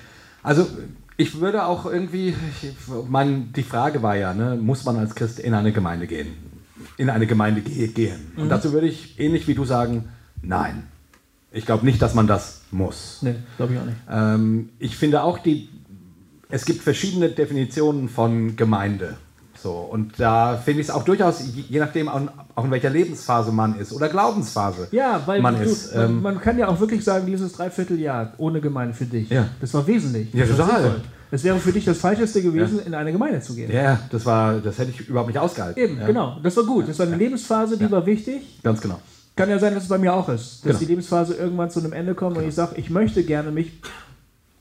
[0.43, 0.67] Also
[1.17, 2.71] ich würde auch irgendwie, ich,
[3.09, 6.27] mein, die Frage war ja, ne, muss man als Christ in eine Gemeinde gehen?
[6.95, 8.31] In eine Gemeinde ge gehen?
[8.37, 10.09] Und dazu würde ich ähnlich wie du sagen,
[10.41, 10.83] nein.
[11.51, 13.19] Ich glaube nicht, dass man das muss.
[13.21, 13.97] Nee, glaube ich auch nicht.
[14.09, 15.67] Ähm, ich finde auch, die,
[16.47, 19.17] es gibt verschiedene Definitionen von Gemeinde.
[19.61, 23.77] So, und da finde ich es auch durchaus, je nachdem, auch in welcher Lebensphase man
[23.77, 25.93] ist oder Glaubensphase Ja, weil man du, ist.
[25.93, 29.47] Ähm, man kann ja auch wirklich sagen, dieses Dreivierteljahr ohne Gemeinde für dich, Ja.
[29.59, 30.33] das war wesentlich.
[30.33, 31.01] Ja, total.
[31.31, 33.71] Es wäre für dich das Falscheste gewesen, in eine Gemeinde zu gehen.
[33.71, 35.81] ja, das war, das hätte ich überhaupt nicht ausgehalten.
[35.83, 36.37] Eben, ja, genau.
[36.41, 36.87] Das war gut.
[36.89, 38.59] Das war eine Lebensphase, die war wichtig.
[38.63, 38.99] Ganz genau.
[39.35, 40.61] Kann ja sein, dass es bei mir auch ist.
[40.61, 40.79] Dass Genau.
[40.79, 43.79] die Lebensphase irgendwann zu einem Ende kommt und ich sage, ich möchte gerne mich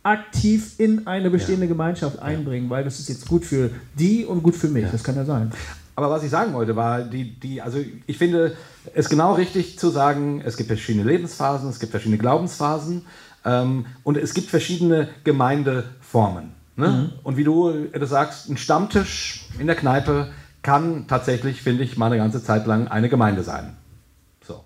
[0.02, 4.56] aktiv in eine bestehende Gemeinschaft einbringen, weil das ist jetzt gut für die und gut
[4.56, 4.86] für mich.
[4.90, 5.52] Das kann ja sein.
[5.96, 8.56] Aber was ich sagen wollte, war, die, die, also ich finde
[8.94, 13.02] es genau richtig zu sagen, es gibt verschiedene Lebensphasen, es gibt verschiedene Glaubensphasen
[13.44, 16.52] ähm, und es gibt verschiedene Gemeindeformen.
[16.76, 17.12] Ne?
[17.24, 20.30] Und wie du das sagst, ein Stammtisch in der Kneipe
[20.62, 23.76] kann tatsächlich, finde ich, mal eine ganze Zeit lang eine Gemeinde sein.
[24.46, 24.62] So.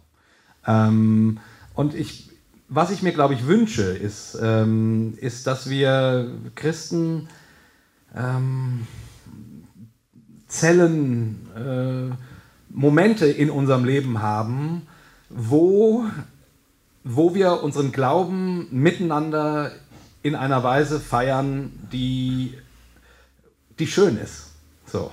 [0.66, 1.38] Ähm,
[1.72, 2.31] und ich,
[2.74, 7.28] was ich mir, glaube ich, wünsche, ist, ähm, ist dass wir Christen
[8.16, 8.86] ähm,
[10.48, 12.14] Zellen, äh,
[12.70, 14.86] Momente in unserem Leben haben,
[15.28, 16.04] wo,
[17.04, 19.72] wo wir unseren Glauben miteinander
[20.22, 22.54] in einer Weise feiern, die,
[23.78, 24.52] die schön ist.
[24.86, 25.10] So.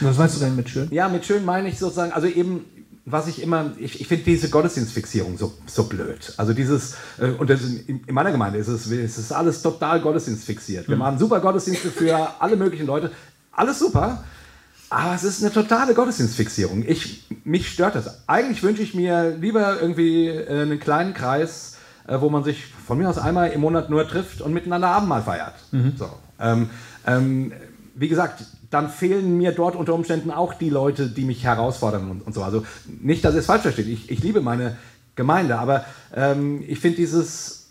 [0.00, 0.88] Was weißt du denn mit schön?
[0.90, 2.64] Ja, mit schön meine ich sozusagen, also eben,
[3.10, 6.32] was ich immer, ich, ich finde diese Gottesdienstfixierung so, so blöd.
[6.36, 10.00] Also dieses, äh, und das in, in meiner Gemeinde ist es, es ist alles total
[10.00, 10.88] Gottesdienstfixiert.
[10.88, 13.10] Wir machen super Gottesdienste für alle möglichen Leute,
[13.52, 14.24] alles super,
[14.90, 16.84] aber es ist eine totale Gottesdienstfixierung.
[16.86, 18.28] Ich, mich stört das.
[18.28, 21.76] Eigentlich wünsche ich mir lieber irgendwie äh, einen kleinen Kreis,
[22.06, 25.22] äh, wo man sich von mir aus einmal im Monat nur trifft und miteinander Abendmahl
[25.22, 25.54] feiert.
[25.96, 26.10] So.
[26.40, 26.70] Ähm,
[27.06, 27.52] ähm,
[27.94, 32.26] wie gesagt, dann fehlen mir dort unter Umständen auch die Leute, die mich herausfordern und,
[32.26, 32.42] und so.
[32.42, 32.64] Also
[33.00, 33.86] nicht, dass ihr es falsch versteht.
[33.86, 34.76] Ich, ich liebe meine
[35.16, 35.84] Gemeinde, aber
[36.14, 37.70] ähm, ich finde dieses,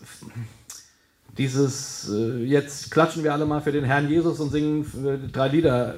[1.38, 5.48] dieses äh, jetzt klatschen wir alle mal für den Herrn Jesus und singen äh, drei
[5.48, 5.94] Lieder.
[5.94, 5.96] Äh,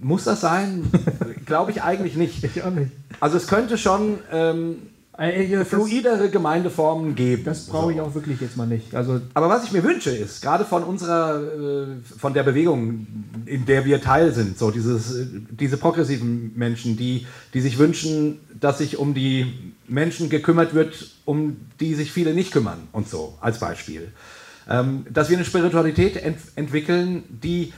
[0.00, 0.90] muss das sein?
[1.46, 2.42] Glaube ich eigentlich nicht.
[2.42, 2.90] Ich auch nicht.
[3.20, 4.78] Also es könnte schon ähm,
[5.22, 7.44] Äh, äh, Das, fluidere Gemeindeformen geben.
[7.44, 8.92] das brauche ich auch wirklich jetzt mal nicht.
[8.94, 11.86] Also Aber was ich mir wünsche, ist, gerade von unserer, äh,
[12.18, 13.06] von der Bewegung,
[13.46, 18.40] in der wir Teil sind, so dieses, äh, diese progressiven Menschen, die, die sich wünschen,
[18.58, 23.34] dass sich um die Menschen gekümmert wird, um die sich viele nicht kümmern und so,
[23.40, 24.10] als Beispiel.
[24.68, 27.72] Ähm, dass wir eine Spiritualität ent entwickeln, die,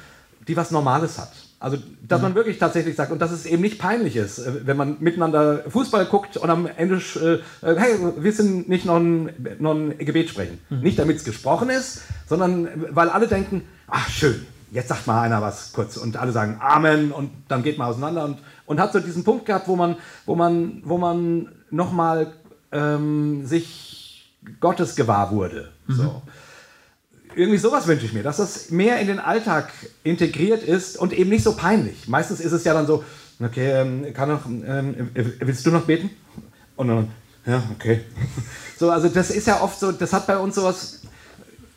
[0.48, 1.32] die was Normales hat.
[1.64, 4.76] Also, dass man wirklich tatsächlich sagt, und dass es eben nicht peinlich ist, äh, wenn
[4.76, 9.30] man miteinander Fußball guckt und am Ende, äh, äh, hey, wir sind nicht noch ein,
[9.60, 10.58] noch ein Gebet sprechen.
[10.68, 15.40] Nicht damit es gesprochen ist, sondern weil alle denken, ach schön, jetzt sagt mal einer
[15.40, 19.00] was kurz und alle sagen Amen und dann geht man auseinander und, und hat so
[19.00, 19.96] diesen Punkt gehabt, wo man,
[20.26, 22.34] wo man, wo man nochmal
[22.72, 25.70] ähm, sich Gottes gewahr wurde.
[25.88, 26.20] So
[27.36, 31.30] irgendwie sowas wünsche ich mir, dass das mehr in den Alltag integriert ist und eben
[31.30, 32.08] nicht so peinlich.
[32.08, 33.04] Meistens ist es ja dann so,
[33.40, 36.10] okay, ähm, kann noch, ähm, willst du noch beten?
[36.76, 37.08] Und dann,
[37.46, 38.00] ja, okay.
[38.76, 41.02] So, also das ist ja oft so, das hat bei uns sowas,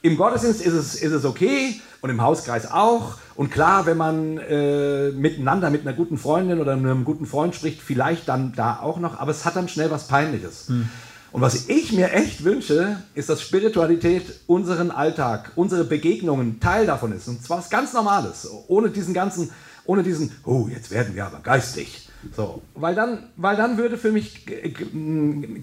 [0.02, 3.18] im Gottesdienst ist es, ist es okay und im Hauskreis auch.
[3.36, 7.82] Und klar, wenn man äh, miteinander mit einer guten Freundin oder einem guten Freund spricht,
[7.82, 10.70] vielleicht dann da auch noch, aber es hat dann schnell was Peinliches.
[10.70, 10.90] Hm.
[11.32, 17.12] Und was ich mir echt wünsche, ist, dass Spiritualität unseren Alltag, unsere Begegnungen Teil davon
[17.12, 17.28] ist.
[17.28, 19.50] Und zwar was ganz Normales, ohne diesen ganzen,
[19.86, 22.08] ohne diesen, oh, jetzt werden wir aber geistig.
[22.36, 24.46] So, weil dann, weil dann würde für mich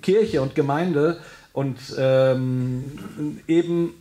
[0.02, 1.18] Kirche und Gemeinde
[1.52, 2.84] und ähm,
[3.46, 3.94] eben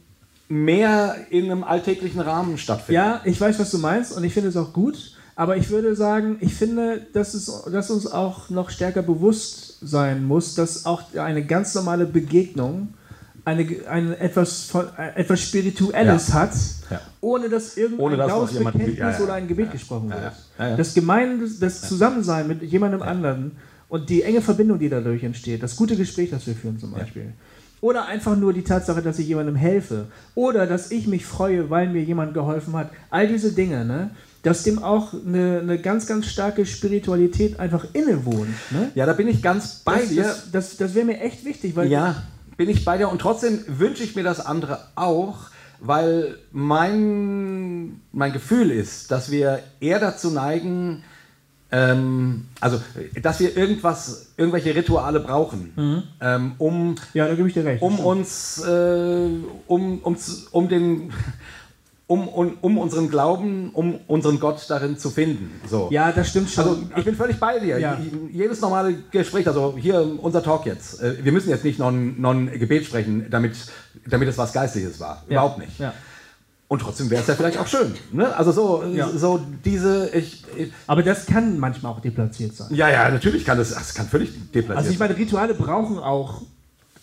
[0.49, 2.93] mehr in einem alltäglichen Rahmen stattfinden.
[2.93, 5.17] Ja, ich weiß, was du meinst und ich finde es auch gut.
[5.35, 10.23] Aber ich würde sagen, ich finde, dass, es, dass uns auch noch stärker bewusst sein
[10.23, 12.93] muss, dass auch eine ganz normale Begegnung
[13.45, 16.33] eine, eine etwas, von, äh, etwas Spirituelles ja.
[16.33, 16.53] hat,
[16.89, 17.01] ja.
[17.21, 20.77] ohne dass irgendein Glaubensbekenntnis ja, oder ein Gebet gesprochen wird.
[20.77, 23.51] Das Gemeinde, das Zusammensein mit jemandem anderen
[23.89, 27.33] und die enge Verbindung, die dadurch entsteht, das gute Gespräch, das wir führen zum Beispiel.
[27.81, 30.05] Oder einfach nur die Tatsache, dass ich jemandem helfe.
[30.35, 32.91] Oder dass ich mich freue, weil mir jemand geholfen hat.
[33.09, 34.11] All diese Dinge, ne?
[34.43, 38.53] Dass dem auch eine, eine ganz, ganz starke Spiritualität einfach innewohnt.
[38.71, 38.91] Ne?
[38.93, 40.23] Ja, da bin ich ganz bei das, dir.
[40.23, 41.75] Das, das, das wäre mir echt wichtig.
[41.75, 42.23] Weil ja,
[42.57, 43.09] bin ich bei dir.
[43.09, 45.37] Und trotzdem wünsche ich mir das andere auch,
[45.79, 51.03] weil mein, mein Gefühl ist, dass wir eher dazu neigen,
[51.71, 52.81] ähm, also,
[53.21, 56.03] dass wir irgendwas, irgendwelche Rituale brauchen, mhm.
[56.21, 57.81] ähm, um, ja, da gebe ich dir recht.
[57.81, 59.27] um uns, äh,
[59.67, 60.17] um, um,
[60.51, 61.11] um den
[62.13, 65.49] um, um, um, unseren Glauben, um unseren Gott darin zu finden.
[65.67, 65.87] So.
[65.89, 66.63] Ja, das stimmt schon.
[66.63, 67.79] Also ich bin völlig bei dir.
[67.79, 67.99] Ja.
[68.31, 72.21] Jedes normale Gespräch, also hier unser Talk jetzt, äh, wir müssen jetzt nicht noch ein,
[72.21, 73.55] noch ein Gebet sprechen, damit,
[74.05, 75.23] damit es was Geistliches war.
[75.27, 75.31] Ja.
[75.31, 75.79] Überhaupt nicht.
[75.79, 75.91] Ja.
[76.67, 77.95] Und trotzdem wäre es ja vielleicht auch schön.
[78.11, 78.35] Ne?
[78.35, 79.09] Also so, ja.
[79.09, 80.09] so diese.
[80.13, 82.67] Ich, ich, Aber das kann manchmal auch deplatziert sein.
[82.75, 83.73] Ja, ja, natürlich kann das.
[83.73, 84.77] Das kann völlig deplatziert sein.
[84.77, 86.43] Also ich meine, Rituale brauchen auch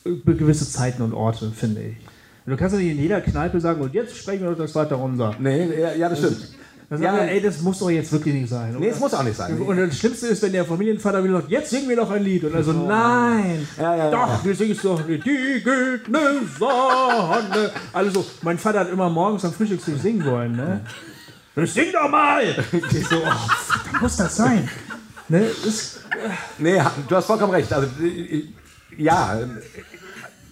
[0.05, 1.97] äh, gewisse Zeiten und Orte, finde ich.
[2.51, 4.98] Du kannst doch nicht in jeder Kneipe sagen, und jetzt sprechen wir doch das Vater
[4.98, 5.35] unser.
[5.39, 6.48] Nee, ja, ja das stimmt.
[6.89, 8.70] Dann ja, ey, das muss doch jetzt wirklich nicht sein.
[8.70, 8.81] Oder?
[8.81, 9.56] Nee, es muss auch nicht sein.
[9.60, 12.43] Und das Schlimmste ist, wenn der Familienvater wieder sagt, jetzt singen wir noch ein Lied.
[12.43, 15.20] Und er so, nein, ja, ja, doch, du singst doch die
[15.62, 17.70] güldene Sonne.
[17.93, 20.56] Also so, mein Vater hat immer morgens am Frühstückstisch singen wollen.
[20.56, 20.81] Ne?
[21.64, 22.43] Sing doch mal!
[22.90, 24.68] Ich so, oh, muss das sein.
[25.28, 25.48] Ne?
[25.64, 26.01] Das,
[26.59, 27.72] nee, du hast vollkommen recht.
[27.72, 27.86] Also,
[28.98, 29.39] ja,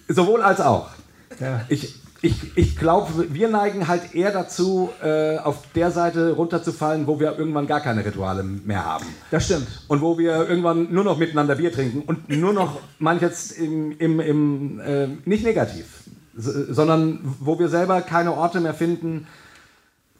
[0.07, 0.91] sowohl als auch.
[1.41, 1.63] Ja.
[1.69, 7.21] Ich, ich, ich glaube, wir neigen halt eher dazu, äh, auf der Seite runterzufallen, wo
[7.21, 9.07] wir irgendwann gar keine Rituale mehr haben.
[9.31, 9.67] Das stimmt.
[9.87, 13.93] Und wo wir irgendwann nur noch miteinander Bier trinken und nur noch, manch jetzt im,
[13.99, 16.05] im, im äh, nicht negativ,
[16.35, 19.27] sondern wo wir selber keine Orte mehr finden,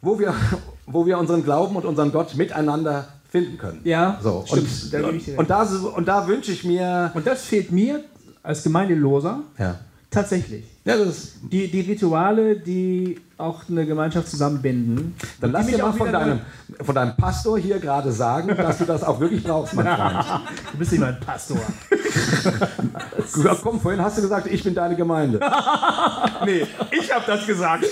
[0.01, 0.33] wo wir,
[0.85, 3.81] wo wir unseren Glauben und unseren Gott miteinander finden können.
[3.83, 4.45] Ja, so.
[4.49, 5.63] Und, da und, und, da,
[5.95, 7.11] und da wünsche ich mir.
[7.13, 8.03] Und das fehlt mir
[8.41, 9.41] als Gemeindeloser.
[9.57, 9.79] Ja.
[10.09, 10.65] Tatsächlich.
[10.89, 15.15] Ja, das die, die Rituale, die auch eine Gemeinschaft zusammenbinden.
[15.39, 16.39] Dann lass dir mal von deinem,
[16.81, 20.25] von deinem Pastor hier gerade sagen, dass du das auch wirklich brauchst, mein Freund.
[20.71, 21.57] du bist nicht mein Pastor.
[23.63, 25.39] komm, vorhin hast du gesagt, ich bin deine Gemeinde.
[26.45, 27.85] nee, ich habe das gesagt.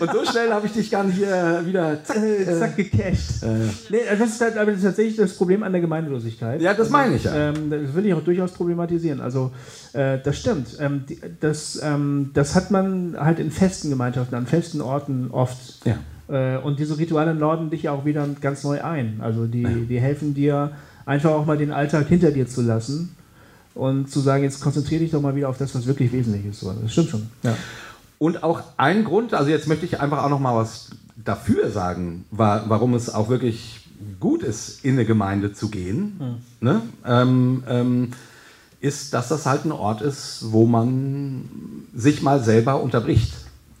[0.00, 3.42] Und so schnell habe ich dich dann hier wieder zack, äh, zack gecasht.
[3.42, 3.68] Äh.
[3.90, 6.60] Nee, das ist halt aber tatsächlich das Problem an der Gemeindelosigkeit.
[6.60, 7.34] Ja, das meine ich ja.
[7.34, 9.20] Ähm, das will ich auch durchaus problematisieren.
[9.20, 9.52] Also,
[9.92, 10.76] äh, das stimmt.
[10.80, 15.84] Ähm, die, das, ähm, das hat man halt in festen Gemeinschaften, an festen Orten oft.
[15.84, 15.98] Ja.
[16.28, 19.20] Äh, und diese Rituale norden dich ja auch wieder ganz neu ein.
[19.20, 19.70] Also die, ja.
[19.70, 20.72] die helfen dir,
[21.04, 23.16] einfach auch mal den Alltag hinter dir zu lassen
[23.74, 26.64] und zu sagen, jetzt konzentriere dich doch mal wieder auf das, was wirklich wesentlich ist.
[26.64, 27.26] Das stimmt schon.
[27.42, 27.56] Ja.
[28.18, 32.24] Und auch ein Grund, also jetzt möchte ich einfach auch noch mal was dafür sagen,
[32.30, 33.80] war, warum es auch wirklich
[34.20, 36.16] gut ist, in eine Gemeinde zu gehen.
[36.18, 36.66] Mhm.
[36.66, 36.82] Ne?
[37.04, 38.10] Ähm, ähm,
[38.80, 41.48] ist, dass das halt ein Ort ist, wo man
[41.94, 43.32] sich mal selber unterbricht.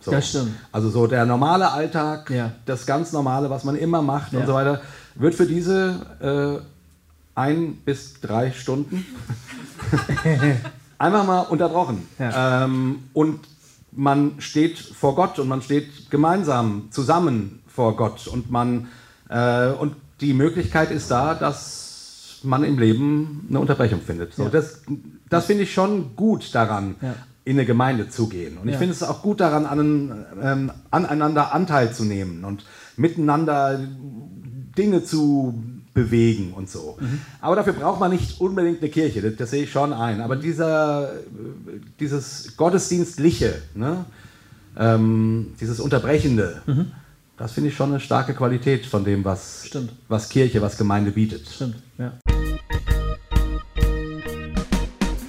[0.06, 0.12] So.
[0.12, 0.52] Das stimmt.
[0.70, 2.52] Also so der normale Alltag, ja.
[2.64, 4.38] das ganz normale, was man immer macht ja.
[4.38, 4.80] und so weiter,
[5.16, 6.64] wird für diese äh,
[7.34, 9.04] ein bis drei Stunden
[10.98, 12.06] einfach mal unterbrochen.
[12.20, 12.64] Ja.
[12.64, 13.40] Ähm, und
[13.90, 18.86] man steht vor Gott und man steht gemeinsam zusammen vor Gott und man
[19.28, 24.34] äh, und die Möglichkeit ist da, dass man im Leben eine Unterbrechung findet.
[24.34, 24.50] So, Ja.
[24.50, 24.82] Das,
[25.28, 27.16] das finde ich schon gut daran, Ja.
[27.46, 28.58] In eine Gemeinde zu gehen.
[28.58, 28.78] Und ich Ja.
[28.78, 32.64] finde es auch gut daran, an, ähm, aneinander Anteil zu nehmen und
[32.96, 33.78] miteinander
[34.76, 35.62] Dinge zu
[35.94, 36.98] bewegen und so.
[37.40, 40.20] Aber dafür braucht man nicht unbedingt eine Kirche, das, das sehe ich schon ein.
[40.20, 41.12] Aber dieser,
[42.00, 44.04] dieses Gottesdienstliche, ne?
[44.76, 46.62] ähm, dieses Unterbrechende,
[47.38, 49.92] das finde ich schon eine starke Qualität von dem, was, Stimmt.
[50.08, 51.48] was Kirche, was Gemeinde bietet.
[51.48, 52.12] Stimmt, ja.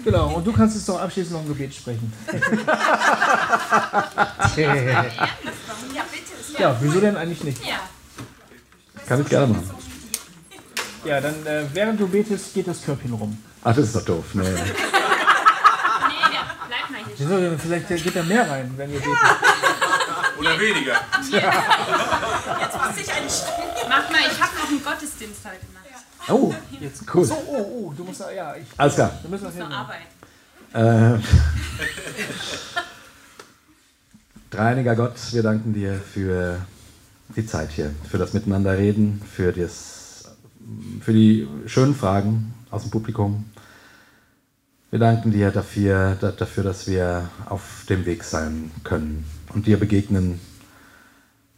[0.07, 2.13] Genau, und du kannst jetzt noch abschließend noch ein Gebet sprechen.
[2.31, 2.39] Ja,
[4.55, 6.31] bitte.
[6.39, 7.65] Ist Ja, wieso denn eigentlich nicht?
[7.65, 7.81] Ja.
[9.05, 9.69] Kann ich gerne machen.
[11.03, 13.37] Ja, dann äh, während du betest, geht das Körbchen rum.
[13.65, 14.23] Ach, das ist doch doof.
[14.31, 14.43] Nee.
[14.43, 14.61] Nee, der
[16.69, 17.15] bleibt mal hier.
[17.17, 17.57] Wieso?
[17.57, 19.11] Vielleicht geht da mehr rein, wenn wir beten.
[20.39, 21.01] Oder weniger.
[23.89, 25.86] Mach mal, ich habe noch einen Gottesdienst heute Nacht.
[26.29, 26.53] Oh,
[27.13, 27.25] cool.
[27.25, 29.11] So, oh, oh, du musst da, ja, ich, Alles klar.
[29.21, 29.73] wir müssen das Zur hin.
[29.73, 30.01] Arbeit.
[30.73, 31.19] Äh,
[34.49, 36.59] Dreieiniger Gott, wir danken dir für
[37.35, 40.35] die Zeit hier, für das Miteinanderreden, für, das,
[41.01, 43.45] für die schönen Fragen aus dem Publikum.
[44.89, 49.77] Wir danken dir dafür, da- dafür, dass wir auf dem Weg sein können und dir
[49.77, 50.39] begegnen,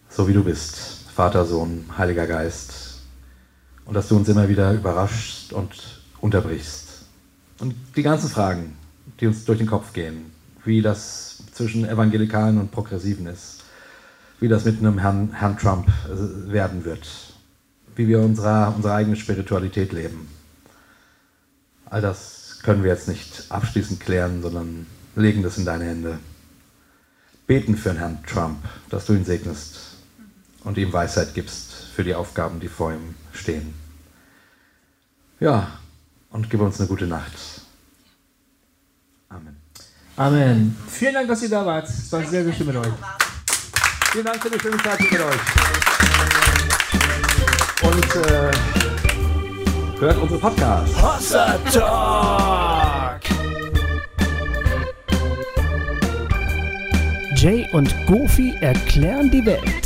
[0.10, 0.78] so wie du bist,
[1.16, 2.79] Vater, Sohn, Heiliger Geist.
[3.90, 5.72] Und dass du uns immer wieder überraschst und
[6.22, 7.06] unterbrichst.
[7.58, 8.78] Und die ganzen Fragen,
[9.20, 10.26] die uns durch den Kopf gehen,
[10.64, 13.64] wie das zwischen Evangelikalen und Progressiven ist,
[14.40, 17.10] wie das mit einem Herrn, Herrn Trump äh, werden wird,
[17.96, 20.28] wie wir unsere, unsere eigene Spiritualität leben.
[21.86, 24.86] All das können wir jetzt nicht abschließend klären, sondern
[25.16, 26.20] legen das in deine Hände.
[27.48, 28.60] Beten für den Herrn Trump,
[28.92, 29.80] dass du ihn segnest
[30.64, 33.79] und ihm Weisheit gibst für die Aufgaben, die vor ihm stehen.
[35.40, 35.68] Ja,
[36.32, 37.32] und gib uns eine gute Nacht.
[39.30, 39.56] Amen.
[40.18, 40.78] Amen.
[40.90, 41.88] Vielen Dank, dass ihr da wart.
[41.88, 42.92] Es war sehr, sehr schön mit euch.
[44.12, 45.40] Vielen Dank für die schöne Zeit mit euch.
[47.82, 48.52] Und äh,
[50.00, 51.02] hört unsere Podcasts.
[51.02, 53.22] Hossa Talk.
[57.36, 59.79] Jay und Goofy erklären die Welt.